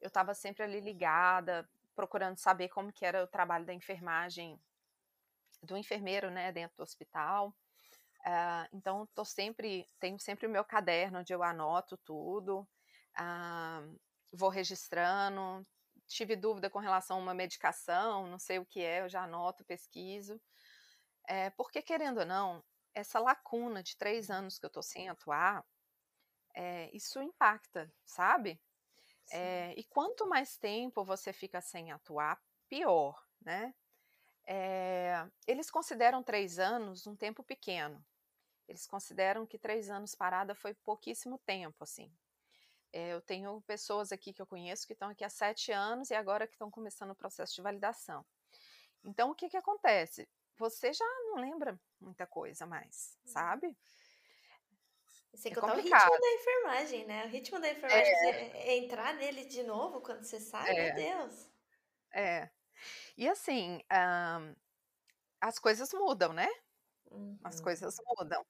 eu 0.00 0.06
estava 0.06 0.32
sempre 0.32 0.62
ali 0.62 0.80
ligada, 0.80 1.68
procurando 1.96 2.38
saber 2.38 2.68
como 2.68 2.92
que 2.92 3.04
era 3.04 3.24
o 3.24 3.26
trabalho 3.26 3.66
da 3.66 3.74
enfermagem, 3.74 4.58
do 5.62 5.76
enfermeiro, 5.76 6.30
né, 6.30 6.52
dentro 6.52 6.76
do 6.76 6.82
hospital. 6.84 7.48
Uh, 8.20 8.68
então, 8.72 9.08
tô 9.14 9.24
sempre, 9.24 9.86
tenho 9.98 10.20
sempre 10.20 10.46
o 10.46 10.50
meu 10.50 10.64
caderno 10.64 11.18
onde 11.18 11.32
eu 11.32 11.42
anoto 11.42 11.96
tudo. 11.98 12.60
Uh, 13.18 13.98
vou 14.32 14.48
registrando. 14.48 15.62
Tive 16.06 16.36
dúvida 16.36 16.68
com 16.68 16.78
relação 16.78 17.18
a 17.18 17.20
uma 17.20 17.34
medicação, 17.34 18.26
não 18.26 18.38
sei 18.38 18.58
o 18.58 18.66
que 18.66 18.82
é, 18.82 19.00
eu 19.00 19.08
já 19.08 19.22
anoto, 19.22 19.64
pesquiso. 19.64 20.40
É, 21.28 21.50
porque, 21.50 21.82
querendo 21.82 22.18
ou 22.20 22.26
não, 22.26 22.64
essa 22.94 23.20
lacuna 23.20 23.82
de 23.82 23.96
três 23.96 24.30
anos 24.30 24.58
que 24.58 24.66
eu 24.66 24.68
estou 24.68 24.82
sem 24.82 25.08
atuar, 25.08 25.64
é, 26.54 26.90
isso 26.92 27.20
impacta, 27.22 27.92
sabe? 28.04 28.60
É, 29.32 29.72
e 29.76 29.84
quanto 29.84 30.28
mais 30.28 30.56
tempo 30.56 31.04
você 31.04 31.32
fica 31.32 31.60
sem 31.60 31.92
atuar, 31.92 32.40
pior, 32.68 33.24
né? 33.40 33.74
É, 34.46 35.28
eles 35.46 35.70
consideram 35.70 36.22
três 36.22 36.58
anos 36.58 37.06
um 37.06 37.14
tempo 37.14 37.44
pequeno. 37.44 38.04
Eles 38.66 38.86
consideram 38.86 39.46
que 39.46 39.58
três 39.58 39.90
anos 39.90 40.14
parada 40.14 40.54
foi 40.54 40.74
pouquíssimo 40.74 41.38
tempo, 41.38 41.84
assim. 41.84 42.12
É, 42.92 43.12
eu 43.12 43.20
tenho 43.20 43.60
pessoas 43.62 44.10
aqui 44.10 44.32
que 44.32 44.42
eu 44.42 44.46
conheço 44.46 44.86
que 44.86 44.92
estão 44.92 45.10
aqui 45.10 45.24
há 45.24 45.28
sete 45.28 45.70
anos 45.70 46.10
e 46.10 46.14
agora 46.14 46.46
que 46.46 46.54
estão 46.54 46.70
começando 46.70 47.10
o 47.10 47.14
processo 47.14 47.54
de 47.54 47.62
validação. 47.62 48.24
Então, 49.04 49.30
o 49.30 49.34
que, 49.34 49.48
que 49.48 49.56
acontece? 49.56 50.28
Você 50.58 50.92
já 50.92 51.04
não 51.24 51.36
lembra 51.36 51.78
muita 52.00 52.26
coisa 52.26 52.66
mais, 52.66 53.16
uhum. 53.24 53.32
sabe? 53.32 53.78
Sem 55.34 55.52
é 55.52 55.54
contar 55.54 55.74
complicado. 55.74 56.10
o 56.10 56.12
ritmo 56.12 56.20
da 56.20 56.34
enfermagem, 56.34 57.06
né? 57.06 57.24
O 57.24 57.28
ritmo 57.28 57.60
da 57.60 57.70
enfermagem, 57.70 58.14
é. 58.14 58.76
entrar 58.76 59.14
nele 59.14 59.44
de 59.44 59.62
novo 59.62 60.00
quando 60.00 60.24
você 60.24 60.40
sai, 60.40 60.70
é. 60.70 60.84
meu 60.84 60.94
Deus. 60.94 61.48
É. 62.12 62.50
E 63.16 63.28
assim, 63.28 63.80
um, 63.92 64.54
as 65.40 65.58
coisas 65.58 65.92
mudam, 65.92 66.32
né? 66.32 66.48
Uhum. 67.10 67.38
As 67.44 67.60
coisas 67.60 67.96
mudam. 68.06 68.44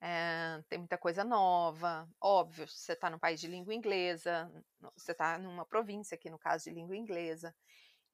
É, 0.00 0.62
tem 0.68 0.78
muita 0.78 0.96
coisa 0.96 1.22
nova. 1.24 2.08
Óbvio, 2.20 2.66
você 2.66 2.92
está 2.94 3.10
no 3.10 3.18
país 3.18 3.40
de 3.40 3.46
língua 3.46 3.74
inglesa, 3.74 4.50
você 4.96 5.12
está 5.12 5.38
numa 5.38 5.66
província 5.66 6.14
aqui, 6.14 6.30
no 6.30 6.38
caso 6.38 6.64
de 6.64 6.70
língua 6.70 6.96
inglesa. 6.96 7.54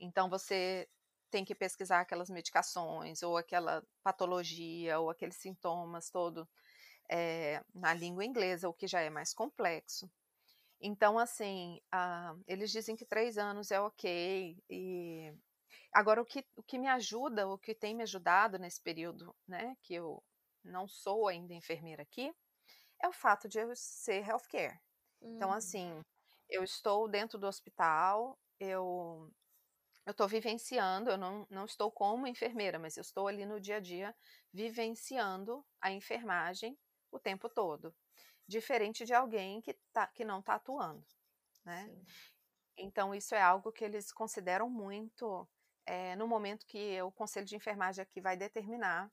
Então, 0.01 0.29
você 0.29 0.89
tem 1.31 1.45
que 1.45 1.55
pesquisar 1.55 2.01
aquelas 2.01 2.31
medicações, 2.31 3.23
ou 3.23 3.37
aquela 3.37 3.85
patologia, 4.03 4.99
ou 4.99 5.11
aqueles 5.11 5.37
sintomas 5.37 6.11
todo 6.11 6.49
é, 7.11 7.63
na 7.75 7.95
língua 7.95 8.25
inglesa, 8.25 8.69
o 8.69 8.75
que 8.75 8.87
já 8.87 9.01
é 9.01 9.11
mais 9.11 9.33
complexo. 9.33 10.11
Então, 10.81 11.19
assim, 11.19 11.81
ah, 11.93 12.35
eles 12.47 12.71
dizem 12.71 12.97
que 12.97 13.05
três 13.07 13.39
anos 13.39 13.71
é 13.71 13.81
ok. 13.81 14.59
E 14.69 15.33
agora, 15.93 16.21
o 16.21 16.27
que, 16.27 16.45
o 16.57 16.63
que 16.63 16.79
me 16.79 16.89
ajuda, 16.89 17.49
o 17.49 17.59
que 17.59 17.75
tem 17.75 17.95
me 17.95 18.03
ajudado 18.03 18.59
nesse 18.59 18.81
período, 18.81 19.35
né, 19.49 19.77
que 19.83 19.95
eu 19.95 20.23
não 20.67 20.89
sou 20.89 21.29
ainda 21.29 21.55
enfermeira 21.55 22.03
aqui, 22.03 22.35
é 23.03 23.09
o 23.09 23.13
fato 23.13 23.49
de 23.49 23.59
eu 23.59 23.75
ser 23.75 24.27
healthcare. 24.27 24.79
Então, 25.21 25.31
hum. 25.31 25.37
Então, 25.37 25.53
assim, 25.53 26.03
eu 26.49 26.63
estou 26.65 27.09
dentro 27.09 27.39
do 27.39 27.47
hospital, 27.47 28.39
eu 28.59 29.31
eu 30.07 30.13
estou 30.13 30.29
vivenciando, 30.29 31.11
eu 31.11 31.19
não, 31.19 31.47
não 31.51 31.65
estou 31.65 31.91
como 31.91 32.29
enfermeira, 32.29 32.79
mas 32.79 32.97
eu 32.97 33.01
estou 33.01 33.27
ali 33.27 33.45
no 33.45 33.61
dia 33.61 33.79
a 33.79 33.81
dia 33.81 34.15
vivenciando 34.53 35.67
a 35.81 35.91
enfermagem 35.91 36.79
o 37.11 37.19
tempo 37.19 37.49
todo. 37.49 37.93
Diferente 38.47 39.05
de 39.05 39.13
alguém 39.13 39.61
que, 39.61 39.75
tá, 39.93 40.07
que 40.07 40.25
não 40.25 40.39
está 40.39 40.55
atuando, 40.55 41.05
né? 41.65 41.91
Sim. 41.91 42.07
Então, 42.79 43.15
isso 43.15 43.35
é 43.35 43.43
algo 43.43 43.73
que 43.73 43.85
eles 43.85 44.13
consideram 44.13 44.71
muito 44.71 45.49
é, 45.87 46.15
no 46.17 46.29
momento 46.29 46.67
que 46.67 47.01
o 47.03 47.11
conselho 47.11 47.47
de 47.47 47.57
enfermagem 47.57 48.03
aqui 48.03 48.21
vai 48.21 48.37
determinar 48.37 49.11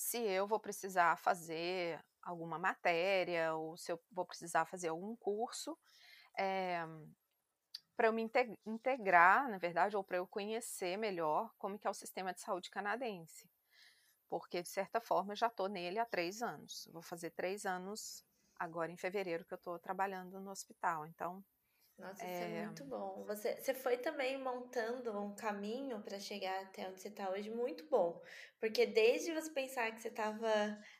se 0.00 0.18
eu 0.18 0.46
vou 0.46 0.58
precisar 0.58 1.18
fazer 1.18 2.02
alguma 2.22 2.58
matéria 2.58 3.54
ou 3.54 3.76
se 3.76 3.92
eu 3.92 4.02
vou 4.10 4.24
precisar 4.24 4.64
fazer 4.64 4.88
algum 4.88 5.14
curso 5.14 5.78
é, 6.38 6.76
eh, 6.76 6.86
para 7.94 8.08
eu 8.08 8.12
me 8.12 8.22
integrar, 8.64 9.46
na 9.50 9.58
verdade, 9.58 9.94
ou 9.94 10.02
para 10.02 10.16
eu 10.16 10.26
conhecer 10.26 10.96
melhor 10.96 11.52
como 11.58 11.78
que 11.78 11.86
é 11.86 11.90
o 11.90 11.94
sistema 11.94 12.32
de 12.32 12.40
saúde 12.40 12.70
canadense. 12.70 13.46
Porque, 14.26 14.62
de 14.62 14.70
certa 14.70 15.02
forma, 15.02 15.32
eu 15.32 15.36
já 15.36 15.48
estou 15.48 15.68
nele 15.68 15.98
há 15.98 16.06
três 16.06 16.40
anos. 16.40 16.88
Vou 16.92 17.02
fazer 17.02 17.30
três 17.32 17.66
anos 17.66 18.24
agora 18.58 18.90
em 18.90 18.96
fevereiro 18.96 19.44
que 19.44 19.52
eu 19.52 19.58
estou 19.58 19.78
trabalhando 19.78 20.40
no 20.40 20.50
hospital. 20.50 21.06
Então, 21.06 21.44
nossa, 22.00 22.24
é... 22.24 22.32
isso 22.32 22.42
é 22.42 22.64
muito 22.64 22.84
bom. 22.84 23.24
Você, 23.26 23.60
você 23.60 23.74
foi 23.74 23.98
também 23.98 24.42
montando 24.42 25.16
um 25.18 25.34
caminho 25.34 26.02
para 26.02 26.18
chegar 26.18 26.64
até 26.64 26.88
onde 26.88 27.00
você 27.00 27.08
está 27.08 27.30
hoje, 27.30 27.50
muito 27.50 27.86
bom. 27.88 28.20
Porque 28.58 28.86
desde 28.86 29.32
você 29.32 29.50
pensar 29.50 29.92
que 29.92 30.00
você 30.00 30.08
estava 30.08 30.50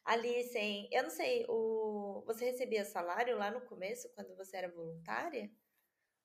ali 0.05 0.44
sem. 0.44 0.88
Eu 0.92 1.05
não 1.05 1.11
sei, 1.11 1.44
o, 1.48 2.22
você 2.26 2.44
recebia 2.44 2.84
salário 2.84 3.36
lá 3.36 3.51
no 3.51 3.62
começo, 3.62 4.12
quando 4.14 4.36
você 4.36 4.59
era 4.59 4.70
voluntária? 4.70 5.51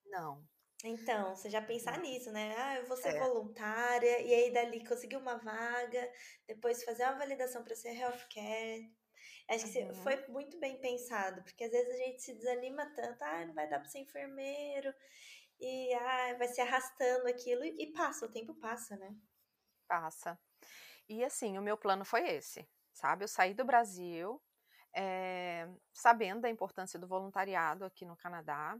Não. 0.04 0.46
Então, 0.84 1.34
você 1.34 1.48
já 1.48 1.62
pensar 1.62 1.98
nisso, 2.00 2.30
né? 2.30 2.54
Ah, 2.58 2.76
eu 2.76 2.86
vou 2.86 2.96
ser 2.96 3.16
é. 3.16 3.18
voluntária, 3.18 4.20
e 4.20 4.34
aí 4.34 4.52
dali 4.52 4.86
conseguir 4.86 5.16
uma 5.16 5.36
vaga, 5.36 6.12
depois 6.46 6.84
fazer 6.84 7.04
uma 7.04 7.18
validação 7.18 7.64
para 7.64 7.74
ser 7.74 7.96
healthcare, 7.96 8.92
Acho 9.48 9.70
que 9.70 9.78
uhum. 9.78 9.94
foi 9.94 10.26
muito 10.28 10.58
bem 10.58 10.80
pensado, 10.80 11.42
porque 11.42 11.64
às 11.64 11.70
vezes 11.70 11.94
a 11.94 12.04
gente 12.04 12.22
se 12.22 12.34
desanima 12.34 12.84
tanto, 12.94 13.22
ah, 13.22 13.46
não 13.46 13.54
vai 13.54 13.68
dar 13.68 13.78
para 13.78 13.88
ser 13.88 14.00
enfermeiro, 14.00 14.92
e 15.60 15.94
ah, 15.94 16.34
vai 16.36 16.48
se 16.48 16.60
arrastando 16.60 17.28
aquilo, 17.28 17.64
e 17.64 17.92
passa, 17.92 18.26
o 18.26 18.32
tempo 18.32 18.54
passa, 18.54 18.96
né? 18.96 19.16
Passa. 19.86 20.38
E 21.08 21.24
assim, 21.24 21.56
o 21.56 21.62
meu 21.62 21.76
plano 21.76 22.04
foi 22.04 22.28
esse, 22.28 22.68
sabe? 22.92 23.22
Eu 23.22 23.28
saí 23.28 23.54
do 23.54 23.64
Brasil, 23.64 24.42
é, 24.96 25.68
sabendo 25.92 26.40
da 26.40 26.50
importância 26.50 26.98
do 26.98 27.06
voluntariado 27.06 27.84
aqui 27.84 28.04
no 28.04 28.16
Canadá. 28.16 28.76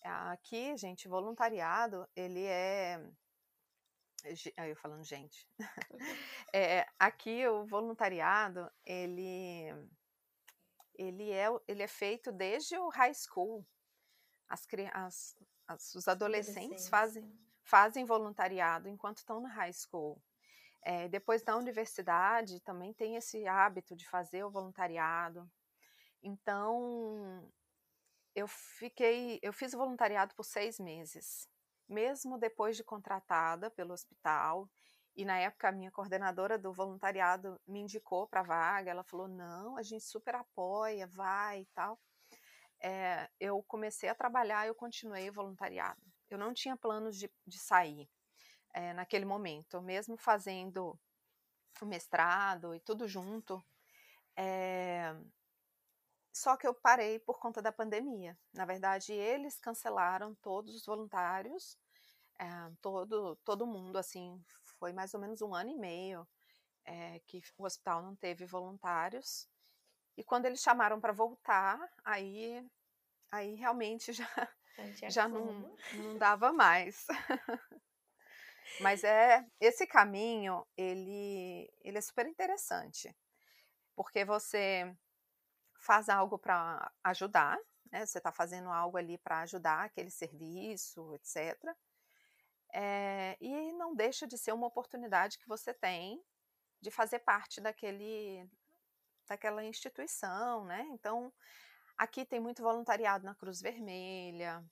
Aqui, 0.00 0.76
gente, 0.76 1.08
voluntariado, 1.08 2.08
ele 2.14 2.44
é 2.44 3.04
eu 4.24 4.76
falando 4.76 5.04
gente. 5.04 5.46
É, 6.50 6.86
aqui 6.98 7.46
o 7.46 7.66
voluntariado, 7.66 8.70
ele, 8.86 9.66
ele, 10.94 11.30
é, 11.30 11.46
ele 11.68 11.82
é 11.82 11.86
feito 11.86 12.32
desde 12.32 12.74
o 12.78 12.88
high 12.88 13.12
school. 13.12 13.66
As, 14.48 14.66
as, 14.94 15.36
as 15.66 15.94
os 15.94 16.08
adolescentes 16.08 16.88
fazem, 16.88 17.30
fazem 17.62 18.06
voluntariado 18.06 18.88
enquanto 18.88 19.18
estão 19.18 19.40
no 19.40 19.48
high 19.48 19.74
school. 19.74 20.22
É, 20.80 21.06
depois 21.06 21.42
da 21.42 21.54
universidade 21.54 22.60
também 22.60 22.94
tem 22.94 23.16
esse 23.16 23.46
hábito 23.46 23.94
de 23.94 24.08
fazer 24.08 24.42
o 24.42 24.50
voluntariado. 24.50 25.50
Então, 26.22 27.46
eu 28.34 28.48
fiquei, 28.48 29.38
eu 29.42 29.52
fiz 29.52 29.72
voluntariado 29.72 30.34
por 30.34 30.44
seis 30.44 30.80
meses 30.80 31.46
mesmo 31.88 32.38
depois 32.38 32.76
de 32.76 32.84
contratada 32.84 33.70
pelo 33.70 33.92
hospital. 33.92 34.68
E 35.16 35.24
na 35.24 35.38
época 35.38 35.68
a 35.68 35.72
minha 35.72 35.90
coordenadora 35.90 36.58
do 36.58 36.72
voluntariado 36.72 37.60
me 37.66 37.80
indicou 37.80 38.26
para 38.28 38.40
a 38.40 38.44
vaga. 38.44 38.90
Ela 38.90 39.02
falou: 39.02 39.28
não, 39.28 39.76
a 39.76 39.82
gente 39.82 40.04
super 40.04 40.34
apoia, 40.34 41.06
vai 41.06 41.62
e 41.62 41.66
tal. 41.74 41.98
É, 42.80 43.28
eu 43.40 43.62
comecei 43.64 44.08
a 44.08 44.14
trabalhar, 44.14 44.66
eu 44.66 44.74
continuei 44.74 45.30
voluntariado. 45.30 46.00
Eu 46.30 46.38
não 46.38 46.54
tinha 46.54 46.76
planos 46.76 47.16
de, 47.16 47.30
de 47.46 47.58
sair 47.58 48.08
é, 48.72 48.92
naquele 48.92 49.24
momento, 49.24 49.80
mesmo 49.82 50.16
fazendo 50.16 50.98
o 51.80 51.86
mestrado 51.86 52.74
e 52.74 52.80
tudo 52.80 53.08
junto. 53.08 53.64
É, 54.36 55.14
só 56.38 56.56
que 56.56 56.66
eu 56.66 56.74
parei 56.74 57.18
por 57.18 57.38
conta 57.38 57.60
da 57.60 57.72
pandemia. 57.72 58.38
Na 58.52 58.64
verdade, 58.64 59.12
eles 59.12 59.58
cancelaram 59.58 60.34
todos 60.36 60.74
os 60.74 60.86
voluntários 60.86 61.76
é, 62.38 62.46
todo, 62.80 63.36
todo 63.44 63.66
mundo, 63.66 63.98
assim, 63.98 64.40
foi 64.78 64.92
mais 64.92 65.12
ou 65.12 65.20
menos 65.20 65.42
um 65.42 65.54
ano 65.54 65.70
e 65.70 65.76
meio 65.76 66.26
é, 66.84 67.20
que 67.26 67.42
o 67.56 67.64
hospital 67.64 68.00
não 68.02 68.14
teve 68.14 68.46
voluntários. 68.46 69.48
E 70.16 70.22
quando 70.22 70.46
eles 70.46 70.62
chamaram 70.62 71.00
para 71.00 71.12
voltar, 71.12 71.78
aí, 72.04 72.64
aí 73.30 73.54
realmente 73.54 74.12
já, 74.12 74.28
já 75.10 75.28
não, 75.28 75.76
não 75.94 76.16
dava 76.16 76.52
mais. 76.52 77.06
Mas 78.80 79.02
é 79.02 79.44
esse 79.58 79.86
caminho, 79.86 80.64
ele, 80.76 81.68
ele 81.80 81.98
é 81.98 82.00
super 82.00 82.26
interessante, 82.26 83.16
porque 83.96 84.24
você 84.24 84.94
faz 85.78 86.08
algo 86.08 86.38
para 86.38 86.92
ajudar, 87.04 87.58
né? 87.90 88.04
Você 88.04 88.18
está 88.18 88.32
fazendo 88.32 88.70
algo 88.70 88.96
ali 88.96 89.18
para 89.18 89.40
ajudar 89.40 89.84
aquele 89.84 90.10
serviço, 90.10 91.14
etc. 91.14 91.56
É, 92.72 93.36
e 93.40 93.72
não 93.72 93.94
deixa 93.94 94.26
de 94.26 94.36
ser 94.36 94.52
uma 94.52 94.66
oportunidade 94.66 95.38
que 95.38 95.48
você 95.48 95.72
tem 95.72 96.22
de 96.80 96.90
fazer 96.90 97.20
parte 97.20 97.60
daquele, 97.60 98.48
daquela 99.26 99.64
instituição, 99.64 100.64
né? 100.64 100.86
Então, 100.90 101.32
aqui 101.96 102.24
tem 102.24 102.40
muito 102.40 102.62
voluntariado 102.62 103.24
na 103.24 103.34
Cruz 103.34 103.60
Vermelha, 103.60 104.64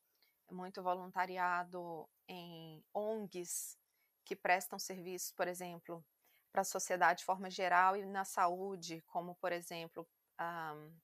muito 0.51 0.83
voluntariado 0.83 2.09
em 2.29 2.85
ONGs 2.95 3.79
que 4.25 4.37
prestam 4.37 4.79
serviços, 4.79 5.33
por 5.33 5.49
exemplo, 5.49 6.05
para 6.53 6.63
a 6.63 6.65
sociedade 6.65 7.21
de 7.21 7.25
forma 7.25 7.51
geral 7.51 7.97
e 7.97 8.05
na 8.05 8.25
saúde, 8.25 9.03
como, 9.07 9.35
por 9.37 9.53
exemplo, 9.53 10.07
um, 10.41 10.97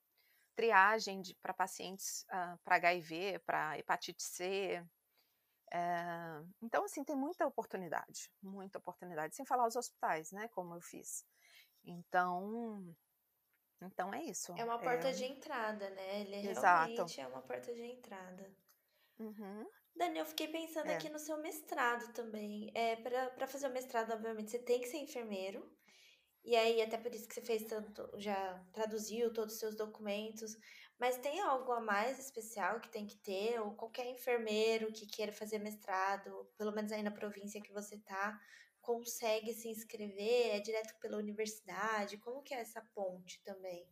triagem 0.55 1.21
para 1.41 1.53
pacientes 1.53 2.25
uh, 2.31 2.57
para 2.63 2.75
HIV, 2.75 3.39
para 3.45 3.77
hepatite 3.77 4.23
C. 4.23 4.85
Uh, 5.73 6.47
então, 6.61 6.85
assim, 6.85 7.03
tem 7.03 7.15
muita 7.15 7.47
oportunidade, 7.47 8.29
muita 8.41 8.77
oportunidade, 8.77 9.35
sem 9.35 9.45
falar 9.45 9.67
os 9.67 9.75
hospitais, 9.75 10.31
né, 10.31 10.47
como 10.49 10.75
eu 10.75 10.81
fiz. 10.81 11.25
Então, 11.83 12.95
então 13.81 14.13
é 14.13 14.23
isso. 14.23 14.53
É 14.57 14.63
uma 14.63 14.79
porta 14.79 15.09
é... 15.09 15.11
de 15.11 15.25
entrada, 15.25 15.89
né? 15.89 16.21
Ele 16.21 16.49
Exato. 16.49 16.91
realmente 16.93 17.21
é 17.21 17.27
uma 17.27 17.41
porta 17.41 17.73
de 17.73 17.83
entrada. 17.83 18.55
Uhum. 19.19 19.67
Dani, 19.95 20.19
eu 20.19 20.25
fiquei 20.25 20.47
pensando 20.47 20.89
é. 20.89 20.95
aqui 20.95 21.09
no 21.09 21.19
seu 21.19 21.37
mestrado 21.37 22.13
também. 22.13 22.71
É, 22.73 22.95
para 22.95 23.47
fazer 23.47 23.67
o 23.67 23.73
mestrado, 23.73 24.11
obviamente, 24.11 24.51
você 24.51 24.59
tem 24.59 24.79
que 24.79 24.87
ser 24.87 24.97
enfermeiro. 24.97 25.69
E 26.43 26.55
aí, 26.55 26.81
até 26.81 26.97
por 26.97 27.13
isso 27.13 27.27
que 27.27 27.33
você 27.33 27.41
fez 27.41 27.63
tanto, 27.63 28.09
já 28.17 28.61
traduziu 28.73 29.31
todos 29.31 29.53
os 29.53 29.59
seus 29.59 29.75
documentos. 29.75 30.57
Mas 30.99 31.17
tem 31.17 31.39
algo 31.39 31.71
a 31.71 31.79
mais 31.79 32.19
especial 32.19 32.79
que 32.79 32.89
tem 32.89 33.05
que 33.07 33.15
ter? 33.17 33.59
Ou 33.61 33.75
qualquer 33.75 34.05
enfermeiro 34.07 34.91
que 34.91 35.07
queira 35.07 35.31
fazer 35.31 35.59
mestrado, 35.59 36.49
pelo 36.57 36.73
menos 36.73 36.91
aí 36.91 37.01
na 37.01 37.11
província 37.11 37.61
que 37.61 37.71
você 37.71 37.97
tá, 37.99 38.39
consegue 38.81 39.53
se 39.53 39.69
inscrever? 39.69 40.55
É 40.55 40.59
direto 40.59 40.97
pela 40.99 41.17
universidade? 41.17 42.17
Como 42.17 42.43
que 42.43 42.53
é 42.53 42.59
essa 42.59 42.81
ponte 42.93 43.41
também? 43.43 43.87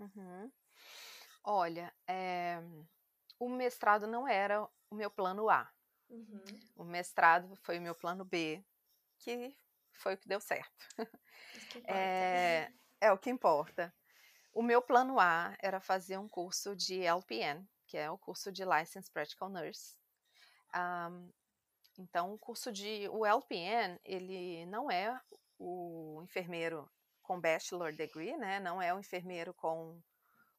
Uhum. 0.00 0.50
Olha, 1.44 1.94
é... 2.08 2.60
o 3.38 3.48
mestrado 3.48 4.06
não 4.06 4.26
era 4.26 4.68
o 4.90 4.94
meu 4.94 5.10
plano 5.10 5.48
A. 5.48 5.72
Uhum. 6.10 6.42
O 6.76 6.84
mestrado 6.84 7.54
foi 7.56 7.78
o 7.78 7.82
meu 7.82 7.94
plano 7.94 8.24
B, 8.24 8.64
que 9.18 9.56
foi 9.98 10.14
o 10.14 10.18
que 10.18 10.28
deu 10.28 10.40
certo. 10.40 10.86
Que 11.70 11.82
é, 11.88 12.72
é 13.00 13.12
o 13.12 13.18
que 13.18 13.30
importa. 13.30 13.94
O 14.52 14.62
meu 14.62 14.82
plano 14.82 15.20
A 15.20 15.56
era 15.60 15.80
fazer 15.80 16.18
um 16.18 16.28
curso 16.28 16.74
de 16.74 17.04
LPN, 17.04 17.66
que 17.86 17.96
é 17.96 18.10
o 18.10 18.18
curso 18.18 18.50
de 18.50 18.64
Licensed 18.64 19.12
Practical 19.12 19.48
Nurse. 19.48 19.96
Um, 20.74 21.30
então, 21.98 22.32
o 22.32 22.38
curso 22.38 22.72
de 22.72 23.08
o 23.10 23.26
LPN, 23.26 23.98
ele 24.04 24.66
não 24.66 24.90
é 24.90 25.20
o 25.58 26.20
enfermeiro 26.22 26.90
com 27.22 27.40
bachelor 27.40 27.92
degree, 27.92 28.36
né? 28.36 28.60
Não 28.60 28.80
é 28.80 28.94
o 28.94 28.98
enfermeiro 28.98 29.52
com 29.54 30.00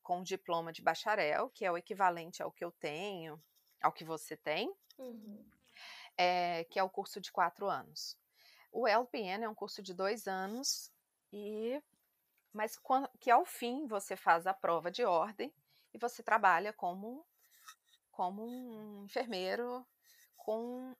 com 0.09 0.23
diploma 0.23 0.73
de 0.73 0.81
bacharel, 0.81 1.51
que 1.51 1.63
é 1.63 1.71
o 1.71 1.77
equivalente 1.77 2.41
ao 2.41 2.51
que 2.51 2.65
eu 2.65 2.71
tenho, 2.71 3.39
ao 3.79 3.91
que 3.91 4.03
você 4.03 4.35
tem, 4.35 4.73
uhum. 4.97 5.45
é, 6.17 6.63
que 6.63 6.79
é 6.79 6.83
o 6.83 6.89
curso 6.89 7.21
de 7.21 7.31
quatro 7.31 7.69
anos. 7.69 8.17
O 8.71 8.87
LPN 8.87 9.43
é 9.43 9.49
um 9.49 9.55
curso 9.55 9.81
de 9.81 9.93
dois 9.93 10.27
anos 10.27 10.91
e 11.31 11.81
mas 12.51 12.79
que 13.19 13.29
ao 13.29 13.45
fim 13.45 13.85
você 13.85 14.15
faz 14.15 14.47
a 14.47 14.53
prova 14.53 14.89
de 14.89 15.03
ordem 15.03 15.53
e 15.93 15.97
você 15.97 16.23
trabalha 16.23 16.73
como 16.73 17.25
como 18.11 18.43
um 18.43 19.05
enfermeiro 19.05 19.85
com 20.35 20.95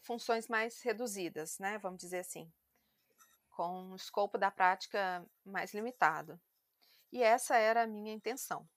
funções 0.00 0.48
mais 0.48 0.82
reduzidas, 0.82 1.58
né? 1.58 1.78
Vamos 1.78 2.00
dizer 2.00 2.18
assim, 2.18 2.52
com 3.50 3.92
o 3.92 3.96
escopo 3.96 4.36
da 4.36 4.50
prática 4.50 5.24
mais 5.44 5.72
limitado. 5.72 6.40
E 7.10 7.22
essa 7.22 7.56
era 7.56 7.82
a 7.82 7.86
minha 7.86 8.12
intenção. 8.12 8.68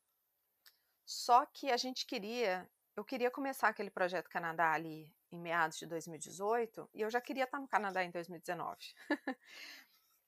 Só 1.05 1.45
que 1.45 1.69
a 1.69 1.77
gente 1.77 2.05
queria, 2.05 2.69
eu 2.95 3.05
queria 3.05 3.31
começar 3.31 3.69
aquele 3.69 3.89
projeto 3.89 4.29
Canadá 4.29 4.71
ali 4.71 5.13
em 5.31 5.39
meados 5.39 5.77
de 5.77 5.85
2018 5.85 6.89
e 6.93 7.01
eu 7.01 7.09
já 7.09 7.21
queria 7.21 7.45
estar 7.45 7.59
no 7.59 7.67
Canadá 7.67 8.03
em 8.03 8.11
2019. 8.11 8.77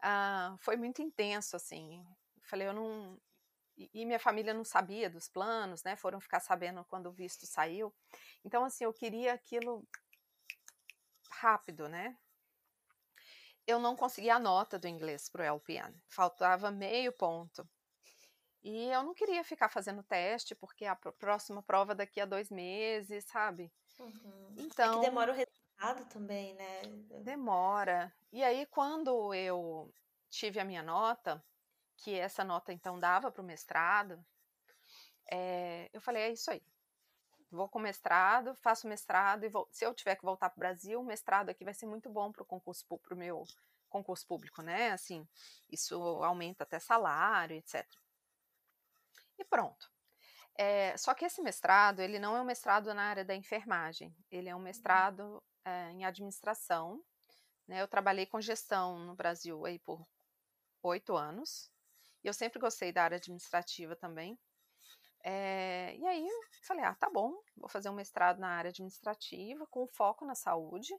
ah, 0.02 0.56
foi 0.60 0.78
muito 0.78 1.02
intenso, 1.02 1.56
assim. 1.56 2.06
Falei, 2.42 2.68
eu 2.68 2.74
não. 2.74 3.20
E, 3.76 4.06
minha 4.06 4.20
família 4.20 4.54
não 4.54 4.64
sabia 4.64 5.10
dos 5.10 5.28
planos, 5.28 5.84
né? 5.84 5.96
Foram 5.96 6.22
ficar 6.22 6.40
sabendo 6.40 6.86
quando 6.86 7.08
o 7.08 7.12
visto 7.12 7.46
saiu. 7.48 7.94
Então, 8.46 8.64
assim, 8.64 8.84
eu 8.84 8.94
queria 8.94 9.34
aquilo 9.34 9.84
rápido, 11.30 11.90
né? 11.90 12.16
Eu 13.66 13.80
não 13.80 13.96
consegui 13.96 14.30
a 14.30 14.40
nota 14.40 14.78
do 14.78 14.88
inglês 14.88 15.28
para 15.28 15.42
o 15.42 15.56
LPN. 15.56 16.00
Faltava 16.08 16.70
meio 16.70 17.12
ponto. 17.14 17.68
E 18.64 18.88
eu 18.90 19.04
não 19.04 19.14
queria 19.14 19.44
ficar 19.44 19.68
fazendo 19.68 20.02
teste, 20.02 20.56
porque 20.56 20.86
a 20.86 20.96
próxima 20.96 21.62
prova 21.62 21.94
daqui 21.94 22.22
a 22.22 22.26
dois 22.26 22.50
meses, 22.50 23.26
sabe? 23.26 23.70
Uhum. 24.00 24.56
Então. 24.58 24.94
É 24.94 24.96
que 24.96 25.10
demora 25.10 25.32
o 25.34 25.36
resultado 25.36 26.06
também, 26.06 26.54
né? 26.54 26.82
Demora. 27.24 28.14
E 28.32 28.42
aí, 28.42 28.66
quando 28.68 29.34
eu 29.34 29.94
tive 30.30 30.62
a 30.62 30.66
minha 30.66 30.82
nota, 30.82 31.44
que 31.98 32.18
essa 32.18 32.44
nota 32.44 32.72
então 32.72 32.98
dava 32.98 33.30
para 33.30 33.42
o 33.42 33.46
mestrado, 33.46 34.24
é, 35.30 35.90
eu 35.92 36.00
falei: 36.00 36.24
é 36.24 36.32
isso 36.32 36.50
aí. 36.50 36.64
Vou 37.52 37.68
com 37.68 37.80
mestrado, 37.80 38.56
faço 38.56 38.88
mestrado 38.88 39.44
e 39.44 39.50
vou, 39.50 39.68
se 39.72 39.86
eu 39.86 39.94
tiver 39.94 40.16
que 40.16 40.26
voltar 40.26 40.50
para 40.50 40.58
o 40.58 40.60
Brasil, 40.60 41.00
o 41.00 41.06
mestrado 41.06 41.50
aqui 41.50 41.64
vai 41.64 41.74
ser 41.74 41.86
muito 41.86 42.10
bom 42.10 42.32
para 42.32 42.42
o 42.42 42.46
concurso 42.46 42.84
para 42.98 43.14
o 43.14 43.18
meu 43.18 43.44
concurso 43.90 44.26
público, 44.26 44.62
né? 44.64 44.92
Assim, 44.92 45.28
isso 45.70 46.02
aumenta 46.24 46.64
até 46.64 46.80
salário, 46.80 47.56
etc. 47.56 47.86
E 49.38 49.46
pronto. 49.46 49.92
É, 50.56 50.96
só 50.98 51.14
que 51.14 51.26
esse 51.26 51.42
mestrado, 51.42 52.00
ele 52.00 52.20
não 52.20 52.38
é 52.38 52.42
um 52.42 52.46
mestrado 52.46 52.94
na 52.94 53.04
área 53.04 53.26
da 53.26 53.36
enfermagem, 53.36 54.16
ele 54.30 54.50
é 54.50 54.54
um 54.54 54.60
uhum. 54.60 54.64
mestrado 54.64 55.44
é, 55.66 55.92
em 55.92 56.06
administração. 56.06 57.04
Né? 57.68 57.82
Eu 57.82 57.88
trabalhei 57.88 58.26
com 58.26 58.40
gestão 58.40 59.00
no 59.00 59.16
Brasil 59.16 59.66
aí 59.66 59.80
por 59.80 60.06
oito 60.84 61.16
anos, 61.16 61.72
e 62.24 62.28
eu 62.28 62.34
sempre 62.34 62.60
gostei 62.60 62.92
da 62.92 63.04
área 63.04 63.18
administrativa 63.18 63.96
também. 63.96 64.38
É, 65.26 65.96
e 65.96 66.06
aí 66.06 66.28
falei, 66.64 66.84
ah, 66.84 66.96
tá 66.96 67.10
bom, 67.10 67.34
vou 67.56 67.70
fazer 67.70 67.90
um 67.90 67.94
mestrado 67.94 68.40
na 68.40 68.50
área 68.50 68.70
administrativa 68.70 69.66
com 69.68 69.88
foco 69.88 70.26
na 70.26 70.36
saúde, 70.36 70.94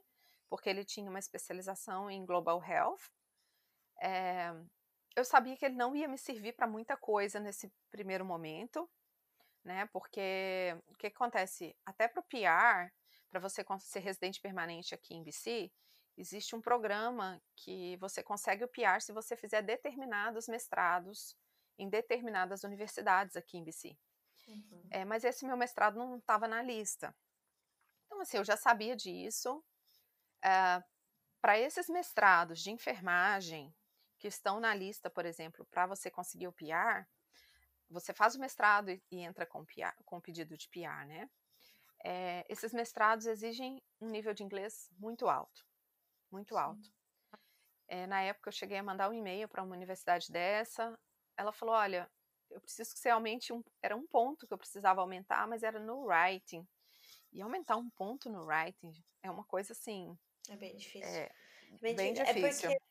porque 0.49 0.69
ele 0.69 0.83
tinha 0.83 1.09
uma 1.09 1.19
especialização 1.19 2.09
em 2.09 2.25
Global 2.25 2.63
Health. 2.63 3.09
Eu 5.15 5.23
sabia 5.23 5.55
que 5.55 5.65
ele 5.65 5.75
não 5.75 5.95
ia 5.95 6.07
me 6.07 6.17
servir 6.17 6.53
para 6.53 6.67
muita 6.67 6.97
coisa 6.97 7.39
nesse 7.39 7.71
primeiro 7.89 8.25
momento, 8.25 8.89
né? 9.63 9.85
Porque 9.87 10.77
o 10.87 10.95
que 10.95 11.07
acontece? 11.07 11.75
Até 11.85 12.07
para 12.07 12.19
o 12.19 12.23
PR, 12.23 12.93
para 13.29 13.39
você 13.39 13.65
ser 13.79 13.99
residente 13.99 14.41
permanente 14.41 14.93
aqui 14.93 15.15
em 15.15 15.23
BC, 15.23 15.71
existe 16.17 16.55
um 16.55 16.61
programa 16.61 17.41
que 17.55 17.97
você 17.97 18.21
consegue 18.21 18.63
o 18.63 18.67
PR 18.67 18.99
se 18.99 19.13
você 19.13 19.35
fizer 19.35 19.61
determinados 19.61 20.47
mestrados 20.47 21.35
em 21.77 21.89
determinadas 21.89 22.63
universidades 22.63 23.35
aqui 23.35 23.57
em 23.57 23.63
BC. 23.63 23.97
Uhum. 24.47 24.87
É, 24.91 25.05
mas 25.05 25.23
esse 25.23 25.45
meu 25.45 25.57
mestrado 25.57 25.97
não 25.97 26.17
estava 26.17 26.47
na 26.47 26.61
lista. 26.61 27.15
Então, 28.05 28.21
assim, 28.21 28.37
eu 28.37 28.45
já 28.45 28.55
sabia 28.55 28.95
disso. 28.95 29.63
É, 30.43 30.83
para 31.41 31.59
esses 31.59 31.89
mestrados 31.89 32.59
de 32.59 32.71
enfermagem 32.71 33.73
que 34.17 34.27
estão 34.27 34.59
na 34.59 34.73
lista, 34.73 35.09
por 35.09 35.25
exemplo, 35.25 35.65
para 35.65 35.85
você 35.85 36.09
conseguir 36.09 36.47
o 36.47 36.53
PR, 36.53 37.05
você 37.89 38.13
faz 38.13 38.35
o 38.35 38.39
mestrado 38.39 38.89
e, 38.89 39.01
e 39.11 39.19
entra 39.19 39.45
com, 39.45 39.65
PR, 39.65 39.93
com 40.05 40.19
pedido 40.19 40.57
de 40.57 40.67
PR, 40.69 41.05
né? 41.07 41.29
É, 42.03 42.45
esses 42.49 42.73
mestrados 42.73 43.25
exigem 43.25 43.81
um 43.99 44.09
nível 44.09 44.33
de 44.33 44.43
inglês 44.43 44.89
muito 44.97 45.27
alto, 45.27 45.65
muito 46.31 46.57
alto. 46.57 46.93
É, 47.87 48.05
na 48.07 48.21
época 48.21 48.49
eu 48.49 48.53
cheguei 48.53 48.77
a 48.77 48.83
mandar 48.83 49.09
um 49.09 49.13
e-mail 49.13 49.47
para 49.47 49.63
uma 49.63 49.75
universidade 49.75 50.31
dessa, 50.31 50.97
ela 51.37 51.51
falou, 51.51 51.75
olha, 51.75 52.09
eu 52.49 52.61
preciso 52.61 52.93
que 52.93 52.99
você 52.99 53.09
aumente 53.09 53.51
um, 53.51 53.63
era 53.81 53.95
um 53.95 54.05
ponto 54.07 54.47
que 54.47 54.53
eu 54.53 54.57
precisava 54.57 55.01
aumentar, 55.01 55.47
mas 55.47 55.63
era 55.63 55.79
no 55.79 56.05
writing. 56.05 56.67
E 57.31 57.41
aumentar 57.41 57.75
um 57.75 57.89
ponto 57.89 58.29
no 58.29 58.45
writing 58.45 58.93
é 59.21 59.29
uma 59.29 59.43
coisa 59.43 59.73
assim. 59.73 60.17
É 60.49 60.55
bem 60.55 60.75
difícil. 60.75 61.09
É, 61.09 61.31
bem, 61.81 61.95
bem 61.95 62.13
difícil. 62.13 62.69
É 62.69 62.73
porque 62.73 62.84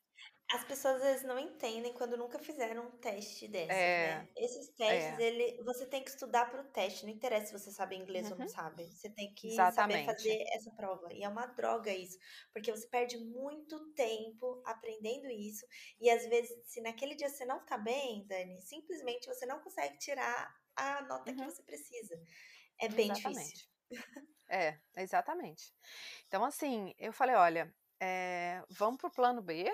as 0.55 0.65
pessoas 0.65 0.97
às 0.97 1.03
vezes 1.03 1.23
não 1.27 1.39
entendem 1.39 1.93
quando 1.93 2.17
nunca 2.17 2.39
fizeram 2.39 2.87
um 2.87 2.91
teste 2.99 3.49
desses, 3.49 3.97
É, 3.97 3.99
né? 3.99 4.29
Esses 4.37 4.69
testes, 4.75 5.17
é. 5.17 5.19
ele, 5.19 5.63
você 5.65 5.87
tem 5.87 6.03
que 6.05 6.11
estudar 6.11 6.51
para 6.51 6.63
o 6.63 6.71
teste, 6.73 7.05
não 7.05 7.13
interessa 7.13 7.47
se 7.47 7.53
você 7.65 7.73
sabe 7.73 7.97
inglês 7.97 8.31
ou 8.31 8.39
não 8.39 8.47
Uhum, 8.47 8.49
sabe. 8.49 8.91
Você 8.93 9.11
tem 9.11 9.35
que 9.35 9.67
saber 9.73 9.99
exatamente. 9.99 10.05
fazer 10.05 10.45
essa 10.55 10.71
prova. 10.77 11.13
E 11.13 11.23
é 11.25 11.29
uma 11.29 11.47
droga 11.47 11.93
isso, 11.93 12.19
porque 12.53 12.71
você 12.71 12.87
perde 12.89 13.19
muito 13.19 13.93
tempo 13.95 14.63
aprendendo 14.67 15.29
isso. 15.31 15.67
E 16.01 16.09
às 16.11 16.27
vezes, 16.27 16.57
se 16.67 16.81
naquele 16.81 17.15
dia 17.17 17.29
você 17.29 17.45
não 17.45 17.65
tá 17.65 17.77
bem, 17.79 18.27
Dani, 18.27 18.61
simplesmente 18.63 19.27
você 19.27 19.47
não 19.47 19.61
consegue 19.61 19.99
tirar 19.99 20.55
a 20.77 21.03
nota 21.03 21.33
que 21.33 21.43
Uhum, 21.43 21.45
você 21.45 21.63
precisa. 21.63 22.21
É 22.81 22.89
bem 22.89 23.13
difícil. 23.13 23.55
exatamente. 23.55 23.69
É, 24.49 24.79
exatamente. 24.97 25.75
Então, 26.29 26.45
assim, 26.45 26.95
eu 26.99 27.13
falei, 27.13 27.37
olha, 27.37 27.75
é, 28.01 28.63
vamos 28.71 28.99
pro 29.01 29.13
plano 29.13 29.43
B 29.43 29.67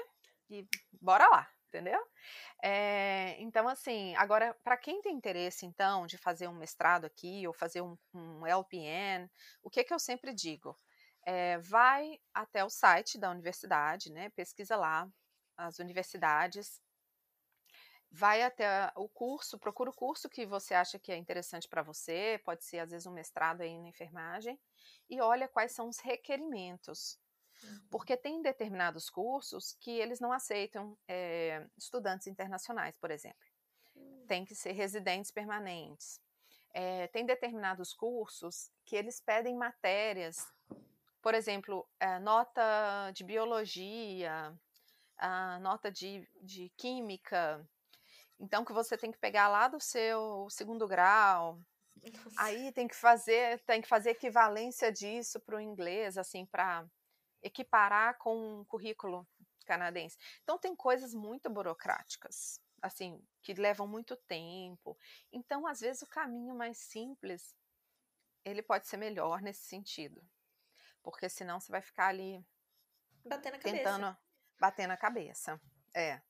e 0.51 0.67
bora 1.01 1.29
lá, 1.29 1.49
entendeu? 1.69 2.01
É, 2.63 3.37
então, 3.41 3.69
assim, 3.69 4.15
agora, 4.17 4.55
para 4.65 4.77
quem 4.77 5.01
tem 5.03 5.15
interesse, 5.17 5.67
então, 5.67 6.07
de 6.07 6.19
fazer 6.19 6.49
um 6.49 6.55
mestrado 6.55 7.05
aqui 7.07 7.47
ou 7.47 7.55
fazer 7.55 7.83
um, 7.83 7.97
um 8.15 8.47
LPN, 8.47 9.31
o 9.63 9.71
que 9.71 9.85
que 9.85 9.95
eu 9.95 9.99
sempre 9.99 10.35
digo? 10.35 10.79
É, 11.27 11.59
vai 11.59 12.19
até 12.35 12.65
o 12.65 12.71
site 12.71 13.19
da 13.19 13.31
universidade, 13.31 14.13
né? 14.13 14.31
Pesquisa 14.31 14.77
lá 14.77 15.09
as 15.57 15.79
universidades, 15.79 16.81
vai 18.11 18.43
até 18.43 18.91
o 18.97 19.09
curso, 19.09 19.59
procura 19.59 19.91
o 19.91 19.95
curso 19.95 20.29
que 20.29 20.45
você 20.47 20.75
acha 20.75 20.99
que 20.99 21.13
é 21.13 21.17
interessante 21.17 21.69
para 21.69 21.83
você, 21.83 22.41
pode 22.45 22.65
ser 22.65 22.81
às 22.81 22.91
vezes 22.91 23.07
um 23.07 23.13
mestrado 23.13 23.61
aí 23.63 23.79
na 23.79 23.89
enfermagem, 23.89 24.59
e 25.09 25.21
olha 25.21 25.49
quais 25.49 25.73
são 25.73 25.89
os 25.89 25.99
requerimentos. 26.01 27.19
Uhum. 27.63 27.87
Porque 27.91 28.17
tem 28.17 28.43
determinados 28.43 29.11
cursos 29.11 29.77
que 29.81 29.91
eles 29.91 30.21
não 30.21 30.33
aceitam 30.33 30.97
é, 31.07 31.67
estudantes 31.77 32.27
internacionais, 32.27 32.97
por 32.97 33.11
exemplo. 33.11 33.47
Hum. 33.97 34.25
Tem 34.27 34.45
que 34.45 34.55
ser 34.55 34.73
residentes 34.73 35.31
permanentes. 35.31 36.21
É, 36.73 37.09
tem 37.09 37.27
determinados 37.27 37.93
cursos 37.93 38.71
que 38.85 38.95
eles 38.95 39.21
pedem 39.21 39.57
matérias, 39.57 40.47
por 41.21 41.35
exemplo, 41.35 41.87
é, 41.99 42.19
nota 42.19 43.11
de 43.13 43.25
biologia, 43.25 44.57
a 45.19 45.59
nota 45.59 45.91
de, 45.91 46.27
de 46.41 46.71
química, 46.77 47.67
então 48.39 48.65
que 48.65 48.73
você 48.73 48.97
tem 48.97 49.13
que 49.13 49.19
pegar 49.19 49.49
lá 49.49 49.69
do 49.69 49.79
seu 49.79 50.49
segundo 50.49 50.89
grau, 50.89 51.61
Nossa. 52.03 52.37
aí 52.39 52.73
tem 52.73 52.89
que 52.89 52.97
fazer, 52.97 53.61
tem 53.67 53.83
que 53.83 53.89
fazer 53.89 54.11
equivalência 54.11 54.91
disso 54.91 55.39
para 55.41 55.57
o 55.57 55.61
inglês, 55.61 56.17
assim, 56.17 56.47
para 56.47 56.87
equiparar 57.43 58.19
com 58.19 58.61
um 58.61 58.65
currículo 58.65 59.27
canadense. 59.67 60.19
Então 60.43 60.59
tem 60.59 60.75
coisas 60.75 61.15
muito 61.15 61.49
burocráticas, 61.49 62.61
assim, 62.83 63.23
que 63.43 63.55
levam 63.55 63.87
muito 63.87 64.17
tempo. 64.17 64.99
Então, 65.33 65.67
às 65.67 65.81
vezes, 65.81 66.03
o 66.03 66.09
caminho 66.09 66.55
mais 66.55 66.79
simples 66.79 67.55
ele 68.45 68.63
pode 68.63 68.87
ser 68.87 68.97
melhor 68.97 69.43
nesse 69.43 69.65
sentido. 69.65 70.27
Porque 71.03 71.29
senão 71.29 71.61
você 71.61 71.71
vai 71.71 71.83
ficar 71.83 72.09
ali 72.09 72.45
Bater 73.25 73.53
na 73.53 73.59
cabeça. 73.59 73.77
tentando 73.77 74.19
bater 74.59 74.87
na 74.87 74.97
cabeça. 74.97 75.61
É. 75.95 76.21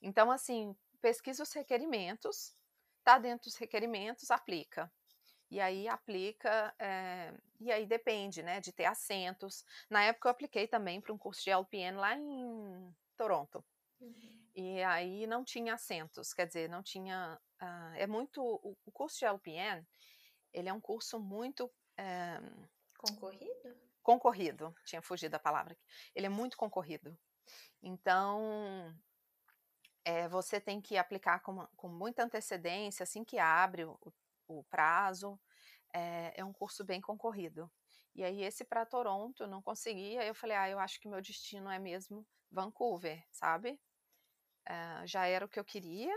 Então, 0.00 0.30
assim, 0.30 0.76
pesquisa 1.00 1.42
os 1.42 1.52
requerimentos, 1.52 2.54
tá 3.02 3.18
dentro 3.18 3.44
dos 3.44 3.56
requerimentos, 3.56 4.30
aplica. 4.30 4.90
E 5.50 5.60
aí 5.60 5.86
aplica, 5.88 6.74
é, 6.78 7.32
e 7.60 7.70
aí 7.70 7.86
depende, 7.86 8.42
né, 8.42 8.60
de 8.60 8.72
ter 8.72 8.86
assentos. 8.86 9.64
Na 9.88 10.02
época 10.04 10.28
eu 10.28 10.32
apliquei 10.32 10.66
também 10.66 11.00
para 11.00 11.12
um 11.12 11.18
curso 11.18 11.42
de 11.42 11.50
LPN 11.50 11.98
lá 11.98 12.16
em 12.16 12.94
Toronto. 13.16 13.64
Uhum. 14.00 14.44
E 14.54 14.82
aí 14.82 15.26
não 15.26 15.44
tinha 15.44 15.74
assentos, 15.74 16.32
quer 16.32 16.46
dizer, 16.46 16.68
não 16.68 16.82
tinha. 16.82 17.40
Uh, 17.60 17.94
é 17.96 18.06
muito. 18.06 18.42
O, 18.42 18.76
o, 18.84 18.92
curso 18.92 19.18
de 19.18 19.24
LPN, 19.24 19.86
ele 20.52 20.68
é 20.68 20.72
um 20.72 20.80
curso 20.80 21.18
muito. 21.18 21.70
É, 21.96 22.40
concorrido? 22.96 23.76
Concorrido, 24.02 24.74
tinha 24.84 25.02
fugido 25.02 25.34
a 25.34 25.40
palavra 25.40 25.72
aqui. 25.72 25.82
Ele 26.14 26.26
é 26.26 26.28
muito 26.30 26.56
concorrido. 26.56 27.16
Então, 27.82 28.94
é, 30.04 30.28
você 30.28 30.60
tem 30.60 30.80
que 30.80 30.96
aplicar 30.96 31.40
com, 31.40 31.66
com, 31.76 31.88
muita 31.88 32.22
antecedência, 32.22 33.02
assim 33.02 33.24
que 33.24 33.38
abre 33.38 33.84
o, 33.84 33.98
o 34.48 34.64
prazo. 34.64 35.38
É, 35.92 36.40
é, 36.40 36.44
um 36.44 36.52
curso 36.52 36.84
bem 36.84 37.00
concorrido. 37.00 37.70
E 38.14 38.24
aí, 38.24 38.42
esse 38.42 38.64
para 38.64 38.86
Toronto, 38.86 39.46
não 39.46 39.62
conseguia. 39.62 40.24
Eu 40.24 40.34
falei, 40.34 40.56
ah, 40.56 40.68
eu 40.68 40.78
acho 40.78 41.00
que 41.00 41.08
meu 41.08 41.20
destino 41.20 41.70
é 41.70 41.78
mesmo 41.78 42.26
Vancouver, 42.50 43.24
sabe? 43.30 43.80
É, 44.66 45.06
já 45.06 45.26
era 45.26 45.44
o 45.44 45.48
que 45.48 45.58
eu 45.58 45.64
queria. 45.64 46.14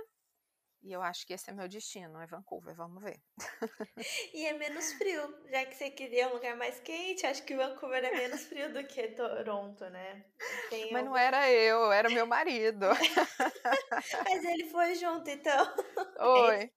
E 0.83 0.93
eu 0.93 1.01
acho 1.01 1.25
que 1.25 1.33
esse 1.33 1.49
é 1.49 1.53
meu 1.53 1.67
destino, 1.67 2.21
é 2.21 2.27
Vancouver, 2.27 2.75
vamos 2.75 3.01
ver. 3.03 3.19
e 4.33 4.45
é 4.45 4.53
menos 4.53 4.93
frio, 4.93 5.35
já 5.49 5.65
que 5.65 5.75
você 5.75 5.89
queria 5.89 6.29
um 6.29 6.33
lugar 6.33 6.55
mais 6.55 6.79
quente, 6.79 7.25
acho 7.25 7.43
que 7.43 7.55
Vancouver 7.55 8.03
é 8.05 8.11
menos 8.11 8.45
frio 8.45 8.71
do 8.71 8.83
que 8.85 9.07
Toronto, 9.09 9.89
né? 9.89 10.23
Tem 10.69 10.91
Mas 10.91 11.01
algum... 11.01 11.09
não 11.09 11.17
era 11.17 11.51
eu, 11.51 11.91
era 11.91 12.09
meu 12.09 12.27
marido. 12.27 12.85
Mas 14.29 14.45
ele 14.45 14.69
foi 14.69 14.95
junto, 14.95 15.29
então. 15.29 15.75
Oi. 16.19 16.71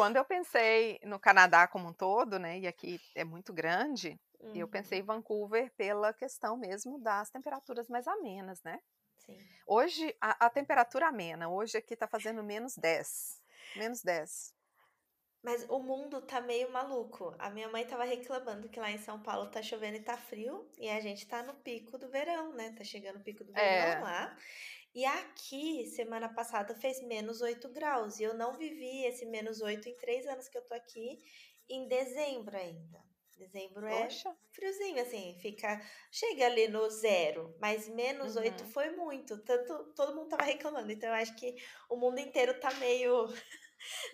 Quando 0.00 0.16
eu 0.16 0.24
pensei 0.24 0.98
no 1.04 1.20
Canadá 1.20 1.68
como 1.68 1.88
um 1.88 1.92
todo, 1.92 2.38
né, 2.38 2.58
e 2.58 2.66
aqui 2.66 2.98
é 3.14 3.22
muito 3.22 3.52
grande, 3.52 4.18
uhum. 4.40 4.56
eu 4.56 4.66
pensei 4.66 5.00
em 5.00 5.02
Vancouver 5.02 5.70
pela 5.76 6.10
questão 6.14 6.56
mesmo 6.56 6.98
das 6.98 7.28
temperaturas 7.28 7.86
mais 7.86 8.08
amenas, 8.08 8.62
né? 8.62 8.80
Sim. 9.18 9.36
Hoje, 9.66 10.16
a, 10.18 10.46
a, 10.46 10.48
temperatura 10.48 11.08
amena. 11.08 11.50
Hoje 11.50 11.76
aqui 11.76 11.94
tá 11.94 12.08
fazendo 12.08 12.42
menos 12.42 12.76
10. 12.76 13.42
Menos 13.76 14.02
10. 14.02 14.54
Mas 15.42 15.66
o 15.68 15.78
mundo 15.78 16.22
tá 16.22 16.40
meio 16.40 16.72
maluco. 16.72 17.34
A 17.38 17.50
minha 17.50 17.68
mãe 17.68 17.86
tava 17.86 18.04
reclamando 18.04 18.70
que 18.70 18.80
lá 18.80 18.90
em 18.90 18.98
São 18.98 19.22
Paulo 19.22 19.50
tá 19.50 19.62
chovendo 19.62 19.98
e 19.98 20.02
tá 20.02 20.16
frio. 20.16 20.66
E 20.78 20.88
a 20.88 20.98
gente 21.00 21.26
tá 21.28 21.42
no 21.42 21.52
pico 21.56 21.98
do 21.98 22.08
verão, 22.08 22.54
né? 22.54 22.72
Tá 22.72 22.84
chegando 22.84 23.16
o 23.16 23.22
pico 23.22 23.44
do 23.44 23.52
verão 23.52 23.66
é. 23.66 24.00
lá. 24.00 24.36
E 24.94 25.04
aqui, 25.04 25.86
semana 25.86 26.28
passada, 26.32 26.74
fez 26.74 27.00
menos 27.02 27.40
8 27.40 27.68
graus. 27.68 28.18
E 28.18 28.24
eu 28.24 28.34
não 28.34 28.56
vivi 28.56 29.04
esse 29.04 29.24
menos 29.26 29.60
8 29.60 29.88
em 29.88 29.96
três 29.96 30.26
anos 30.26 30.48
que 30.48 30.58
eu 30.58 30.62
tô 30.66 30.74
aqui, 30.74 31.20
em 31.68 31.86
dezembro 31.88 32.56
ainda. 32.56 32.98
Dezembro 33.36 33.86
Poxa. 33.86 34.28
é 34.28 34.34
friozinho, 34.52 35.00
assim, 35.00 35.34
fica. 35.40 35.80
Chega 36.10 36.46
ali 36.46 36.68
no 36.68 36.90
zero, 36.90 37.56
mas 37.58 37.88
menos 37.88 38.36
Uhum. 38.36 38.42
8 38.42 38.64
foi 38.66 38.90
muito. 38.90 39.38
Tanto 39.44 39.94
todo 39.94 40.14
mundo 40.14 40.28
tava 40.28 40.42
reclamando. 40.44 40.92
Então, 40.92 41.08
eu 41.08 41.14
acho 41.14 41.34
que 41.36 41.54
o 41.88 41.96
mundo 41.96 42.18
inteiro 42.18 42.58
tá 42.60 42.70
meio 42.74 43.26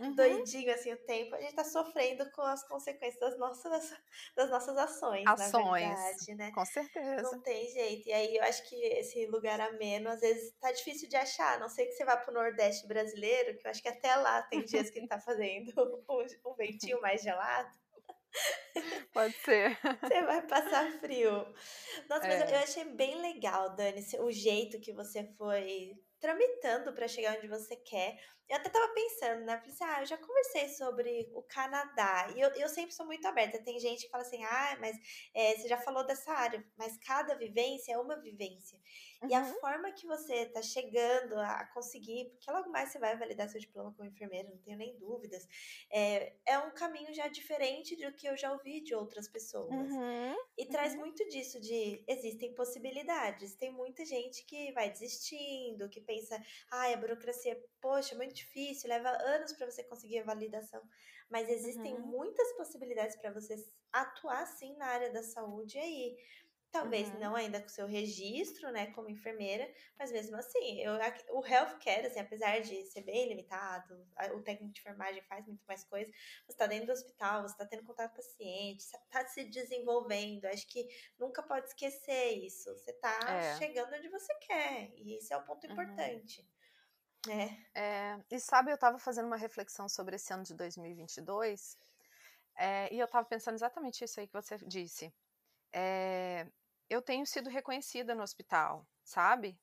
Uhum. 0.01 0.14
doidinho, 0.14 0.73
assim, 0.73 0.93
o 0.93 0.97
tempo. 1.05 1.35
A 1.35 1.41
gente 1.41 1.55
tá 1.55 1.64
sofrendo 1.64 2.31
com 2.33 2.43
as 2.43 2.67
consequências 2.67 3.19
das 3.21 3.39
nossas, 3.39 3.93
das 4.37 4.51
nossas 4.51 4.77
ações, 4.77 5.25
na 5.25 5.33
Ações. 5.33 5.83
verdade, 5.89 6.35
né? 6.37 6.53
Com 6.53 6.64
certeza. 6.64 7.23
Não 7.23 7.41
tem 7.43 7.69
jeito. 7.71 8.09
E 8.09 8.12
aí 8.12 8.37
eu 8.37 8.43
acho 8.45 8.69
que 8.69 8.77
esse 8.77 9.27
lugar 9.27 9.61
ameno, 9.61 10.09
às 10.11 10.21
vezes, 10.21 10.53
tá 10.61 10.71
difícil 10.73 11.09
de 11.09 11.17
achar. 11.17 11.57
A 11.57 11.59
não 11.59 11.69
sei 11.69 11.87
que 11.87 11.93
você 11.93 12.05
vá 12.05 12.17
pro 12.17 12.35
Nordeste 12.35 12.87
brasileiro, 12.87 13.57
que 13.59 13.67
eu 13.67 13.71
acho 13.71 13.83
que 13.83 13.89
até 13.89 14.14
lá 14.17 14.43
tem 14.43 14.64
dias 14.64 14.91
que 14.91 15.07
tá 15.07 15.19
fazendo 15.21 15.73
um, 16.09 16.51
um 16.51 16.55
ventinho 16.55 17.01
mais 17.01 17.23
gelado. 17.23 17.71
Pode 19.12 19.33
ser. 19.39 19.79
Você 20.03 20.23
vai 20.23 20.47
passar 20.47 20.91
frio. 21.01 21.33
Nossa, 22.09 22.27
mas 22.29 22.41
É. 22.43 22.55
eu 22.55 22.59
achei 22.59 22.85
bem 22.85 23.21
legal, 23.23 23.75
Dani, 23.75 24.05
o 24.21 24.31
jeito 24.31 24.79
que 24.81 24.93
você 24.93 25.25
foi 25.39 25.93
tramitando 26.21 26.93
para 26.93 27.09
chegar 27.09 27.37
onde 27.39 27.49
você 27.49 27.77
quer. 27.77 28.19
Eu 28.49 28.57
até 28.57 28.68
tava 28.70 28.92
pensando, 28.94 29.44
né? 29.44 29.57
Falei 29.59 29.72
assim, 29.72 29.84
ah, 29.84 30.01
eu 30.03 30.07
já 30.07 30.18
conversei 30.18 30.68
sobre 30.68 31.30
o 31.34 31.42
Canadá. 31.42 32.28
E 32.36 32.40
eu, 32.40 32.51
eu 32.55 32.68
sempre 32.68 32.94
sou 32.94 33.05
muito 33.07 33.26
aberta. 33.26 33.62
Tem 33.62 33.78
gente 33.80 34.05
que 34.05 34.11
fala 34.11 34.22
assim, 34.22 34.44
ah, 34.44 34.76
mas 34.80 34.97
é, 35.34 35.57
você 35.57 35.68
já 35.68 35.78
falou 35.78 36.05
dessa 36.07 36.32
área. 36.32 36.64
Mas 36.76 36.97
cada 36.99 37.34
vivência 37.34 37.92
é 37.92 37.99
uma 37.99 38.16
vivência. 38.20 38.78
E 39.28 39.34
a 39.34 39.40
Uhum. 39.40 39.55
forma 39.61 39.90
que 39.92 40.07
você 40.07 40.47
tá 40.47 40.62
chegando 40.62 41.36
a 41.40 41.66
conseguir, 41.74 42.30
porque 42.30 42.51
logo 42.51 42.70
mais 42.70 42.90
você 42.92 42.99
vai 42.99 43.16
validar 43.18 43.49
seu 43.49 43.61
diploma 43.61 43.92
como 43.97 44.09
enfermeira, 44.09 44.49
não 44.49 44.59
tenho 44.59 44.76
nem 44.78 44.97
dúvidas. 44.99 45.47
É, 45.90 46.36
é 46.47 46.59
um 46.61 46.70
caminho 46.72 47.12
já 47.14 47.26
diferente 47.28 47.97
do 47.97 48.12
que 48.14 48.28
eu 48.28 48.36
já 48.36 48.53
ouvi 48.53 48.80
de 48.82 48.94
outras 48.94 49.28
pessoas. 49.28 49.90
Uhum. 49.90 50.36
E 50.57 50.66
traz 50.68 50.94
Uhum. 50.94 51.01
muito 51.01 51.26
disso 51.28 51.61
de 51.61 52.03
existem 52.09 52.55
possibilidades. 52.55 53.57
Tem 53.57 53.70
muita 53.72 54.05
gente 54.05 54.44
que 54.47 54.72
vai 54.72 54.90
desistindo, 54.90 55.88
que 55.90 56.01
pensa, 56.01 56.40
ai, 56.70 56.94
a 56.94 56.97
burocracia, 56.97 57.61
poxa, 57.80 58.14
é 58.14 58.16
muito 58.18 58.34
difícil, 58.37 58.89
leva 58.89 59.11
anos 59.11 59.53
para 59.55 59.70
você 59.70 59.84
conseguir 59.84 60.20
a 60.20 60.24
validação. 60.24 60.82
Mas 61.30 61.49
existem 61.49 61.99
Uhum. 61.99 62.01
muitas 62.01 62.53
possibilidades 62.57 63.16
para 63.16 63.32
você 63.32 63.57
atuar 63.93 64.47
sim 64.47 64.76
na 64.76 64.87
área 64.87 65.12
da 65.12 65.22
saúde 65.22 65.78
aí. 65.78 66.16
Talvez 66.70 67.11
Uhum. 67.11 67.18
não 67.18 67.34
ainda 67.34 67.61
com 67.61 67.66
o 67.66 67.70
seu 67.70 67.87
registro, 67.87 68.70
né, 68.70 68.93
como 68.93 69.09
enfermeira, 69.09 69.72
mas 69.99 70.12
mesmo 70.12 70.37
assim, 70.37 70.80
eu, 70.82 70.93
o 71.32 71.47
healthcare, 71.47 72.07
assim, 72.07 72.20
apesar 72.20 72.61
de 72.61 72.84
ser 72.87 73.03
bem 73.03 73.28
limitado, 73.28 74.07
o 74.34 74.43
técnico 74.43 74.74
de 74.74 74.80
enfermagem 74.80 75.22
faz 75.22 75.47
muito 75.47 75.64
mais 75.66 75.84
coisa, 75.84 76.11
você 76.11 76.53
está 76.53 76.66
dentro 76.66 76.87
do 76.89 76.93
hospital, 76.93 77.43
você 77.43 77.55
está 77.55 77.66
tendo 77.66 77.84
contato 77.84 78.11
com 78.14 78.20
o 78.20 78.24
paciente, 78.24 78.80
está 78.80 79.26
se 79.26 79.45
desenvolvendo, 79.45 80.45
acho 80.47 80.68
que 80.68 80.87
nunca 81.18 81.43
pode 81.43 81.68
esquecer 81.68 82.32
isso, 82.45 82.70
você 82.74 82.91
está 82.91 83.16
É. 83.26 83.59
chegando 83.59 83.95
onde 83.95 84.09
você 84.11 84.34
quer, 84.41 84.91
e 84.97 85.16
esse 85.16 85.32
é 85.32 85.37
o 85.37 85.45
ponto 85.45 85.66
Uhum. 85.68 86.20
importante, 86.26 86.47
né? 87.27 87.64
É, 87.74 88.18
e 88.31 88.41
sabe, 88.41 88.70
eu 88.70 88.77
estava 88.77 88.99
fazendo 88.99 89.27
uma 89.27 89.37
reflexão 89.37 89.89
sobre 89.89 90.16
esse 90.16 90.33
ano 90.33 90.43
de 90.43 90.55
2022, 90.55 91.77
é, 92.57 92.93
e 92.93 92.99
eu 92.99 93.05
estava 93.05 93.27
pensando 93.27 93.55
exatamente 93.55 94.03
isso 94.05 94.18
aí 94.18 94.27
que 94.27 94.33
você 94.33 94.57
disse. 94.66 95.12
É, 95.72 96.47
eu 96.89 97.03
tenho 97.03 97.27
sido 97.27 97.51
reconhecida 97.51 98.14
no 98.14 98.22
hospital, 98.22 98.87
sabe? 99.05 99.59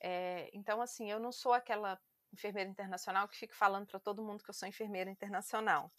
É, 0.00 0.48
então, 0.52 0.80
assim, 0.80 1.10
eu 1.10 1.18
não 1.18 1.32
sou 1.32 1.52
aquela 1.52 2.00
enfermeira 2.32 2.70
internacional 2.70 3.28
que 3.28 3.36
fica 3.36 3.54
falando 3.54 3.86
para 3.86 4.00
todo 4.00 4.22
mundo 4.22 4.42
que 4.42 4.50
eu 4.50 4.54
sou 4.54 4.68
enfermeira 4.68 5.10
internacional. 5.10 5.90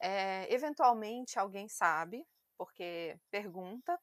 É, 0.00 0.52
eventualmente 0.52 1.38
alguém 1.38 1.68
sabe, 1.68 2.26
porque 2.56 3.18
pergunta. 3.30 3.98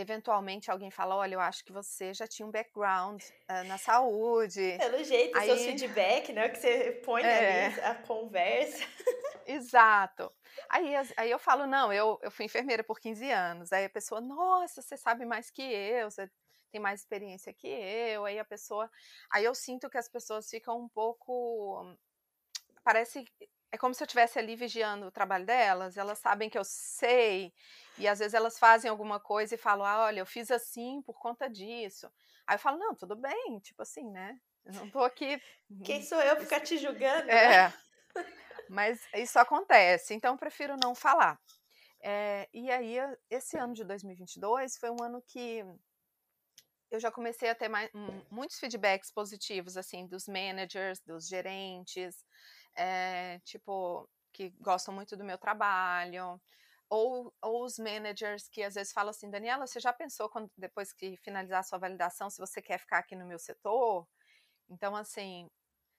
Eventualmente 0.00 0.70
alguém 0.70 0.90
fala: 0.90 1.14
Olha, 1.16 1.34
eu 1.34 1.40
acho 1.40 1.64
que 1.64 1.72
você 1.72 2.12
já 2.14 2.26
tinha 2.26 2.46
um 2.46 2.50
background 2.50 3.22
uh, 3.22 3.64
na 3.66 3.78
saúde. 3.78 4.76
Pelo 4.78 5.04
jeito, 5.04 5.36
Aí- 5.38 5.46
seus 5.46 5.62
feedback, 5.62 6.32
né, 6.32 6.48
que 6.48 6.58
você 6.58 6.92
põe 7.04 7.22
É. 7.22 7.66
ali, 7.66 7.80
a 7.80 7.94
conversa. 7.96 8.84
Exato. 9.46 10.32
Aí, 10.68 10.94
aí 11.16 11.30
eu 11.30 11.38
falo, 11.38 11.66
não, 11.66 11.92
eu, 11.92 12.18
eu 12.22 12.30
fui 12.30 12.44
enfermeira 12.44 12.84
por 12.84 13.00
15 13.00 13.30
anos. 13.30 13.72
Aí 13.72 13.84
a 13.84 13.90
pessoa, 13.90 14.20
nossa, 14.20 14.80
você 14.80 14.96
sabe 14.96 15.24
mais 15.24 15.50
que 15.50 15.62
eu, 15.62 16.10
você 16.10 16.30
tem 16.70 16.80
mais 16.80 17.00
experiência 17.00 17.52
que 17.52 17.66
eu. 17.68 18.24
Aí 18.24 18.38
a 18.38 18.44
pessoa. 18.44 18.90
Aí 19.32 19.44
eu 19.44 19.54
sinto 19.54 19.90
que 19.90 19.98
as 19.98 20.08
pessoas 20.08 20.48
ficam 20.48 20.78
um 20.78 20.88
pouco. 20.88 21.96
Parece. 22.84 23.24
É 23.72 23.78
como 23.78 23.94
se 23.94 24.02
eu 24.02 24.06
estivesse 24.06 24.38
ali 24.38 24.56
vigiando 24.56 25.06
o 25.06 25.10
trabalho 25.12 25.46
delas, 25.46 25.96
elas 25.96 26.18
sabem 26.18 26.50
que 26.50 26.58
eu 26.58 26.64
sei, 26.64 27.52
e 27.96 28.08
às 28.08 28.18
vezes 28.18 28.34
elas 28.34 28.58
fazem 28.58 28.90
alguma 28.90 29.20
coisa 29.20 29.54
e 29.54 29.58
falam, 29.58 29.86
ah, 29.86 30.04
olha, 30.06 30.20
eu 30.20 30.26
fiz 30.26 30.50
assim 30.50 31.00
por 31.02 31.18
conta 31.18 31.48
disso. 31.48 32.10
Aí 32.46 32.56
eu 32.56 32.58
falo, 32.58 32.78
não, 32.78 32.94
tudo 32.94 33.14
bem, 33.14 33.60
tipo 33.60 33.82
assim, 33.82 34.10
né? 34.10 34.38
Eu 34.64 34.72
não 34.74 34.90
tô 34.90 35.00
aqui. 35.00 35.40
Quem 35.84 36.02
sou 36.02 36.20
eu 36.20 36.36
ficar 36.40 36.60
te 36.60 36.76
julgando? 36.78 37.26
né? 37.26 37.66
É. 37.66 37.72
Mas 38.68 39.00
isso 39.14 39.38
acontece, 39.38 40.14
então 40.14 40.34
eu 40.34 40.38
prefiro 40.38 40.76
não 40.82 40.94
falar. 40.94 41.40
É, 42.02 42.48
e 42.52 42.70
aí, 42.70 42.96
esse 43.28 43.56
ano 43.56 43.74
de 43.74 43.84
2022 43.84 44.78
foi 44.78 44.90
um 44.90 45.02
ano 45.02 45.22
que 45.26 45.64
eu 46.90 46.98
já 46.98 47.10
comecei 47.10 47.48
a 47.48 47.54
ter 47.54 47.68
mais, 47.68 47.88
um, 47.94 48.22
muitos 48.30 48.58
feedbacks 48.58 49.12
positivos, 49.12 49.76
assim, 49.76 50.06
dos 50.06 50.26
managers, 50.26 51.00
dos 51.00 51.28
gerentes, 51.28 52.24
é, 52.80 53.38
tipo, 53.40 54.08
que 54.32 54.50
gostam 54.58 54.94
muito 54.94 55.14
do 55.14 55.22
meu 55.22 55.36
trabalho, 55.36 56.40
ou, 56.88 57.32
ou 57.42 57.64
os 57.64 57.78
managers 57.78 58.48
que 58.48 58.62
às 58.62 58.74
vezes 58.74 58.92
falam 58.92 59.10
assim, 59.10 59.30
Daniela, 59.30 59.66
você 59.66 59.78
já 59.78 59.92
pensou 59.92 60.30
quando, 60.30 60.50
depois 60.56 60.90
que 60.92 61.16
finalizar 61.18 61.60
a 61.60 61.62
sua 61.62 61.78
validação, 61.78 62.30
se 62.30 62.38
você 62.38 62.62
quer 62.62 62.78
ficar 62.78 62.98
aqui 62.98 63.14
no 63.14 63.26
meu 63.26 63.38
setor? 63.38 64.08
Então, 64.68 64.96
assim, 64.96 65.50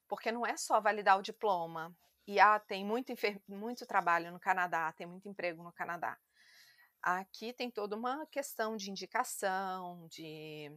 porque 0.07 0.31
não 0.31 0.45
é 0.45 0.57
só 0.57 0.81
validar 0.81 1.19
o 1.19 1.21
diploma, 1.21 1.95
e 2.27 2.39
ah, 2.39 2.59
tem 2.59 2.83
muito, 2.83 3.13
muito 3.47 3.85
trabalho 3.85 4.31
no 4.31 4.39
Canadá, 4.39 4.91
tem 4.93 5.05
muito 5.05 5.29
emprego 5.29 5.63
no 5.63 5.71
Canadá. 5.71 6.17
Aqui 7.01 7.53
tem 7.53 7.69
toda 7.69 7.95
uma 7.95 8.25
questão 8.27 8.75
de 8.75 8.89
indicação, 8.89 10.07
de. 10.07 10.71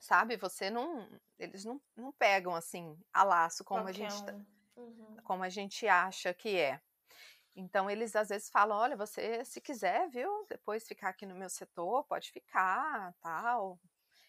Sabe, 0.00 0.36
você 0.36 0.70
não. 0.70 1.08
Eles 1.38 1.64
não, 1.64 1.80
não 1.96 2.12
pegam 2.12 2.54
assim 2.54 2.98
a 3.12 3.22
laço 3.22 3.64
como 3.64 3.86
a, 3.86 3.92
gente, 3.92 4.12
um. 4.12 4.55
Uhum. 4.76 5.16
como 5.24 5.42
a 5.42 5.48
gente 5.48 5.86
acha 5.88 6.32
que 6.34 6.56
é. 6.56 6.80
Então, 7.54 7.90
eles 7.90 8.14
às 8.14 8.28
vezes 8.28 8.50
falam: 8.50 8.76
olha, 8.76 8.96
você, 8.96 9.44
se 9.44 9.60
quiser, 9.60 10.08
viu, 10.10 10.46
depois 10.48 10.86
ficar 10.86 11.08
aqui 11.10 11.24
no 11.26 11.34
meu 11.34 11.48
setor, 11.48 12.04
pode 12.04 12.30
ficar, 12.30 13.14
tal. 13.20 13.80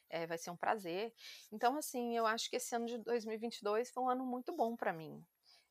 É, 0.10 0.26
vai 0.26 0.38
ser 0.38 0.52
um 0.52 0.56
prazer. 0.56 1.14
Então, 1.52 1.78
assim, 1.78 2.16
eu 2.16 2.26
acho 2.26 2.50
que 2.50 2.56
esse 2.56 2.74
ano 2.74 2.86
de 2.86 2.98
2022 3.00 3.92
foi 3.92 4.04
um 4.04 4.10
ano 4.10 4.26
muito 4.26 4.54
bom 4.56 4.76
para 4.76 4.94
mim. 4.94 5.22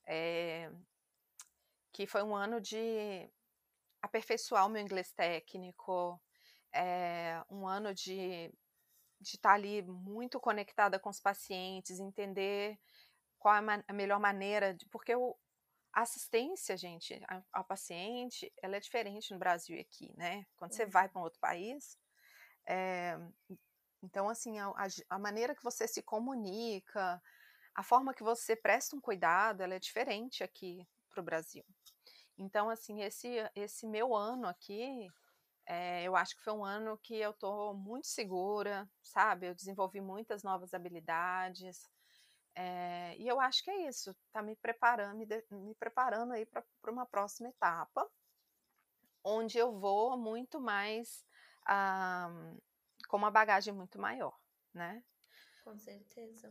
É, 0.06 0.70
que 1.92 2.06
foi 2.06 2.22
um 2.22 2.36
ano 2.36 2.60
de 2.60 3.30
aperfeiçoar 4.02 4.66
o 4.66 4.68
meu 4.68 4.82
inglês 4.82 5.10
técnico, 5.12 6.20
é, 6.72 7.42
um 7.50 7.66
ano 7.66 7.94
de 7.94 8.52
de 9.20 9.36
estar 9.36 9.52
ali 9.54 9.82
muito 9.82 10.38
conectada 10.38 10.98
com 10.98 11.08
os 11.08 11.20
pacientes, 11.20 11.98
entender 11.98 12.78
qual 13.46 13.54
é 13.54 13.84
a, 13.86 13.92
melhor 13.92 14.18
maneira, 14.18 14.74
de, 14.74 14.84
porque 14.86 15.14
o, 15.14 15.32
a 15.92 16.02
assistência, 16.02 16.76
gente, 16.76 17.16
ao, 17.28 17.44
ao, 17.52 17.64
paciente, 17.64 18.52
ela 18.60 18.74
é 18.74 18.80
diferente 18.80 19.32
no 19.32 19.38
Brasil 19.38 19.76
e 19.76 19.80
aqui, 19.82 20.12
né? 20.16 20.44
Quando 20.56 20.72
você 20.72 20.84
vai 20.84 21.08
para 21.08 21.20
um 21.20 21.22
outro 21.22 21.38
país, 21.38 21.96
é, 22.66 23.16
então, 24.02 24.28
assim, 24.28 24.58
a, 24.58 24.72
a, 25.08 25.18
maneira 25.20 25.54
que 25.54 25.62
você 25.62 25.86
se 25.86 26.02
comunica, 26.02 27.22
a 27.72 27.84
forma 27.84 28.12
que 28.12 28.24
você 28.24 28.56
presta 28.56 28.96
um 28.96 29.00
cuidado, 29.00 29.62
ela 29.62 29.76
é 29.76 29.78
diferente 29.78 30.42
aqui 30.42 30.84
para 31.08 31.20
o 31.20 31.24
Brasil. 31.24 31.64
Então, 32.36 32.68
assim, 32.68 33.02
esse, 33.02 33.28
esse 33.54 33.86
meu 33.86 34.12
ano 34.12 34.48
aqui, 34.48 35.06
é, 35.66 36.02
eu 36.02 36.16
acho 36.16 36.34
que 36.34 36.42
foi 36.42 36.52
um 36.52 36.64
ano 36.64 36.98
que 36.98 37.14
eu 37.14 37.30
estou 37.30 37.74
muito 37.74 38.08
segura, 38.08 38.90
sabe? 39.04 39.46
Eu 39.46 39.54
desenvolvi 39.54 40.00
muitas 40.00 40.42
novas 40.42 40.74
habilidades. 40.74 41.88
É, 42.58 43.14
e 43.18 43.28
eu 43.28 43.38
acho 43.38 43.62
que 43.62 43.70
é 43.70 43.86
isso, 43.86 44.16
tá 44.32 44.40
me 44.40 44.56
preparando, 44.56 45.14
me, 45.18 45.26
de, 45.26 45.44
me 45.50 45.74
preparando 45.74 46.32
aí 46.32 46.46
para 46.46 46.64
uma 46.86 47.04
próxima 47.04 47.50
etapa, 47.50 48.10
onde 49.22 49.58
eu 49.58 49.78
vou 49.78 50.16
muito 50.16 50.58
mais 50.58 51.22
ah, 51.66 52.30
com 53.08 53.18
uma 53.18 53.30
bagagem 53.30 53.74
muito 53.74 54.00
maior, 54.00 54.34
né? 54.72 55.04
Com 55.62 55.78
certeza. 55.78 56.50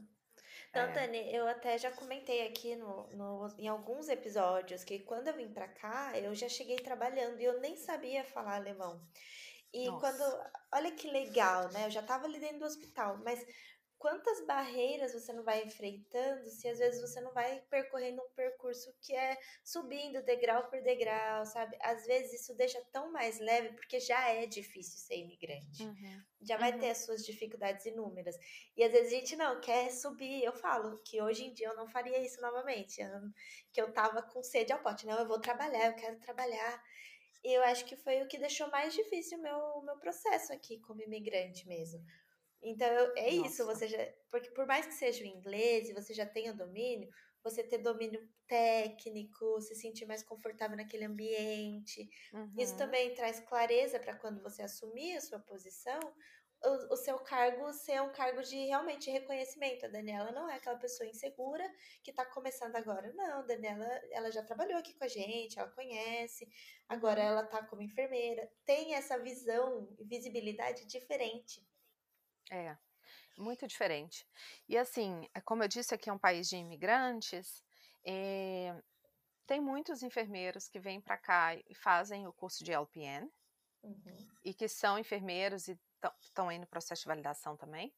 Então, 0.70 0.84
é. 0.84 0.92
Dani, 0.92 1.34
eu 1.34 1.48
até 1.48 1.78
já 1.78 1.92
comentei 1.92 2.46
aqui 2.48 2.76
no, 2.76 3.08
no, 3.14 3.56
em 3.58 3.68
alguns 3.68 4.08
episódios 4.08 4.84
que 4.84 5.00
quando 5.00 5.30
eu 5.30 5.34
vim 5.34 5.52
para 5.52 5.68
cá, 5.68 6.12
eu 6.20 6.36
já 6.36 6.48
cheguei 6.48 6.78
trabalhando 6.78 7.40
e 7.40 7.46
eu 7.46 7.60
nem 7.62 7.76
sabia 7.78 8.24
falar 8.24 8.58
alemão. 8.58 9.02
E 9.74 9.88
Nossa. 9.88 10.00
quando. 10.00 10.44
Olha 10.74 10.92
que 10.92 11.10
legal, 11.10 11.72
né? 11.72 11.86
Eu 11.86 11.92
já 11.92 12.02
estava 12.02 12.26
ali 12.26 12.40
dentro 12.40 12.60
do 12.60 12.66
hospital, 12.66 13.18
mas 13.24 13.46
quantas 13.98 14.46
barreiras 14.46 15.14
você 15.14 15.34
não 15.34 15.44
vai 15.44 15.64
enfrentando 15.64 16.48
se 16.50 16.68
às 16.68 16.80
vezes 16.80 17.02
você 17.02 17.20
não 17.22 17.32
vai 17.34 17.62
percorrendo 17.70 18.22
um 18.22 18.30
percurso 18.36 18.94
que 19.02 19.16
é 19.16 19.38
subindo 19.64 20.24
degrau 20.24 20.68
por 20.70 20.82
degrau, 20.82 21.46
sabe? 21.46 21.78
Às 21.82 22.06
vezes 22.06 22.42
isso 22.42 22.56
deixa 22.56 22.82
tão 22.92 23.12
mais 23.12 23.40
leve 23.40 23.74
porque 23.74 24.00
já 24.00 24.30
é 24.30 24.46
difícil 24.46 25.00
ser 25.00 25.18
imigrante. 25.18 25.84
Uhum. 25.84 26.24
Já 26.42 26.58
vai 26.58 26.74
uhum. 26.74 26.80
ter 26.80 26.92
as 26.92 27.00
suas 27.00 27.26
dificuldades 27.26 27.86
inúmeras. 27.86 28.36
E 28.76 28.84
às 28.84 28.92
vezes 28.92 29.14
a 29.14 29.16
gente 29.16 29.36
não 29.36 29.60
quer 29.60 29.92
subir. 29.92 30.44
Eu 30.44 30.54
falo 30.54 31.02
que 31.04 31.22
hoje 31.22 31.46
em 31.46 31.54
dia 31.54 31.68
eu 31.68 31.76
não 31.76 31.88
faria 31.88 32.20
isso 32.20 32.40
novamente. 32.42 33.02
Eu, 33.02 33.10
que 33.74 33.82
eu 33.82 33.92
tava 33.92 34.22
com 34.22 34.44
sede 34.44 34.72
ao 34.72 34.82
pote. 34.82 35.06
Não, 35.06 35.18
eu 35.18 35.28
vou 35.28 35.40
trabalhar, 35.40 35.88
eu 35.88 35.96
quero 35.96 36.20
trabalhar. 36.20 36.84
E 37.44 37.54
eu 37.54 37.64
acho 37.64 37.86
que 37.86 37.96
foi 37.96 38.22
o 38.24 38.28
que 38.28 38.40
deixou 38.40 38.70
mais 38.72 38.94
difícil 38.94 39.38
o 39.38 39.42
meu, 39.42 39.82
meu 39.84 39.98
processo 39.98 40.52
aqui 40.52 40.80
como 40.80 41.02
imigrante 41.02 41.68
mesmo. 41.68 42.04
Então, 42.66 42.88
é 43.16 43.32
Nossa. 43.32 43.48
isso, 43.48 43.66
você 43.66 43.88
já. 43.88 43.98
Porque 44.32 44.50
por 44.50 44.66
mais 44.66 44.88
que 44.88 44.94
seja 44.94 45.24
o 45.24 45.28
inglês 45.28 45.88
e 45.88 45.94
você 45.94 46.14
já 46.14 46.26
tenha 46.26 46.52
domínio, 46.52 47.08
você 47.44 47.62
ter 47.62 47.78
domínio 47.78 48.28
técnico, 48.48 49.62
se 49.62 49.76
sentir 49.76 50.08
mais 50.08 50.24
confortável 50.24 50.76
naquele 50.76 51.06
ambiente. 51.06 52.10
Uhum. 52.34 52.56
Isso 52.58 52.76
também 52.76 53.14
traz 53.14 53.40
clareza 53.42 54.00
para 54.00 54.16
quando 54.16 54.42
você 54.42 54.64
assumir 54.64 55.16
a 55.16 55.22
sua 55.22 55.40
posição, 55.40 56.00
o, 56.64 56.94
o, 56.94 56.98
seu 56.98 57.20
cargo 57.20 57.72
ser 57.72 58.02
um 58.02 58.12
cargo 58.12 58.42
de 58.42 58.56
realmente 58.66 59.12
reconhecimento. 59.12 59.86
A 59.86 59.90
Daniela 59.90 60.32
não 60.32 60.50
é 60.50 60.56
aquela 60.56 60.78
pessoa 60.78 61.08
insegura 61.08 61.64
que 62.04 62.10
está 62.10 62.26
começando 62.26 62.76
agora. 62.76 63.14
Não, 63.14 63.40
a 63.40 63.44
Daniela, 63.44 63.86
ela 64.12 64.32
já 64.32 64.42
trabalhou 64.42 64.80
aqui 64.80 64.96
com 64.96 65.04
a 65.04 65.08
gente, 65.08 65.60
ela 65.60 65.70
conhece, 65.70 66.50
agora 66.90 67.22
ela 67.22 67.44
está 67.44 67.64
como 67.64 67.84
enfermeira. 67.84 68.52
Tem 68.66 68.96
essa 68.96 69.20
visão 69.20 69.88
e 70.00 70.04
visibilidade 70.04 70.86
diferente. 70.88 71.64
É, 72.52 72.78
muito 73.38 73.68
diferente. 73.68 74.28
E 74.68 74.78
assim, 74.78 75.28
como 75.44 75.64
eu 75.64 75.68
disse, 75.68 75.94
aqui 75.94 76.10
é 76.10 76.14
um 76.14 76.20
país 76.20 76.48
de 76.48 76.56
imigrantes, 76.58 77.64
é, 78.06 78.76
tem 79.46 79.60
muitos 79.60 80.04
enfermeiros 80.04 80.68
que 80.68 80.80
vêm 80.80 81.02
para 81.02 81.18
cá 81.18 81.56
e 81.56 81.76
fazem 81.76 82.28
o 82.28 82.34
curso 82.34 82.64
de 82.64 82.72
LPN, 82.72 83.30
uhum. 83.84 84.28
e 84.44 84.54
que 84.54 84.68
são 84.68 84.98
enfermeiros 84.98 85.68
e 85.68 85.80
estão 86.22 86.50
aí 86.50 86.60
no 86.60 86.68
processo 86.68 87.02
de 87.04 87.08
validação 87.08 87.56
também. 87.58 87.94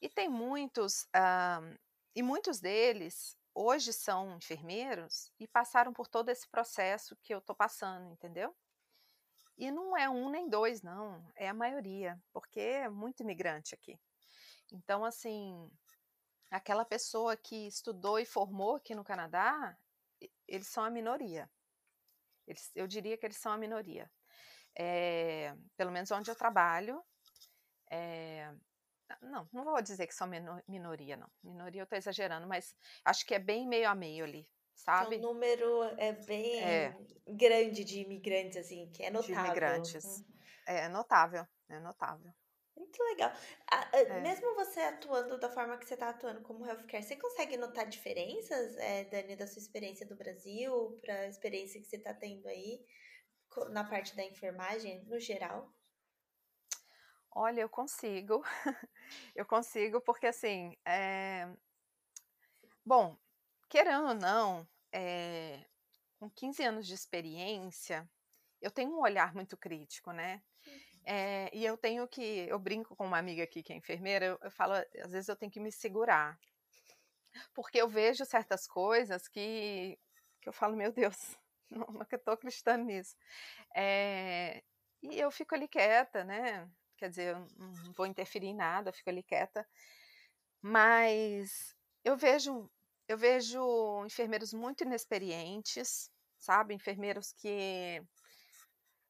E 0.00 0.08
tem 0.08 0.28
muitos, 0.28 1.06
um, 1.14 1.76
e 2.14 2.22
muitos 2.22 2.60
deles 2.60 3.36
hoje 3.54 3.92
são 3.92 4.36
enfermeiros 4.36 5.30
e 5.38 5.46
passaram 5.46 5.92
por 5.92 6.06
todo 6.06 6.28
esse 6.28 6.48
processo 6.48 7.16
que 7.22 7.32
eu 7.32 7.38
estou 7.38 7.56
passando, 7.56 8.12
entendeu? 8.12 8.54
E 9.58 9.70
não 9.70 9.96
é 9.96 10.08
um 10.08 10.28
nem 10.28 10.48
dois, 10.48 10.82
não, 10.82 11.24
é 11.34 11.48
a 11.48 11.54
maioria, 11.54 12.20
porque 12.32 12.60
é 12.60 12.88
muito 12.88 13.22
imigrante 13.22 13.74
aqui. 13.74 13.98
Então, 14.70 15.04
assim, 15.04 15.70
aquela 16.50 16.84
pessoa 16.84 17.36
que 17.36 17.66
estudou 17.66 18.18
e 18.18 18.26
formou 18.26 18.76
aqui 18.76 18.94
no 18.94 19.04
Canadá, 19.04 19.76
eles 20.46 20.68
são 20.68 20.84
a 20.84 20.90
minoria. 20.90 21.50
Eles, 22.46 22.70
eu 22.74 22.86
diria 22.86 23.16
que 23.16 23.24
eles 23.24 23.38
são 23.38 23.50
a 23.52 23.56
minoria. 23.56 24.10
É, 24.78 25.56
pelo 25.76 25.90
menos 25.90 26.10
onde 26.10 26.30
eu 26.30 26.36
trabalho. 26.36 27.02
É, 27.90 28.52
não, 29.22 29.48
não 29.52 29.64
vou 29.64 29.80
dizer 29.80 30.06
que 30.06 30.14
são 30.14 30.28
minoria, 30.68 31.16
não. 31.16 31.30
Minoria 31.42 31.80
eu 31.80 31.84
estou 31.84 31.96
exagerando, 31.96 32.46
mas 32.46 32.74
acho 33.04 33.24
que 33.24 33.34
é 33.34 33.38
bem 33.38 33.66
meio 33.66 33.88
a 33.88 33.94
meio 33.94 34.24
ali 34.24 34.46
sabe? 34.76 35.16
O 35.16 35.20
número 35.20 35.82
é 35.98 36.12
bem 36.12 36.62
é. 36.62 36.96
grande 37.26 37.82
de 37.82 38.00
imigrantes, 38.00 38.58
assim, 38.58 38.88
que 38.92 39.02
é 39.02 39.10
notável. 39.10 39.34
De 39.34 39.46
imigrantes. 39.46 40.04
Hum. 40.04 40.24
É 40.66 40.88
notável, 40.88 41.46
é 41.68 41.80
notável. 41.80 42.32
Muito 42.76 43.02
legal. 43.04 43.32
É. 43.92 44.20
Mesmo 44.20 44.54
você 44.54 44.80
atuando 44.80 45.38
da 45.38 45.48
forma 45.48 45.78
que 45.78 45.86
você 45.86 45.94
está 45.94 46.10
atuando 46.10 46.42
como 46.42 46.66
healthcare, 46.66 47.02
você 47.02 47.16
consegue 47.16 47.56
notar 47.56 47.88
diferenças, 47.88 48.76
é, 48.76 49.04
Dani, 49.04 49.34
da 49.34 49.46
sua 49.46 49.60
experiência 49.60 50.06
do 50.06 50.14
Brasil 50.14 50.98
para 51.00 51.14
a 51.20 51.28
experiência 51.28 51.80
que 51.80 51.86
você 51.86 51.96
está 51.96 52.12
tendo 52.12 52.46
aí 52.46 52.84
na 53.70 53.84
parte 53.84 54.14
da 54.14 54.22
enfermagem, 54.22 55.02
no 55.06 55.18
geral? 55.18 55.72
Olha, 57.30 57.62
eu 57.62 57.68
consigo. 57.68 58.42
eu 59.34 59.46
consigo 59.46 60.00
porque, 60.02 60.26
assim, 60.26 60.76
é... 60.84 61.48
bom, 62.84 63.16
querendo 63.68 64.08
ou 64.08 64.14
não, 64.14 64.66
é, 64.92 65.64
com 66.18 66.30
15 66.30 66.62
anos 66.64 66.86
de 66.86 66.94
experiência, 66.94 68.08
eu 68.60 68.70
tenho 68.70 68.90
um 68.90 69.00
olhar 69.00 69.34
muito 69.34 69.56
crítico, 69.56 70.12
né? 70.12 70.42
É, 71.04 71.50
e 71.56 71.64
eu 71.64 71.76
tenho 71.76 72.06
que, 72.08 72.46
eu 72.48 72.58
brinco 72.58 72.96
com 72.96 73.06
uma 73.06 73.18
amiga 73.18 73.44
aqui 73.44 73.62
que 73.62 73.72
é 73.72 73.76
enfermeira, 73.76 74.26
eu, 74.26 74.38
eu 74.42 74.50
falo, 74.50 74.74
às 74.74 75.12
vezes 75.12 75.28
eu 75.28 75.36
tenho 75.36 75.52
que 75.52 75.60
me 75.60 75.70
segurar, 75.70 76.38
porque 77.54 77.78
eu 77.80 77.88
vejo 77.88 78.24
certas 78.24 78.66
coisas 78.66 79.28
que, 79.28 79.98
que 80.40 80.48
eu 80.48 80.52
falo, 80.52 80.76
meu 80.76 80.92
Deus, 80.92 81.36
não, 81.70 81.86
não 81.86 82.02
estou 82.02 82.34
acreditando 82.34 82.84
nisso. 82.84 83.16
É, 83.74 84.62
e 85.02 85.18
eu 85.18 85.30
fico 85.30 85.54
ali 85.54 85.68
quieta, 85.68 86.24
né? 86.24 86.68
Quer 86.96 87.10
dizer, 87.10 87.34
eu 87.34 87.46
não 87.56 87.92
vou 87.92 88.06
interferir 88.06 88.46
em 88.48 88.54
nada, 88.54 88.90
eu 88.90 88.94
fico 88.94 89.10
ali 89.10 89.22
quieta. 89.22 89.66
Mas 90.62 91.76
eu 92.04 92.16
vejo 92.16 92.70
eu 93.08 93.16
vejo 93.16 94.04
enfermeiros 94.04 94.52
muito 94.52 94.82
inexperientes, 94.82 96.10
sabe? 96.38 96.74
Enfermeiros 96.74 97.32
que, 97.32 98.02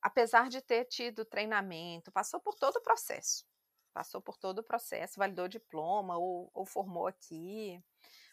apesar 0.02 0.48
de 0.48 0.60
ter 0.60 0.84
tido 0.86 1.24
treinamento, 1.24 2.12
passou 2.12 2.40
por 2.40 2.54
todo 2.54 2.76
o 2.76 2.82
processo. 2.82 3.44
Passou 3.92 4.20
por 4.20 4.36
todo 4.36 4.58
o 4.58 4.64
processo, 4.64 5.18
validou 5.18 5.48
diploma 5.48 6.18
ou, 6.18 6.50
ou 6.52 6.66
formou 6.66 7.06
aqui, 7.06 7.82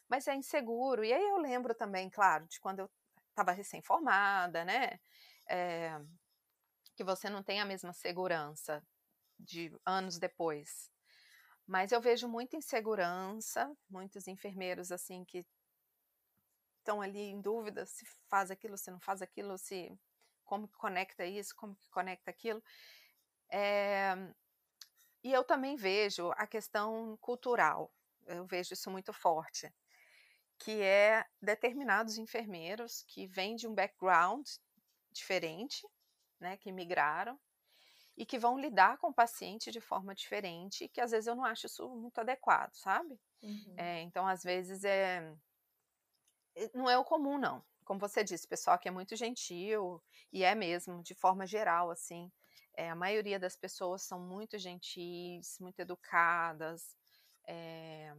mas 0.09 0.27
é 0.27 0.35
inseguro. 0.35 1.03
E 1.05 1.13
aí 1.13 1.23
eu 1.23 1.37
lembro 1.37 1.73
também, 1.73 2.09
claro, 2.09 2.45
de 2.47 2.59
quando 2.59 2.79
eu 2.79 2.91
estava 3.29 3.51
recém-formada, 3.51 4.65
né? 4.65 4.99
É, 5.49 5.99
que 6.95 7.03
você 7.03 7.29
não 7.29 7.43
tem 7.43 7.59
a 7.61 7.65
mesma 7.65 7.93
segurança 7.93 8.85
de 9.39 9.71
anos 9.85 10.19
depois. 10.19 10.92
Mas 11.65 11.91
eu 11.91 12.01
vejo 12.01 12.27
muita 12.27 12.57
insegurança, 12.57 13.71
muitos 13.89 14.27
enfermeiros 14.27 14.91
assim 14.91 15.23
que 15.23 15.45
estão 16.79 17.01
ali 17.01 17.19
em 17.19 17.39
dúvida 17.39 17.85
se 17.85 18.05
faz 18.29 18.51
aquilo, 18.51 18.77
se 18.77 18.91
não 18.91 18.99
faz 18.99 19.21
aquilo, 19.21 19.57
se 19.57 19.97
como 20.43 20.67
que 20.67 20.77
conecta 20.77 21.25
isso, 21.25 21.55
como 21.55 21.75
que 21.75 21.89
conecta 21.89 22.29
aquilo. 22.29 22.61
É, 23.49 24.13
e 25.23 25.31
eu 25.31 25.43
também 25.43 25.75
vejo 25.77 26.31
a 26.31 26.45
questão 26.45 27.17
cultural, 27.21 27.93
eu 28.25 28.45
vejo 28.45 28.73
isso 28.73 28.91
muito 28.91 29.13
forte, 29.13 29.73
que 30.59 30.81
é 30.81 31.25
determinados 31.41 32.17
enfermeiros 32.17 33.03
que 33.07 33.25
vêm 33.25 33.55
de 33.55 33.67
um 33.67 33.73
background 33.73 34.45
diferente, 35.11 35.87
né, 36.39 36.57
que 36.57 36.71
migraram, 36.71 37.39
e 38.17 38.25
que 38.25 38.37
vão 38.39 38.57
lidar 38.59 38.97
com 38.97 39.07
o 39.09 39.13
paciente 39.13 39.71
de 39.71 39.81
forma 39.81 40.13
diferente, 40.13 40.87
que 40.87 41.01
às 41.01 41.11
vezes 41.11 41.27
eu 41.27 41.35
não 41.35 41.45
acho 41.45 41.65
isso 41.65 41.89
muito 41.89 42.19
adequado, 42.19 42.73
sabe? 42.73 43.19
Uhum. 43.41 43.73
É, 43.77 44.01
então, 44.01 44.27
às 44.27 44.43
vezes, 44.43 44.83
é, 44.83 45.35
não 46.73 46.89
é 46.89 46.97
o 46.97 47.03
comum, 47.03 47.37
não. 47.37 47.63
Como 47.83 47.99
você 47.99 48.23
disse, 48.23 48.47
pessoal 48.47 48.79
que 48.79 48.87
é 48.87 48.91
muito 48.91 49.15
gentil, 49.15 50.01
e 50.31 50.43
é 50.43 50.55
mesmo, 50.55 51.03
de 51.03 51.13
forma 51.13 51.45
geral, 51.45 51.91
assim. 51.91 52.31
É, 52.75 52.89
a 52.89 52.95
maioria 52.95 53.39
das 53.39 53.55
pessoas 53.55 54.03
são 54.03 54.19
muito 54.19 54.57
gentis, 54.57 55.57
muito 55.59 55.79
educadas, 55.79 56.95
é, 57.47 58.13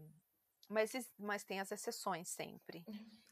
mas, 0.69 0.93
mas 1.19 1.45
tem 1.45 1.61
as 1.61 1.73
exceções 1.73 2.29
sempre. 2.29 2.85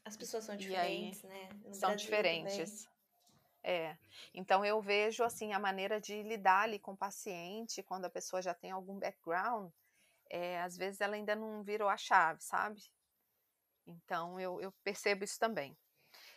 As 0.05 0.17
pessoas 0.17 0.43
são 0.43 0.57
diferentes, 0.57 1.23
aí, 1.23 1.29
né? 1.29 1.49
No 1.53 1.71
são 1.71 1.89
Brasil 1.91 1.97
diferentes. 1.97 2.87
É, 3.63 3.97
então 4.33 4.65
eu 4.65 4.81
vejo 4.81 5.23
assim 5.23 5.53
a 5.53 5.59
maneira 5.59 5.99
de 5.99 6.21
lidar 6.21 6.63
ali 6.63 6.77
com 6.77 6.91
o 6.91 6.97
paciente 6.97 7.81
quando 7.81 8.03
a 8.05 8.09
pessoa 8.09 8.41
já 8.41 8.53
tem 8.53 8.71
algum 8.71 8.99
background, 8.99 9.71
é, 10.29 10.61
às 10.61 10.75
vezes 10.75 10.99
ela 10.99 11.15
ainda 11.15 11.33
não 11.33 11.63
virou 11.63 11.87
a 11.87 11.95
chave, 11.95 12.41
sabe? 12.43 12.83
Então 13.87 14.37
eu, 14.39 14.59
eu 14.59 14.71
percebo 14.83 15.23
isso 15.23 15.39
também. 15.39 15.77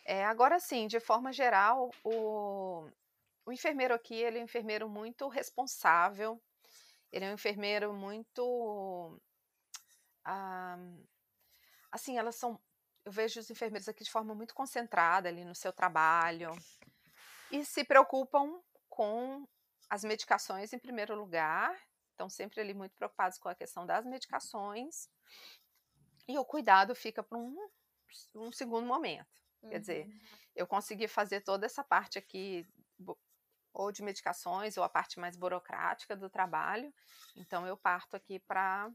É, 0.04 0.24
agora 0.24 0.60
sim, 0.60 0.86
de 0.86 1.00
forma 1.00 1.32
geral, 1.32 1.90
o, 2.04 2.88
o 3.44 3.52
enfermeiro 3.52 3.92
aqui 3.94 4.14
ele 4.14 4.38
é 4.38 4.40
um 4.42 4.44
enfermeiro 4.44 4.88
muito 4.88 5.26
responsável, 5.28 6.40
ele 7.10 7.24
é 7.24 7.30
um 7.30 7.34
enfermeiro 7.34 7.92
muito. 7.92 9.20
Ah, 10.24 10.78
assim, 11.90 12.18
elas 12.18 12.36
são. 12.36 12.60
Eu 13.04 13.12
vejo 13.12 13.40
os 13.40 13.50
enfermeiros 13.50 13.88
aqui 13.88 14.04
de 14.04 14.10
forma 14.10 14.34
muito 14.34 14.54
concentrada 14.54 15.28
ali 15.28 15.44
no 15.44 15.54
seu 15.54 15.72
trabalho 15.72 16.50
e 17.50 17.64
se 17.64 17.84
preocupam 17.84 18.60
com 18.88 19.46
as 19.88 20.02
medicações 20.04 20.72
em 20.72 20.78
primeiro 20.78 21.14
lugar, 21.14 21.76
estão 22.10 22.28
sempre 22.28 22.60
ali 22.60 22.74
muito 22.74 22.94
preocupados 22.96 23.38
com 23.38 23.48
a 23.48 23.54
questão 23.54 23.86
das 23.86 24.04
medicações 24.04 25.08
e 26.28 26.38
o 26.38 26.44
cuidado 26.44 26.94
fica 26.94 27.22
para 27.22 27.38
um, 27.38 27.56
um, 28.34 28.50
segundo 28.50 28.86
momento. 28.86 29.28
Uhum. 29.62 29.70
Quer 29.70 29.80
dizer, 29.80 30.06
uhum. 30.06 30.20
eu 30.56 30.66
consegui 30.66 31.06
fazer 31.06 31.42
toda 31.42 31.66
essa 31.66 31.84
parte 31.84 32.18
aqui, 32.18 32.66
ou 33.72 33.92
de 33.92 34.02
medicações, 34.02 34.76
ou 34.76 34.82
a 34.82 34.88
parte 34.88 35.20
mais 35.20 35.36
burocrática 35.36 36.16
do 36.16 36.30
trabalho, 36.30 36.92
então 37.36 37.66
eu 37.66 37.76
parto 37.76 38.16
aqui 38.16 38.40
para 38.40 38.90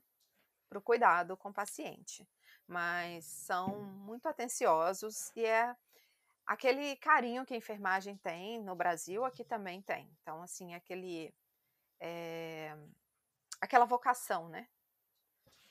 o 0.74 0.82
cuidado 0.82 1.38
com 1.38 1.50
o 1.50 1.54
paciente. 1.54 2.28
Mas 2.68 3.26
são 3.26 3.84
muito 3.84 4.28
atenciosos 4.28 5.32
e 5.36 5.46
é 5.46 5.76
aquele 6.46 6.96
carinho 6.98 7.46
que 7.46 7.54
a 7.54 7.58
enfermagem 7.58 8.18
tem 8.18 8.62
no 8.62 8.76
Brasil, 8.76 9.26
aqui 9.26 9.44
também 9.44 9.82
tem. 9.82 10.10
Então, 10.22 10.42
assim, 10.42 10.74
aquele. 10.74 11.34
É, 12.00 12.76
aquela 13.62 13.86
vocação, 13.86 14.50
né? 14.50 14.68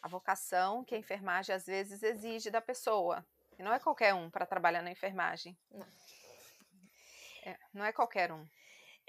a 0.02 0.09
vocação 0.09 0.84
que 0.84 0.94
a 0.94 0.98
enfermagem 0.98 1.55
às 1.55 1.66
vezes 1.66 2.02
exige 2.02 2.51
da 2.51 2.60
pessoa. 2.60 3.24
E 3.59 3.62
não 3.62 3.72
é 3.72 3.78
qualquer 3.78 4.14
um 4.14 4.30
para 4.30 4.47
trabalhar 4.47 4.82
na 4.82 4.90
enfermagem. 4.90 5.56
Não. 5.70 5.86
É, 7.44 7.59
não 7.72 7.84
é 7.84 7.92
qualquer 7.92 8.32
um. 8.32 8.47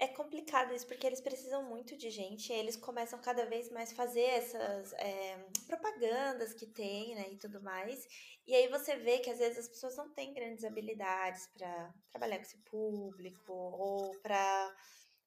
É 0.02 0.08
complicado 0.08 0.74
isso, 0.74 0.84
porque 0.88 1.06
eles 1.06 1.20
precisam 1.20 1.62
muito 1.62 1.96
de 1.96 2.10
gente, 2.10 2.52
e 2.52 2.56
eles 2.56 2.74
começam 2.74 3.20
cada 3.20 3.46
vez 3.46 3.70
mais 3.70 3.92
fazer 3.92 4.22
essas 4.22 4.92
é, 4.94 5.46
propagandas 5.68 6.52
que 6.52 6.66
tem, 6.66 7.14
né, 7.14 7.30
e 7.30 7.36
tudo 7.36 7.62
mais. 7.62 8.04
E 8.44 8.52
aí 8.52 8.66
você 8.66 8.96
vê 8.96 9.20
que 9.20 9.30
às 9.30 9.38
vezes 9.38 9.58
as 9.58 9.68
pessoas 9.68 9.96
não 9.96 10.12
têm 10.12 10.34
grandes 10.34 10.64
habilidades 10.64 11.46
para 11.56 11.94
trabalhar 12.10 12.38
com 12.38 12.42
esse 12.42 12.58
público, 12.64 13.52
ou 13.52 14.10
para, 14.20 14.76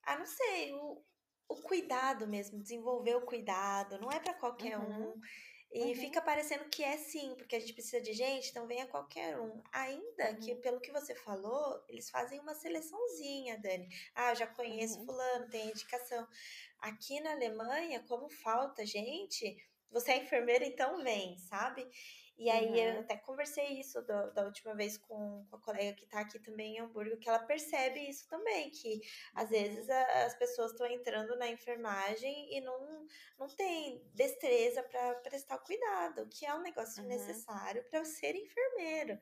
ah, 0.03 0.17
não 0.17 0.25
sei, 0.25 0.73
o, 0.73 1.01
o 1.47 1.55
cuidado 1.61 2.27
mesmo, 2.27 2.61
desenvolver 2.61 3.15
o 3.15 3.25
cuidado, 3.25 3.97
não 4.01 4.11
é 4.11 4.19
para 4.19 4.33
qualquer 4.33 4.77
uhum. 4.77 5.13
um. 5.13 5.21
E 5.75 5.89
uhum. 5.89 5.95
fica 5.95 6.21
parecendo 6.21 6.63
que 6.69 6.81
é 6.81 6.95
sim, 6.95 7.35
porque 7.35 7.53
a 7.53 7.59
gente 7.59 7.73
precisa 7.73 7.99
de 7.99 8.13
gente, 8.13 8.49
então 8.49 8.65
venha 8.65 8.87
qualquer 8.87 9.37
um. 9.37 9.61
Ainda 9.73 10.29
uhum. 10.29 10.39
que, 10.39 10.55
pelo 10.55 10.79
que 10.79 10.89
você 10.89 11.13
falou, 11.13 11.83
eles 11.89 12.09
fazem 12.09 12.39
uma 12.39 12.53
seleçãozinha, 12.55 13.59
Dani. 13.59 13.89
Ah, 14.15 14.33
já 14.33 14.47
conheço 14.47 14.97
uhum. 14.99 15.05
fulano, 15.05 15.49
tem 15.49 15.67
indicação. 15.67 16.25
Aqui 16.79 17.19
na 17.19 17.33
Alemanha, 17.33 18.01
como 18.07 18.29
falta 18.29 18.85
gente, 18.85 19.57
você 19.91 20.13
é 20.13 20.23
enfermeira, 20.23 20.65
então 20.65 21.03
vem, 21.03 21.37
sabe? 21.39 21.85
E 22.37 22.49
aí 22.49 22.67
uhum. 22.67 22.75
eu 22.75 22.99
até 22.99 23.15
conversei 23.15 23.79
isso 23.79 24.01
do, 24.01 24.33
da 24.33 24.43
última 24.43 24.75
vez 24.75 24.97
com, 24.97 25.45
com 25.49 25.55
a 25.55 25.59
colega 25.59 25.93
que 25.93 26.03
está 26.03 26.19
aqui 26.19 26.37
também 26.39 26.75
em 26.75 26.79
Hamburgo, 26.79 27.17
que 27.17 27.29
ela 27.29 27.39
percebe 27.39 27.99
isso 28.09 28.27
também, 28.27 28.69
que 28.71 29.01
às 29.33 29.49
vezes 29.49 29.89
a, 29.89 30.25
as 30.25 30.35
pessoas 30.35 30.71
estão 30.71 30.85
entrando 30.87 31.37
na 31.37 31.47
enfermagem 31.47 32.53
e 32.53 32.59
não, 32.59 33.07
não 33.39 33.47
tem 33.47 34.03
destreza 34.13 34.83
para 34.83 35.15
prestar 35.15 35.59
cuidado, 35.59 36.27
que 36.27 36.45
é 36.45 36.53
um 36.53 36.61
negócio 36.61 37.01
uhum. 37.03 37.09
necessário 37.09 37.83
para 37.89 38.03
ser 38.03 38.35
enfermeiro. 38.35 39.17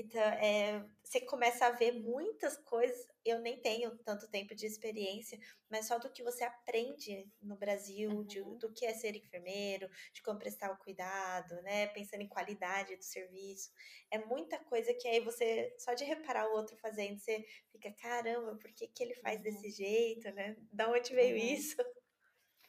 Então, 0.00 0.22
é, 0.22 0.88
você 1.02 1.20
começa 1.20 1.66
a 1.66 1.72
ver 1.72 1.90
muitas 1.90 2.56
coisas. 2.58 3.04
Eu 3.24 3.40
nem 3.40 3.60
tenho 3.60 3.98
tanto 3.98 4.30
tempo 4.30 4.54
de 4.54 4.64
experiência, 4.64 5.36
mas 5.68 5.88
só 5.88 5.98
do 5.98 6.08
que 6.08 6.22
você 6.22 6.44
aprende 6.44 7.28
no 7.42 7.56
Brasil, 7.56 8.08
uhum. 8.08 8.24
de, 8.24 8.40
do 8.58 8.72
que 8.72 8.86
é 8.86 8.94
ser 8.94 9.16
enfermeiro, 9.16 9.90
de 10.14 10.22
como 10.22 10.38
prestar 10.38 10.70
o 10.70 10.78
cuidado, 10.78 11.60
né? 11.62 11.88
Pensando 11.88 12.22
em 12.22 12.28
qualidade 12.28 12.94
do 12.94 13.02
serviço. 13.02 13.72
É 14.08 14.18
muita 14.18 14.56
coisa 14.60 14.94
que 14.94 15.08
aí 15.08 15.18
você, 15.18 15.74
só 15.78 15.94
de 15.94 16.04
reparar 16.04 16.46
o 16.46 16.52
outro 16.52 16.76
fazendo, 16.76 17.18
você 17.18 17.44
fica, 17.72 17.92
caramba, 17.94 18.56
por 18.56 18.72
que, 18.72 18.86
que 18.86 19.02
ele 19.02 19.16
faz 19.16 19.38
uhum. 19.38 19.42
desse 19.42 19.68
jeito, 19.70 20.30
né? 20.30 20.56
Da 20.72 20.88
onde 20.88 21.12
veio 21.12 21.36
uhum. 21.36 21.54
isso? 21.54 21.76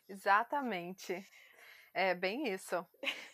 Exatamente. 0.07 1.23
É 1.94 2.14
bem 2.14 2.48
isso. 2.53 2.86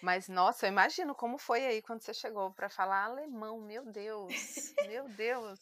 Mas 0.01 0.27
nossa, 0.27 0.65
eu 0.65 0.71
imagino 0.71 1.13
como 1.13 1.37
foi 1.37 1.65
aí 1.65 1.81
quando 1.81 2.01
você 2.01 2.13
chegou 2.13 2.51
para 2.51 2.69
falar 2.69 3.05
alemão. 3.05 3.59
Meu 3.59 3.85
Deus, 3.85 4.33
meu 4.87 5.07
Deus, 5.09 5.59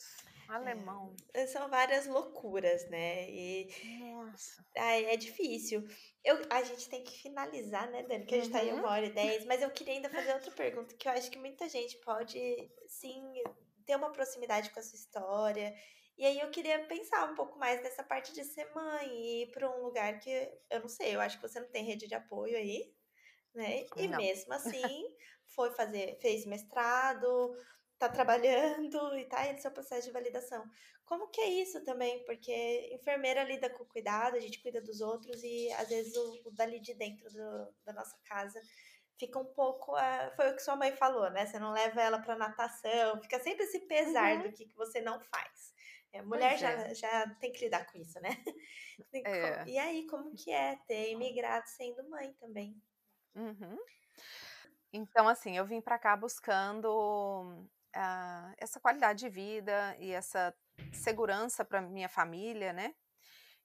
alemão. 0.47 1.15
É, 1.33 1.47
são 1.47 1.69
várias 1.69 2.05
loucuras, 2.05 2.87
né? 2.89 3.29
E 3.29 3.67
nossa, 3.99 4.65
ai, 4.77 5.05
é 5.05 5.17
difícil. 5.17 5.87
Eu, 6.23 6.39
a 6.49 6.63
gente 6.63 6.89
tem 6.89 7.03
que 7.03 7.17
finalizar, 7.21 7.89
né, 7.89 8.03
Dani? 8.03 8.25
Que 8.25 8.35
a 8.35 8.37
gente 8.37 8.53
uhum. 8.53 8.59
tá 8.59 8.63
em 8.63 8.73
uma 8.73 8.89
hora 8.89 9.05
e 9.05 9.11
dez. 9.11 9.45
Mas 9.45 9.61
eu 9.61 9.69
queria 9.71 9.95
ainda 9.95 10.09
fazer 10.09 10.33
outra 10.33 10.51
pergunta 10.51 10.95
que 10.95 11.07
eu 11.07 11.11
acho 11.11 11.29
que 11.29 11.37
muita 11.37 11.67
gente 11.67 11.97
pode, 11.97 12.39
sim, 12.87 13.21
ter 13.85 13.95
uma 13.95 14.11
proximidade 14.11 14.69
com 14.69 14.79
a 14.79 14.83
sua 14.83 14.95
história 14.95 15.73
e 16.17 16.25
aí 16.25 16.39
eu 16.39 16.49
queria 16.51 16.85
pensar 16.85 17.31
um 17.31 17.35
pouco 17.35 17.57
mais 17.57 17.81
nessa 17.81 18.03
parte 18.03 18.33
de 18.33 18.43
ser 18.43 18.71
mãe 18.73 19.09
e 19.09 19.43
ir 19.43 19.51
para 19.51 19.69
um 19.69 19.83
lugar 19.83 20.19
que 20.19 20.29
eu 20.69 20.81
não 20.81 20.87
sei, 20.87 21.15
eu 21.15 21.21
acho 21.21 21.39
que 21.39 21.47
você 21.47 21.59
não 21.59 21.69
tem 21.69 21.83
rede 21.83 22.07
de 22.07 22.15
apoio 22.15 22.55
aí, 22.55 22.93
né? 23.53 23.85
E 23.97 24.07
não. 24.07 24.17
mesmo 24.17 24.53
assim, 24.53 25.15
foi 25.47 25.71
fazer, 25.71 26.17
fez 26.21 26.45
mestrado, 26.45 27.55
tá 27.97 28.09
trabalhando 28.09 28.97
e 29.17 29.25
tá 29.25 29.51
no 29.51 29.59
seu 29.59 29.71
processo 29.71 30.07
de 30.07 30.13
validação. 30.13 30.63
Como 31.05 31.29
que 31.29 31.41
é 31.41 31.49
isso 31.49 31.83
também? 31.83 32.23
Porque 32.25 32.89
enfermeira 32.93 33.43
lida 33.43 33.69
com 33.69 33.85
cuidado, 33.85 34.35
a 34.35 34.39
gente 34.39 34.61
cuida 34.61 34.81
dos 34.81 35.01
outros 35.01 35.43
e 35.43 35.71
às 35.73 35.89
vezes 35.89 36.15
o, 36.15 36.41
o 36.45 36.51
dali 36.51 36.79
de 36.79 36.93
dentro 36.93 37.29
do, 37.29 37.73
da 37.85 37.93
nossa 37.93 38.17
casa 38.25 38.61
fica 39.19 39.39
um 39.39 39.45
pouco. 39.45 39.93
Uh, 39.93 40.35
foi 40.35 40.51
o 40.51 40.55
que 40.55 40.61
sua 40.61 40.75
mãe 40.75 40.95
falou, 40.95 41.29
né? 41.29 41.45
Você 41.45 41.59
não 41.59 41.71
leva 41.71 42.01
ela 42.01 42.19
para 42.19 42.35
natação, 42.35 43.21
fica 43.21 43.39
sempre 43.39 43.65
esse 43.65 43.79
pesar 43.81 44.37
uhum. 44.37 44.43
do 44.43 44.53
que, 44.53 44.65
que 44.65 44.75
você 44.75 45.01
não 45.01 45.19
faz. 45.19 45.72
A 46.13 46.17
é, 46.17 46.21
mulher 46.21 46.57
já, 46.57 46.71
é. 46.71 46.93
já 46.93 47.27
tem 47.39 47.51
que 47.51 47.65
lidar 47.65 47.85
com 47.91 47.97
isso, 47.97 48.19
né? 48.19 48.29
É. 49.25 49.65
E 49.67 49.77
aí, 49.77 50.07
como 50.07 50.35
que 50.35 50.51
é 50.51 50.75
ter 50.87 51.11
imigrado 51.11 51.67
sendo 51.67 52.07
mãe 52.09 52.31
também? 52.33 52.79
Uhum. 53.35 53.77
Então, 54.91 55.27
assim, 55.27 55.57
eu 55.57 55.65
vim 55.65 55.81
para 55.81 55.97
cá 55.97 56.15
buscando 56.15 56.87
uh, 57.95 58.53
essa 58.57 58.79
qualidade 58.79 59.19
de 59.19 59.29
vida 59.29 59.95
e 59.99 60.11
essa 60.11 60.55
segurança 60.91 61.65
para 61.65 61.81
minha 61.81 62.07
família, 62.07 62.71
né? 62.71 62.93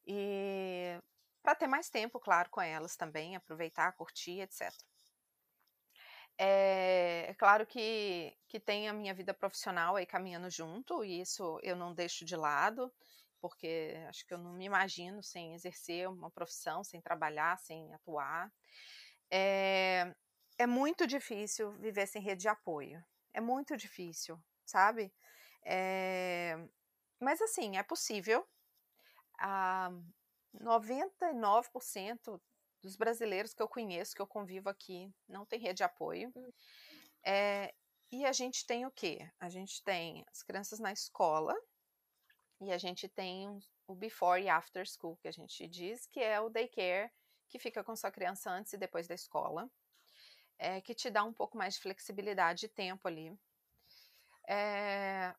E 0.07 0.99
para 1.43 1.55
ter 1.55 1.67
mais 1.67 1.91
tempo, 1.91 2.19
claro, 2.19 2.49
com 2.51 2.61
elas 2.61 2.97
também, 2.97 3.37
aproveitar, 3.37 3.93
curtir, 3.93 4.41
etc. 4.41 4.73
É, 6.39 7.27
é, 7.29 7.35
claro 7.35 7.67
que, 7.67 8.33
que 8.47 8.61
tem 8.61 8.89
a 8.89 8.93
minha 8.93 9.13
vida 9.13 9.35
profissional 9.35 9.97
aí 9.97 10.07
caminhando 10.07 10.49
junto, 10.49 11.05
e 11.05 11.21
isso 11.21 11.59
eu 11.63 11.75
não 11.75 11.93
deixo 11.93 12.25
de 12.25 12.37
lado, 12.37 12.93
porque 13.41 13.97
acho 14.09 14.25
que 14.25 14.33
eu 14.33 14.39
não 14.39 14.53
me 14.53 14.65
imagino 14.65 15.23
sem 15.23 15.55
exercer 15.55 16.09
uma 16.09 16.31
profissão, 16.31 16.85
sem 16.85 17.01
trabalhar, 17.01 17.59
sem 17.59 17.93
atuar. 17.93 18.53
É, 19.31 20.15
é 20.57 20.67
muito 20.67 21.07
difícil 21.07 21.73
viver 21.73 22.07
sem 22.07 22.23
rede 22.23 22.43
de 22.43 22.49
apoio. 22.49 23.05
É 23.35 23.41
muito 23.41 23.77
difícil, 23.77 24.41
sabe? 24.65 25.13
É, 25.65 26.57
mas 27.21 27.43
assim, 27.43 27.77
é 27.77 27.83
possível. 27.83 28.47
Ah, 29.41 29.91
99% 30.55 32.41
dos 32.83 32.97
brasileiros 32.97 33.55
que 33.55 33.63
eu 33.63 33.69
conheço, 33.69 34.15
que 34.15 34.23
eu 34.23 34.27
convivo 34.27 34.69
aqui, 34.69 35.13
não 35.29 35.45
tem 35.45 35.59
rede 35.59 35.79
de 35.79 35.85
apoio. 35.85 36.33
É, 37.25 37.75
e 38.11 38.25
a 38.25 38.33
gente 38.33 38.67
tem 38.67 38.87
o 38.87 38.91
quê? 38.91 39.31
A 39.39 39.49
gente 39.49 39.83
tem 39.83 40.25
as 40.31 40.43
crianças 40.43 40.79
na 40.79 40.93
escola 40.93 41.55
e 42.61 42.73
a 42.73 42.79
gente 42.79 43.09
tem 43.09 43.61
o 43.87 43.95
before 43.95 44.43
e 44.43 44.49
after 44.49 44.87
school, 44.87 45.17
que 45.17 45.29
a 45.29 45.33
gente 45.33 45.67
diz 45.67 46.07
que 46.07 46.21
é 46.21 46.41
o 46.41 46.49
daycare 46.49 47.11
que 47.49 47.59
fica 47.59 47.83
com 47.83 47.97
sua 47.97 48.11
criança 48.11 48.51
antes 48.51 48.73
e 48.73 48.79
depois 48.79 49.07
da 49.07 49.15
escola, 49.15 49.71
é, 50.59 50.81
que 50.81 50.95
te 50.95 51.11
dá 51.11 51.25
um 51.25 51.33
pouco 51.33 51.57
mais 51.57 51.75
de 51.75 51.81
flexibilidade 51.81 52.61
de 52.61 52.69
tempo 52.69 53.09
ali. 53.09 53.33
É, 54.47 55.35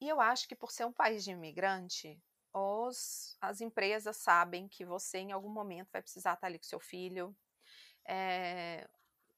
e 0.00 0.08
eu 0.08 0.20
acho 0.20 0.46
que 0.46 0.54
por 0.54 0.70
ser 0.70 0.84
um 0.84 0.92
país 0.92 1.24
de 1.24 1.32
imigrante, 1.32 2.20
os, 2.52 3.36
as 3.40 3.60
empresas 3.60 4.16
sabem 4.16 4.68
que 4.68 4.84
você 4.84 5.18
em 5.18 5.32
algum 5.32 5.48
momento 5.48 5.90
vai 5.92 6.02
precisar 6.02 6.34
estar 6.34 6.46
ali 6.46 6.58
com 6.58 6.64
seu 6.64 6.80
filho. 6.80 7.36
É, 8.06 8.88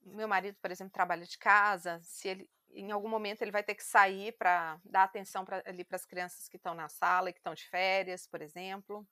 meu 0.02 0.28
marido, 0.28 0.56
por 0.60 0.70
exemplo, 0.70 0.92
trabalha 0.92 1.26
de 1.26 1.38
casa. 1.38 2.00
Se 2.02 2.28
ele, 2.28 2.50
em 2.72 2.90
algum 2.90 3.08
momento 3.08 3.42
ele 3.42 3.50
vai 3.50 3.62
ter 3.62 3.74
que 3.74 3.84
sair 3.84 4.32
para 4.32 4.80
dar 4.84 5.04
atenção 5.04 5.44
pra, 5.44 5.62
ali 5.66 5.84
para 5.84 5.96
as 5.96 6.06
crianças 6.06 6.48
que 6.48 6.56
estão 6.56 6.74
na 6.74 6.88
sala 6.88 7.30
e 7.30 7.32
que 7.32 7.40
estão 7.40 7.54
de 7.54 7.68
férias, 7.68 8.26
por 8.26 8.40
exemplo. 8.40 9.06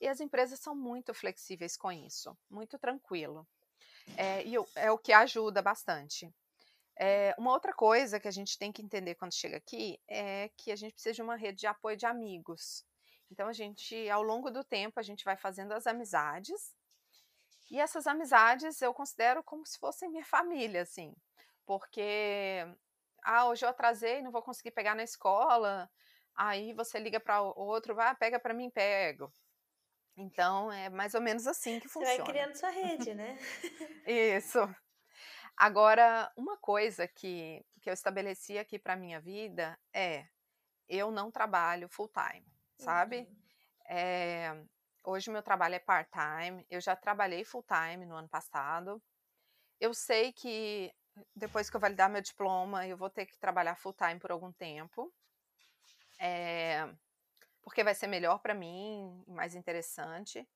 E 0.00 0.08
as 0.08 0.20
empresas 0.20 0.60
são 0.60 0.74
muito 0.74 1.12
flexíveis 1.14 1.76
com 1.76 1.90
isso, 1.90 2.36
muito 2.50 2.78
tranquilo. 2.78 3.46
É, 4.16 4.44
e 4.44 4.54
é 4.76 4.90
o 4.90 4.98
que 4.98 5.12
ajuda 5.12 5.62
bastante. 5.62 6.32
É, 6.98 7.34
uma 7.38 7.52
outra 7.52 7.72
coisa 7.72 8.20
que 8.20 8.28
a 8.28 8.32
gente 8.32 8.58
tem 8.58 8.70
que 8.70 8.82
entender 8.82 9.14
quando 9.14 9.34
chega 9.34 9.56
aqui 9.56 9.98
é 10.08 10.50
que 10.56 10.70
a 10.70 10.76
gente 10.76 10.92
precisa 10.92 11.14
de 11.14 11.22
uma 11.22 11.36
rede 11.36 11.60
de 11.60 11.66
apoio 11.66 11.96
de 11.96 12.06
amigos. 12.06 12.84
Então 13.32 13.48
a 13.48 13.52
gente, 13.54 14.10
ao 14.10 14.22
longo 14.22 14.50
do 14.50 14.62
tempo, 14.62 15.00
a 15.00 15.02
gente 15.02 15.24
vai 15.24 15.36
fazendo 15.38 15.72
as 15.72 15.86
amizades. 15.86 16.76
E 17.70 17.80
essas 17.80 18.06
amizades 18.06 18.82
eu 18.82 18.92
considero 18.92 19.42
como 19.42 19.66
se 19.66 19.78
fossem 19.78 20.10
minha 20.10 20.24
família, 20.24 20.82
assim. 20.82 21.14
Porque 21.64 22.66
ah, 23.24 23.46
hoje 23.46 23.64
eu 23.64 23.70
atrasei, 23.70 24.20
não 24.20 24.30
vou 24.30 24.42
conseguir 24.42 24.72
pegar 24.72 24.94
na 24.94 25.02
escola. 25.02 25.90
Aí 26.34 26.74
você 26.74 26.98
liga 26.98 27.18
para 27.18 27.40
outro, 27.40 27.94
vai, 27.94 28.14
pega 28.16 28.38
para 28.38 28.52
mim, 28.52 28.68
pego. 28.68 29.32
Então 30.14 30.70
é 30.70 30.90
mais 30.90 31.14
ou 31.14 31.22
menos 31.22 31.46
assim 31.46 31.80
que 31.80 31.88
funciona. 31.88 32.16
Você 32.16 32.22
vai 32.22 32.32
criando 32.32 32.54
sua 32.54 32.68
rede, 32.68 33.14
né? 33.14 33.38
Isso. 34.06 34.58
Agora, 35.56 36.30
uma 36.36 36.58
coisa 36.58 37.08
que, 37.08 37.64
que 37.80 37.88
eu 37.88 37.94
estabeleci 37.94 38.58
aqui 38.58 38.78
para 38.78 38.94
minha 38.94 39.20
vida 39.22 39.78
é 39.90 40.26
eu 40.86 41.10
não 41.10 41.30
trabalho 41.30 41.88
full 41.88 42.10
time 42.10 42.51
sabe? 42.82 43.28
É, 43.88 44.64
hoje 45.04 45.30
meu 45.30 45.42
trabalho 45.42 45.74
é 45.74 45.78
part-time, 45.78 46.66
eu 46.70 46.80
já 46.80 46.96
trabalhei 46.96 47.44
full-time 47.44 48.06
no 48.06 48.16
ano 48.16 48.28
passado. 48.28 49.02
Eu 49.80 49.92
sei 49.92 50.32
que 50.32 50.92
depois 51.34 51.68
que 51.68 51.76
eu 51.76 51.80
validar 51.80 52.08
meu 52.08 52.22
diploma, 52.22 52.86
eu 52.86 52.96
vou 52.96 53.10
ter 53.10 53.26
que 53.26 53.38
trabalhar 53.38 53.76
full-time 53.76 54.18
por 54.18 54.30
algum 54.30 54.52
tempo. 54.52 55.12
É, 56.18 56.88
porque 57.62 57.84
vai 57.84 57.94
ser 57.94 58.06
melhor 58.06 58.38
para 58.38 58.54
mim, 58.54 59.22
mais 59.26 59.54
interessante. 59.54 60.48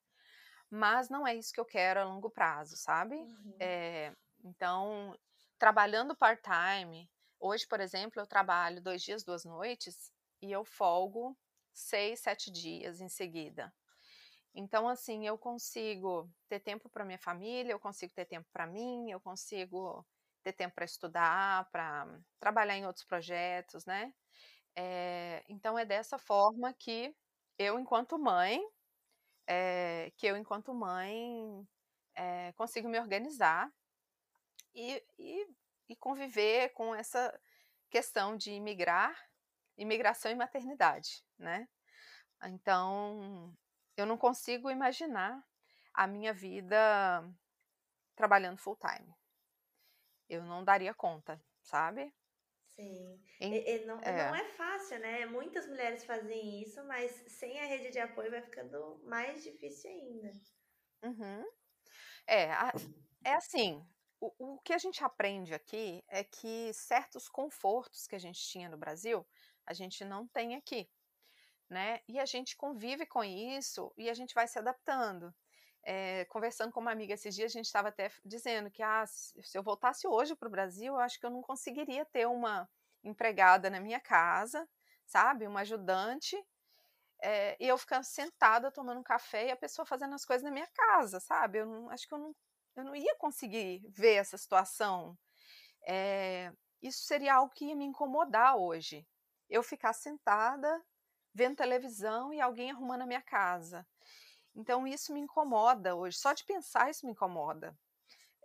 Mas 0.71 1.09
não 1.09 1.27
é 1.27 1.35
isso 1.35 1.53
que 1.53 1.61
eu 1.61 1.65
quero 1.65 2.01
a 2.01 2.05
longo 2.05 2.31
prazo, 2.31 2.77
sabe? 2.77 3.17
Uhum. 3.17 3.57
É, 3.61 4.13
então, 4.45 5.17
trabalhando 5.59 6.17
part-time, 6.17 7.09
hoje, 7.39 7.67
por 7.67 7.81
exemplo, 7.81 8.21
eu 8.21 8.27
trabalho 8.27 8.83
dois 8.83 9.03
dias, 9.03 9.25
duas 9.25 9.45
noites, 9.45 10.13
e 10.43 10.51
eu 10.51 10.65
folgo 10.65 11.37
seis, 11.77 12.21
sete 12.21 12.51
dias 12.51 13.01
em 13.01 13.09
seguida. 13.09 13.73
Então, 14.55 14.89
assim, 14.89 15.27
eu 15.27 15.37
consigo 15.37 16.31
ter 16.49 16.61
tempo 16.61 16.89
para 16.89 17.05
minha 17.05 17.19
família, 17.19 17.73
eu 17.73 17.79
consigo 17.79 18.13
ter 18.15 18.25
tempo 18.25 18.49
para 18.53 18.67
mim, 18.67 19.11
eu 19.11 19.21
consigo 19.21 20.05
ter 20.43 20.53
tempo 20.55 20.75
para 20.75 20.85
estudar, 20.87 21.69
para 21.71 22.09
trabalhar 22.41 22.77
em 22.77 22.87
outros 22.87 23.05
projetos, 23.05 23.85
né? 23.85 24.15
É, 24.75 25.45
então, 25.49 25.79
é 25.79 25.85
dessa 25.85 26.19
forma 26.19 26.73
que 26.75 27.15
eu, 27.59 27.79
enquanto 27.79 28.19
mãe, 28.19 28.61
é, 29.47 30.13
que 30.17 30.27
eu, 30.27 30.37
enquanto 30.37 30.75
mãe, 30.75 31.67
é, 32.15 32.53
consigo 32.53 32.89
me 32.89 32.99
organizar 32.99 33.71
e, 34.75 35.03
e, 35.19 35.47
e 35.89 35.97
conviver 35.97 36.71
com 36.71 36.95
essa 36.95 37.39
questão 37.91 38.37
de 38.37 38.53
imigrar 38.53 39.15
imigração 39.77 40.31
e 40.31 40.35
maternidade, 40.35 41.25
né? 41.39 41.69
Então, 42.45 43.55
eu 43.97 44.07
não 44.07 44.19
consigo 44.19 44.71
imaginar 44.71 45.43
a 45.95 46.07
minha 46.07 46.33
vida 46.33 47.23
trabalhando 48.15 48.59
full 48.59 48.77
time. 48.77 49.15
Eu 50.29 50.43
não 50.43 50.65
daria 50.65 50.93
conta, 50.93 51.43
sabe? 51.63 52.13
Sim. 52.77 53.23
Em, 53.41 53.55
e, 53.55 53.77
e 53.77 53.87
não, 53.87 53.99
é. 54.01 54.29
não 54.29 54.37
é 54.37 54.45
fácil, 54.51 54.99
né? 54.99 55.25
Muitas 55.27 55.67
mulheres 55.67 56.05
fazem 56.05 56.63
isso, 56.63 56.85
mas 56.85 57.11
sem 57.29 57.59
a 57.59 57.65
rede 57.65 57.91
de 57.91 57.99
apoio 57.99 58.31
vai 58.31 58.43
ficando 58.43 59.01
mais 59.05 59.43
difícil 59.43 59.91
ainda. 59.91 60.33
Uhum. 61.03 61.45
É, 62.27 62.49
é 63.25 63.35
assim, 63.35 63.87
o, 64.21 64.33
o 64.39 64.59
que 64.61 64.73
a 64.73 64.79
gente 64.79 65.03
aprende 65.03 65.55
aqui 65.55 66.05
é 66.09 66.23
que 66.23 66.73
certos 66.75 67.29
confortos 67.29 68.07
que 68.07 68.15
a 68.15 68.19
gente 68.19 68.41
tinha 68.41 68.69
no 68.69 68.77
Brasil, 68.77 69.27
a 69.67 69.73
gente 69.73 70.05
não 70.05 70.27
tem 70.29 70.55
aqui, 70.55 70.89
né? 71.69 72.01
E 72.09 72.19
a 72.19 72.25
gente 72.25 72.57
convive 72.57 73.07
com 73.07 73.25
isso 73.25 73.93
e 73.97 74.09
a 74.09 74.15
gente 74.15 74.35
vai 74.35 74.47
se 74.47 74.59
adaptando. 74.59 75.35
É, 75.83 76.25
conversando 76.27 76.73
com 76.73 76.81
uma 76.81 76.91
amiga 76.93 77.15
esses 77.15 77.35
dias, 77.35 77.53
a 77.53 77.59
gente 77.59 77.67
estava 77.67 77.89
até 77.89 78.11
dizendo 78.25 78.71
que 78.71 78.83
ah, 78.83 79.05
se 79.07 79.57
eu 79.57 79.63
voltasse 79.63 80.07
hoje 80.07 80.35
para 80.35 80.49
o 80.49 80.51
Brasil, 80.51 80.95
eu 80.95 81.01
acho 81.01 81.19
que 81.21 81.27
eu 81.27 81.31
não 81.31 81.43
conseguiria 81.43 82.05
ter 82.05 82.27
uma 82.27 82.69
empregada 83.05 83.71
na 83.71 83.81
minha 83.81 84.01
casa, 84.01 84.69
sabe? 85.07 85.47
Uma 85.47 85.61
ajudante, 85.61 86.37
é, 87.23 87.57
e 87.59 87.67
eu 87.69 87.79
ficando 87.79 88.05
sentada 88.05 88.71
tomando 88.71 89.01
um 89.01 89.03
café 89.03 89.47
e 89.47 89.51
a 89.51 89.57
pessoa 89.57 89.87
fazendo 89.87 90.15
as 90.15 90.25
coisas 90.25 90.45
na 90.45 90.51
minha 90.51 90.67
casa, 90.69 91.21
sabe? 91.21 91.59
Eu 91.59 91.67
não, 91.67 91.91
acho 91.91 92.07
que 92.07 92.15
eu 92.15 92.19
não, 92.19 92.37
eu 92.77 92.85
não 92.85 92.95
ia 92.97 93.17
conseguir 93.17 93.83
ver 93.89 94.15
essa 94.15 94.37
situação. 94.37 95.17
É, 95.87 96.53
isso 96.83 97.05
seria 97.05 97.35
algo 97.37 97.53
que 97.55 97.67
ia 97.67 97.77
me 97.77 97.85
incomodar 97.85 98.57
hoje. 98.57 99.07
Eu 99.49 99.63
ficar 99.63 99.93
sentada, 99.93 100.83
vendo 101.35 101.57
televisão 101.57 102.33
e 102.33 102.41
alguém 102.41 102.71
arrumando 102.71 103.03
a 103.03 103.07
minha 103.07 103.23
casa. 103.23 103.87
Então, 104.55 104.87
isso 104.87 105.13
me 105.13 105.21
incomoda 105.21 105.95
hoje. 105.95 106.19
Só 106.19 106.33
de 106.33 106.45
pensar, 106.45 106.91
isso 106.91 107.05
me 107.05 107.13
incomoda. 107.13 107.77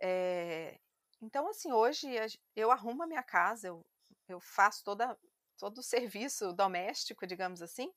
É, 0.00 0.78
então, 1.22 1.48
assim, 1.48 1.72
hoje 1.72 2.08
eu 2.56 2.70
arrumo 2.70 3.02
a 3.02 3.06
minha 3.06 3.22
casa, 3.22 3.68
eu, 3.68 3.86
eu 4.28 4.40
faço 4.40 4.82
toda, 4.84 5.18
todo 5.56 5.78
o 5.78 5.82
serviço 5.82 6.52
doméstico, 6.52 7.26
digamos 7.26 7.62
assim. 7.62 7.92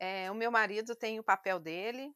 É, 0.00 0.30
o 0.30 0.34
meu 0.34 0.50
marido 0.50 0.94
tem 0.94 1.18
o 1.18 1.24
papel 1.24 1.58
dele, 1.58 2.14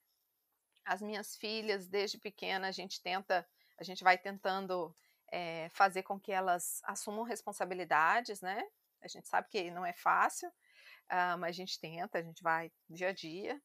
as 0.85 1.01
minhas 1.01 1.35
filhas, 1.37 1.89
desde 1.89 2.19
pequena, 2.19 2.69
a 2.69 2.73
gente 2.73 3.03
tenta, 3.03 3.47
a 3.79 3.83
gente 3.83 4.05
vai 4.05 4.19
tentando 4.19 4.95
é, 5.33 5.69
fazer 5.71 6.03
com 6.03 6.21
que 6.21 6.31
elas 6.31 6.81
assumam 6.85 7.25
responsabilidades, 7.25 8.41
né? 8.41 8.63
A 9.03 9.09
gente 9.09 9.29
sabe 9.29 9.49
que 9.51 9.71
não 9.71 9.85
é 9.85 9.93
fácil, 9.93 10.49
uh, 10.49 11.39
mas 11.39 11.51
a 11.51 11.53
gente 11.53 11.81
tenta, 11.81 12.19
a 12.19 12.23
gente 12.23 12.43
vai 12.43 12.71
dia 12.89 13.09
a 13.09 13.13
dia. 13.13 13.61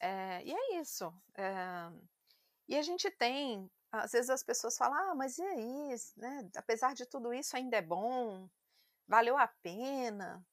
É, 0.00 0.42
e 0.44 0.52
é 0.52 0.80
isso. 0.80 1.12
É, 1.36 1.90
e 2.66 2.76
a 2.76 2.82
gente 2.82 3.10
tem, 3.10 3.70
às 3.92 4.12
vezes 4.12 4.30
as 4.30 4.42
pessoas 4.42 4.76
falam, 4.76 4.96
ah, 4.96 5.14
mas 5.14 5.38
e 5.38 5.42
aí, 5.42 5.94
né? 6.16 6.48
Apesar 6.56 6.94
de 6.94 7.04
tudo 7.04 7.34
isso, 7.34 7.56
ainda 7.56 7.76
é 7.76 7.82
bom, 7.82 8.48
valeu 9.06 9.36
a 9.36 9.46
pena. 9.46 10.44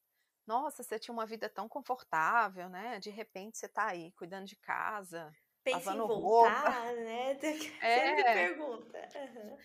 Nossa, 0.45 0.83
você 0.83 0.97
tinha 0.97 1.13
uma 1.13 1.25
vida 1.25 1.49
tão 1.49 1.69
confortável, 1.69 2.69
né? 2.69 2.99
De 2.99 3.09
repente 3.09 3.57
você 3.57 3.67
tá 3.67 3.87
aí 3.87 4.11
cuidando 4.13 4.45
de 4.45 4.55
casa, 4.57 5.31
Pensa 5.63 5.93
em 5.93 5.97
voltar, 5.97 6.63
roupa. 6.63 6.93
né? 6.93 7.37
É. 7.81 7.99
Sempre 7.99 8.23
pergunta. 8.23 9.09
Uhum. 9.15 9.57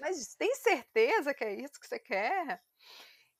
Mas 0.00 0.34
tem 0.34 0.54
certeza 0.54 1.34
que 1.34 1.44
é 1.44 1.54
isso 1.54 1.78
que 1.78 1.86
você 1.86 1.98
quer? 1.98 2.62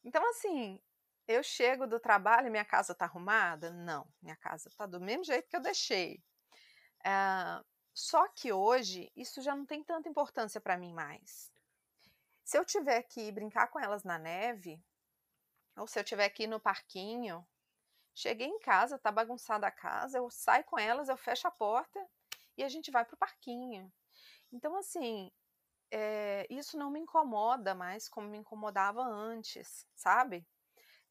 Então, 0.04 0.28
assim, 0.30 0.80
eu 1.28 1.42
chego 1.42 1.86
do 1.86 2.00
trabalho 2.00 2.48
e 2.48 2.50
minha 2.50 2.64
casa 2.64 2.94
tá 2.94 3.04
arrumada? 3.04 3.70
Não, 3.70 4.06
minha 4.22 4.36
casa 4.36 4.70
tá 4.76 4.86
do 4.86 5.00
mesmo 5.00 5.24
jeito 5.24 5.48
que 5.48 5.56
eu 5.56 5.60
deixei. 5.60 6.22
Uh, 7.00 7.64
só 7.92 8.28
que 8.28 8.52
hoje 8.52 9.10
isso 9.16 9.42
já 9.42 9.54
não 9.54 9.66
tem 9.66 9.82
tanta 9.82 10.08
importância 10.08 10.60
para 10.60 10.76
mim 10.76 10.92
mais. 10.92 11.52
Se 12.44 12.58
eu 12.58 12.64
tiver 12.64 13.02
que 13.02 13.30
brincar 13.30 13.68
com 13.68 13.78
elas 13.78 14.02
na 14.02 14.18
neve, 14.18 14.82
ou 15.76 15.86
se 15.86 15.98
eu 15.98 16.04
tiver 16.04 16.28
que 16.30 16.44
ir 16.44 16.46
no 16.46 16.58
parquinho, 16.58 17.46
cheguei 18.14 18.46
em 18.46 18.58
casa, 18.58 18.98
tá 18.98 19.12
bagunçada 19.12 19.66
a 19.66 19.70
casa, 19.70 20.18
eu 20.18 20.28
saio 20.30 20.64
com 20.64 20.78
elas, 20.78 21.08
eu 21.08 21.16
fecho 21.16 21.46
a 21.46 21.50
porta 21.50 22.04
e 22.56 22.64
a 22.64 22.68
gente 22.68 22.90
vai 22.90 23.04
pro 23.04 23.16
parquinho. 23.16 23.92
Então, 24.52 24.76
assim, 24.76 25.30
é, 25.90 26.46
isso 26.50 26.78
não 26.78 26.90
me 26.90 27.00
incomoda 27.00 27.74
mais 27.74 28.08
como 28.08 28.28
me 28.28 28.38
incomodava 28.38 29.02
antes, 29.02 29.86
sabe? 29.94 30.46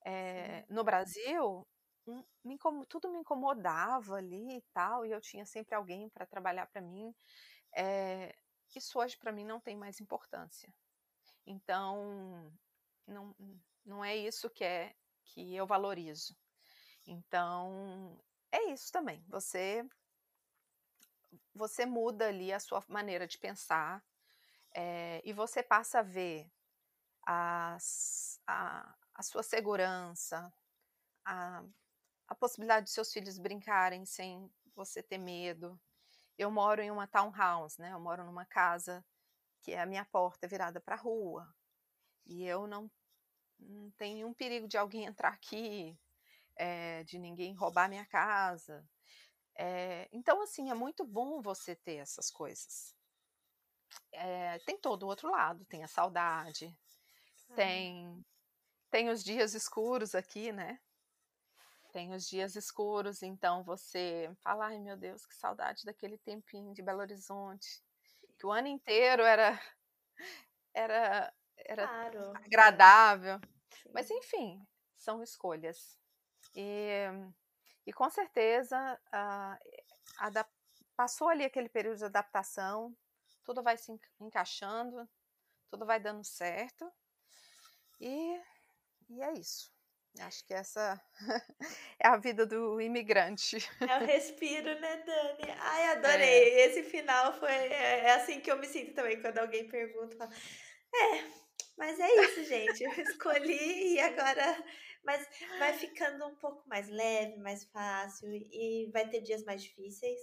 É, 0.05 0.65
no 0.69 0.83
Brasil, 0.83 1.67
um, 2.07 2.23
me 2.43 2.57
tudo 2.87 3.09
me 3.09 3.19
incomodava 3.19 4.15
ali 4.15 4.57
e 4.57 4.61
tal, 4.73 5.05
e 5.05 5.11
eu 5.11 5.21
tinha 5.21 5.45
sempre 5.45 5.75
alguém 5.75 6.09
para 6.09 6.25
trabalhar 6.25 6.67
para 6.67 6.81
mim. 6.81 7.13
É, 7.75 8.35
isso 8.75 8.99
hoje 8.99 9.17
para 9.17 9.31
mim 9.31 9.45
não 9.45 9.59
tem 9.59 9.75
mais 9.75 9.99
importância. 9.99 10.73
Então, 11.45 12.51
não, 13.07 13.35
não 13.85 14.05
é 14.05 14.15
isso 14.15 14.49
que 14.49 14.63
é 14.63 14.95
que 15.23 15.55
eu 15.55 15.65
valorizo. 15.67 16.35
Então, 17.07 18.19
é 18.51 18.71
isso 18.71 18.91
também. 18.91 19.23
Você 19.27 19.85
você 21.53 21.85
muda 21.85 22.27
ali 22.27 22.51
a 22.51 22.59
sua 22.59 22.83
maneira 22.87 23.27
de 23.27 23.37
pensar 23.37 24.03
é, 24.73 25.21
e 25.25 25.33
você 25.33 25.63
passa 25.63 25.99
a 25.99 26.03
ver 26.03 26.49
as, 27.25 28.39
a, 28.47 28.95
a 29.13 29.23
sua 29.23 29.43
segurança, 29.43 30.51
a, 31.25 31.63
a 32.27 32.35
possibilidade 32.35 32.87
de 32.87 32.91
seus 32.91 33.11
filhos 33.11 33.37
brincarem 33.37 34.05
sem 34.05 34.51
você 34.75 35.03
ter 35.03 35.17
medo. 35.17 35.79
Eu 36.37 36.49
moro 36.49 36.81
em 36.81 36.91
uma 36.91 37.07
townhouse, 37.07 37.79
né? 37.79 37.91
Eu 37.91 37.99
moro 37.99 38.23
numa 38.23 38.45
casa 38.45 39.05
que 39.61 39.73
é 39.73 39.81
a 39.81 39.85
minha 39.85 40.05
porta 40.05 40.47
virada 40.47 40.79
para 40.79 40.95
a 40.95 40.99
rua. 40.99 41.53
E 42.25 42.45
eu 42.45 42.65
não, 42.67 42.89
não 43.59 43.91
tenho 43.91 44.15
nenhum 44.15 44.33
perigo 44.33 44.67
de 44.67 44.77
alguém 44.77 45.05
entrar 45.05 45.33
aqui, 45.33 45.97
é, 46.55 47.03
de 47.03 47.19
ninguém 47.19 47.53
roubar 47.53 47.89
minha 47.89 48.05
casa. 48.05 48.87
É, 49.55 50.07
então, 50.11 50.41
assim, 50.41 50.69
é 50.69 50.73
muito 50.73 51.05
bom 51.05 51.41
você 51.41 51.75
ter 51.75 51.95
essas 51.95 52.31
coisas. 52.31 52.95
É, 54.11 54.59
tem 54.59 54.77
todo 54.77 55.03
o 55.03 55.07
outro 55.07 55.29
lado, 55.29 55.65
tem 55.65 55.83
a 55.83 55.87
saudade, 55.87 56.75
tem, 57.55 58.25
tem 58.89 59.09
os 59.09 59.23
dias 59.23 59.53
escuros 59.53 60.15
aqui, 60.15 60.51
né? 60.51 60.79
Tem 61.91 62.13
os 62.13 62.27
dias 62.27 62.55
escuros, 62.55 63.23
então 63.23 63.63
você 63.63 64.29
fala, 64.41 64.67
ai 64.67 64.79
meu 64.79 64.95
Deus, 64.95 65.25
que 65.25 65.35
saudade 65.35 65.85
daquele 65.85 66.17
tempinho 66.17 66.73
de 66.73 66.83
Belo 66.83 66.99
Horizonte. 66.99 67.81
Que 68.37 68.45
o 68.45 68.51
ano 68.51 68.67
inteiro 68.67 69.23
era 69.23 69.59
era 70.73 71.33
era 71.57 71.87
claro. 71.87 72.31
agradável. 72.37 73.39
Sim. 73.69 73.89
Mas 73.93 74.09
enfim, 74.09 74.65
são 74.95 75.23
escolhas. 75.23 75.99
E, 76.55 77.05
e 77.85 77.93
com 77.93 78.09
certeza 78.09 78.77
a, 79.11 79.59
a, 80.19 80.45
passou 80.95 81.29
ali 81.29 81.43
aquele 81.43 81.69
período 81.69 81.97
de 81.97 82.05
adaptação, 82.05 82.95
tudo 83.49 83.63
vai 83.63 83.75
se 83.75 83.91
encaixando, 84.21 85.09
tudo 85.71 85.83
vai 85.83 85.99
dando 85.99 86.23
certo. 86.23 86.87
E, 87.99 88.39
e 89.09 89.23
é 89.23 89.33
isso. 89.33 89.73
Acho 90.19 90.45
que 90.45 90.53
essa 90.53 91.01
é 91.99 92.07
a 92.07 92.17
vida 92.17 92.45
do 92.45 92.79
imigrante. 92.79 93.57
É 93.81 93.97
o 93.97 94.05
respiro, 94.05 94.79
né, 94.79 94.97
Dani? 94.97 95.51
Ai, 95.61 95.85
adorei. 95.93 96.59
É. 96.59 96.65
Esse 96.67 96.83
final 96.83 97.33
foi. 97.39 97.49
É, 97.49 98.05
é, 98.05 98.11
assim 98.11 98.39
que 98.39 98.51
eu 98.51 98.57
me 98.59 98.67
sinto 98.67 98.93
também 98.93 99.19
quando 99.19 99.39
alguém 99.39 99.67
pergunta. 99.67 100.15
Fala, 100.15 100.31
é, 100.93 101.23
mas 101.75 101.99
é 101.99 102.07
isso, 102.07 102.43
gente. 102.43 102.83
Eu 102.83 102.91
escolhi 103.01 103.95
e 103.95 103.99
agora. 103.99 104.63
Mas 105.03 105.27
vai 105.57 105.73
ficando 105.73 106.27
um 106.27 106.35
pouco 106.35 106.69
mais 106.69 106.87
leve, 106.87 107.37
mais 107.37 107.63
fácil 107.65 108.29
e 108.31 108.91
vai 108.93 109.09
ter 109.09 109.21
dias 109.21 109.43
mais 109.43 109.63
difíceis, 109.63 110.19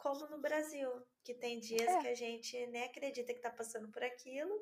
como 0.00 0.26
no 0.28 0.40
Brasil, 0.40 0.90
que 1.22 1.34
tem 1.34 1.60
dias 1.60 1.88
é. 1.88 2.00
que 2.00 2.08
a 2.08 2.14
gente 2.14 2.66
nem 2.68 2.84
acredita 2.84 3.32
que 3.32 3.40
tá 3.40 3.50
passando 3.50 3.88
por 3.90 4.02
aquilo, 4.02 4.54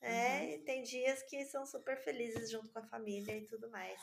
né? 0.00 0.40
Uhum. 0.40 0.50
E 0.50 0.58
tem 0.58 0.82
dias 0.82 1.22
que 1.24 1.44
são 1.44 1.66
super 1.66 1.96
felizes 1.98 2.50
junto 2.50 2.70
com 2.70 2.78
a 2.78 2.86
família 2.86 3.36
e 3.36 3.44
tudo 3.46 3.68
mais. 3.70 4.00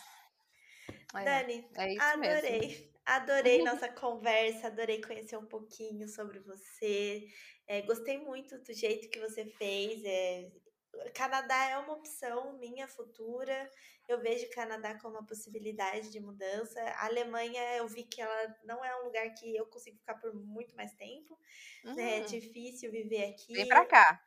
É, 1.15 1.23
Dani, 1.23 1.69
é 1.77 1.97
adorei. 1.99 2.59
Mesmo. 2.59 2.95
Adorei 3.05 3.63
nossa 3.63 3.89
conversa, 3.89 4.67
adorei 4.67 5.01
conhecer 5.01 5.37
um 5.37 5.45
pouquinho 5.45 6.07
sobre 6.07 6.39
você. 6.39 7.27
É, 7.67 7.81
gostei 7.81 8.17
muito 8.17 8.57
do 8.59 8.73
jeito 8.73 9.09
que 9.09 9.19
você 9.19 9.45
fez. 9.45 10.03
É, 10.03 10.51
Canadá 11.13 11.69
é 11.69 11.77
uma 11.77 11.93
opção 11.93 12.57
minha 12.57 12.87
futura. 12.87 13.69
Eu 14.07 14.19
vejo 14.19 14.49
Canadá 14.51 14.97
como 14.99 15.15
uma 15.15 15.25
possibilidade 15.25 16.11
de 16.11 16.19
mudança. 16.19 16.81
A 16.81 17.05
Alemanha, 17.05 17.61
eu 17.77 17.87
vi 17.87 18.03
que 18.03 18.21
ela 18.21 18.55
não 18.63 18.83
é 18.83 19.01
um 19.01 19.05
lugar 19.05 19.33
que 19.33 19.55
eu 19.55 19.65
consigo 19.67 19.97
ficar 19.97 20.15
por 20.15 20.33
muito 20.33 20.75
mais 20.75 20.93
tempo. 20.93 21.37
Uhum. 21.83 21.95
Né? 21.95 22.19
É 22.19 22.21
hum. 22.21 22.25
difícil 22.25 22.91
viver 22.91 23.25
aqui. 23.25 23.53
Vem 23.53 23.67
pra 23.67 23.85
cá. 23.85 24.21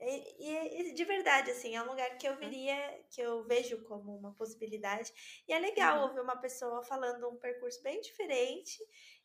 E, 0.00 0.90
e, 0.90 0.94
de 0.94 1.04
verdade, 1.04 1.50
assim, 1.50 1.74
é 1.74 1.82
um 1.82 1.86
lugar 1.86 2.16
que 2.16 2.28
eu 2.28 2.32
uhum. 2.32 2.38
viria, 2.38 3.04
que 3.10 3.20
eu 3.20 3.42
vejo 3.44 3.82
como 3.84 4.16
uma 4.16 4.32
possibilidade. 4.32 5.12
E 5.46 5.52
é 5.52 5.58
legal 5.58 5.98
uhum. 5.98 6.02
ouvir 6.04 6.20
uma 6.20 6.36
pessoa 6.36 6.82
falando 6.84 7.28
um 7.28 7.36
percurso 7.36 7.82
bem 7.82 8.00
diferente 8.00 8.78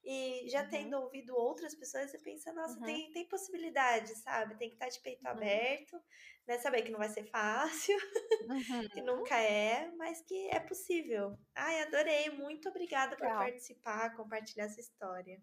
e 0.03 0.49
já 0.49 0.63
uhum. 0.63 0.69
tendo 0.69 0.97
ouvido 0.97 1.33
outras 1.35 1.73
pessoas, 1.73 2.11
você 2.11 2.19
pensa, 2.19 2.51
nossa, 2.51 2.77
uhum. 2.77 2.85
tem, 2.85 3.11
tem 3.11 3.27
possibilidade, 3.27 4.13
sabe? 4.15 4.57
Tem 4.57 4.67
que 4.67 4.75
estar 4.75 4.89
de 4.89 4.99
peito 4.99 5.23
uhum. 5.23 5.31
aberto, 5.31 5.97
né? 6.45 6.57
Saber 6.59 6.81
que 6.81 6.91
não 6.91 6.99
vai 6.99 7.09
ser 7.09 7.23
fácil, 7.25 7.97
que 8.93 8.99
uhum. 8.99 9.17
nunca 9.17 9.37
é, 9.39 9.89
mas 9.91 10.21
que 10.21 10.49
é 10.49 10.59
possível. 10.59 11.39
Ai, 11.55 11.83
adorei, 11.83 12.29
muito 12.31 12.67
obrigada 12.67 13.15
por 13.15 13.27
participar, 13.27 14.15
compartilhar 14.15 14.65
essa 14.65 14.81
história. 14.81 15.41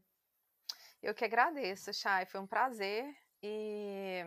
Eu 1.02 1.14
que 1.14 1.24
agradeço, 1.24 1.94
Chay, 1.94 2.26
foi 2.26 2.40
um 2.40 2.46
prazer 2.46 3.10
e 3.42 4.22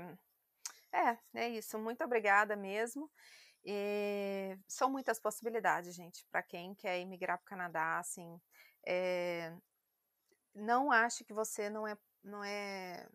É, 0.92 1.18
é 1.36 1.50
isso. 1.50 1.78
Muito 1.78 2.04
obrigada 2.04 2.56
mesmo. 2.56 3.10
E 3.66 4.58
são 4.68 4.92
muitas 4.92 5.20
possibilidades, 5.20 5.96
gente, 5.96 6.26
para 6.32 6.44
quem 6.44 6.76
quer 6.76 7.00
imigrar 7.00 7.38
para 7.38 7.44
o 7.44 7.50
Canadá, 7.50 8.00
assim, 8.00 8.38
é, 8.86 9.56
não 10.54 10.92
ache 10.92 11.24
que 11.24 11.34
você 11.34 11.70
não 11.70 11.88
é, 11.88 11.98
não 12.24 12.44
é, 12.44 13.08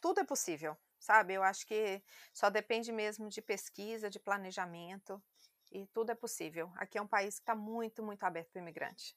tudo 0.00 0.20
é 0.20 0.24
possível, 0.24 0.76
sabe? 0.98 1.34
Eu 1.34 1.42
acho 1.42 1.66
que 1.66 2.02
só 2.32 2.50
depende 2.50 2.92
mesmo 2.92 3.28
de 3.28 3.42
pesquisa, 3.42 4.10
de 4.10 4.18
planejamento 4.18 5.22
e 5.70 5.86
tudo 5.88 6.10
é 6.10 6.14
possível. 6.14 6.72
Aqui 6.76 6.98
é 6.98 7.02
um 7.02 7.06
país 7.06 7.36
que 7.36 7.42
está 7.42 7.54
muito, 7.54 8.02
muito 8.02 8.24
aberto 8.24 8.50
para 8.50 8.60
o 8.60 8.62
imigrante. 8.62 9.16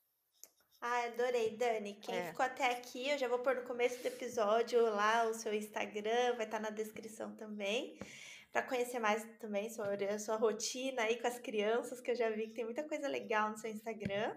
Ah, 0.81 1.03
adorei, 1.03 1.55
Dani. 1.55 1.93
Quem 1.93 2.15
é. 2.15 2.29
ficou 2.29 2.43
até 2.43 2.71
aqui, 2.71 3.09
eu 3.09 3.17
já 3.17 3.27
vou 3.27 3.39
pôr 3.39 3.55
no 3.55 3.63
começo 3.63 4.01
do 4.01 4.07
episódio 4.07 4.81
lá 4.81 5.25
o 5.25 5.33
seu 5.33 5.53
Instagram, 5.53 6.35
vai 6.35 6.45
estar 6.45 6.57
tá 6.57 6.59
na 6.59 6.69
descrição 6.71 7.35
também. 7.35 7.99
Para 8.51 8.63
conhecer 8.63 8.99
mais 8.99 9.23
também 9.39 9.69
sobre 9.69 10.05
a 10.09 10.19
sua 10.19 10.35
rotina 10.35 11.03
aí 11.03 11.21
com 11.21 11.27
as 11.27 11.39
crianças, 11.39 12.01
que 12.01 12.11
eu 12.11 12.15
já 12.15 12.29
vi 12.31 12.47
que 12.47 12.55
tem 12.55 12.65
muita 12.65 12.83
coisa 12.83 13.07
legal 13.07 13.51
no 13.51 13.57
seu 13.57 13.69
Instagram. 13.69 14.35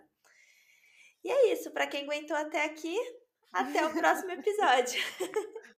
E 1.25 1.31
é 1.31 1.53
isso, 1.53 1.71
para 1.71 1.87
quem 1.87 2.05
aguentou 2.05 2.37
até 2.37 2.65
aqui, 2.65 2.97
até 3.53 3.85
o 3.87 3.93
próximo 3.93 4.33
episódio. 4.33 5.03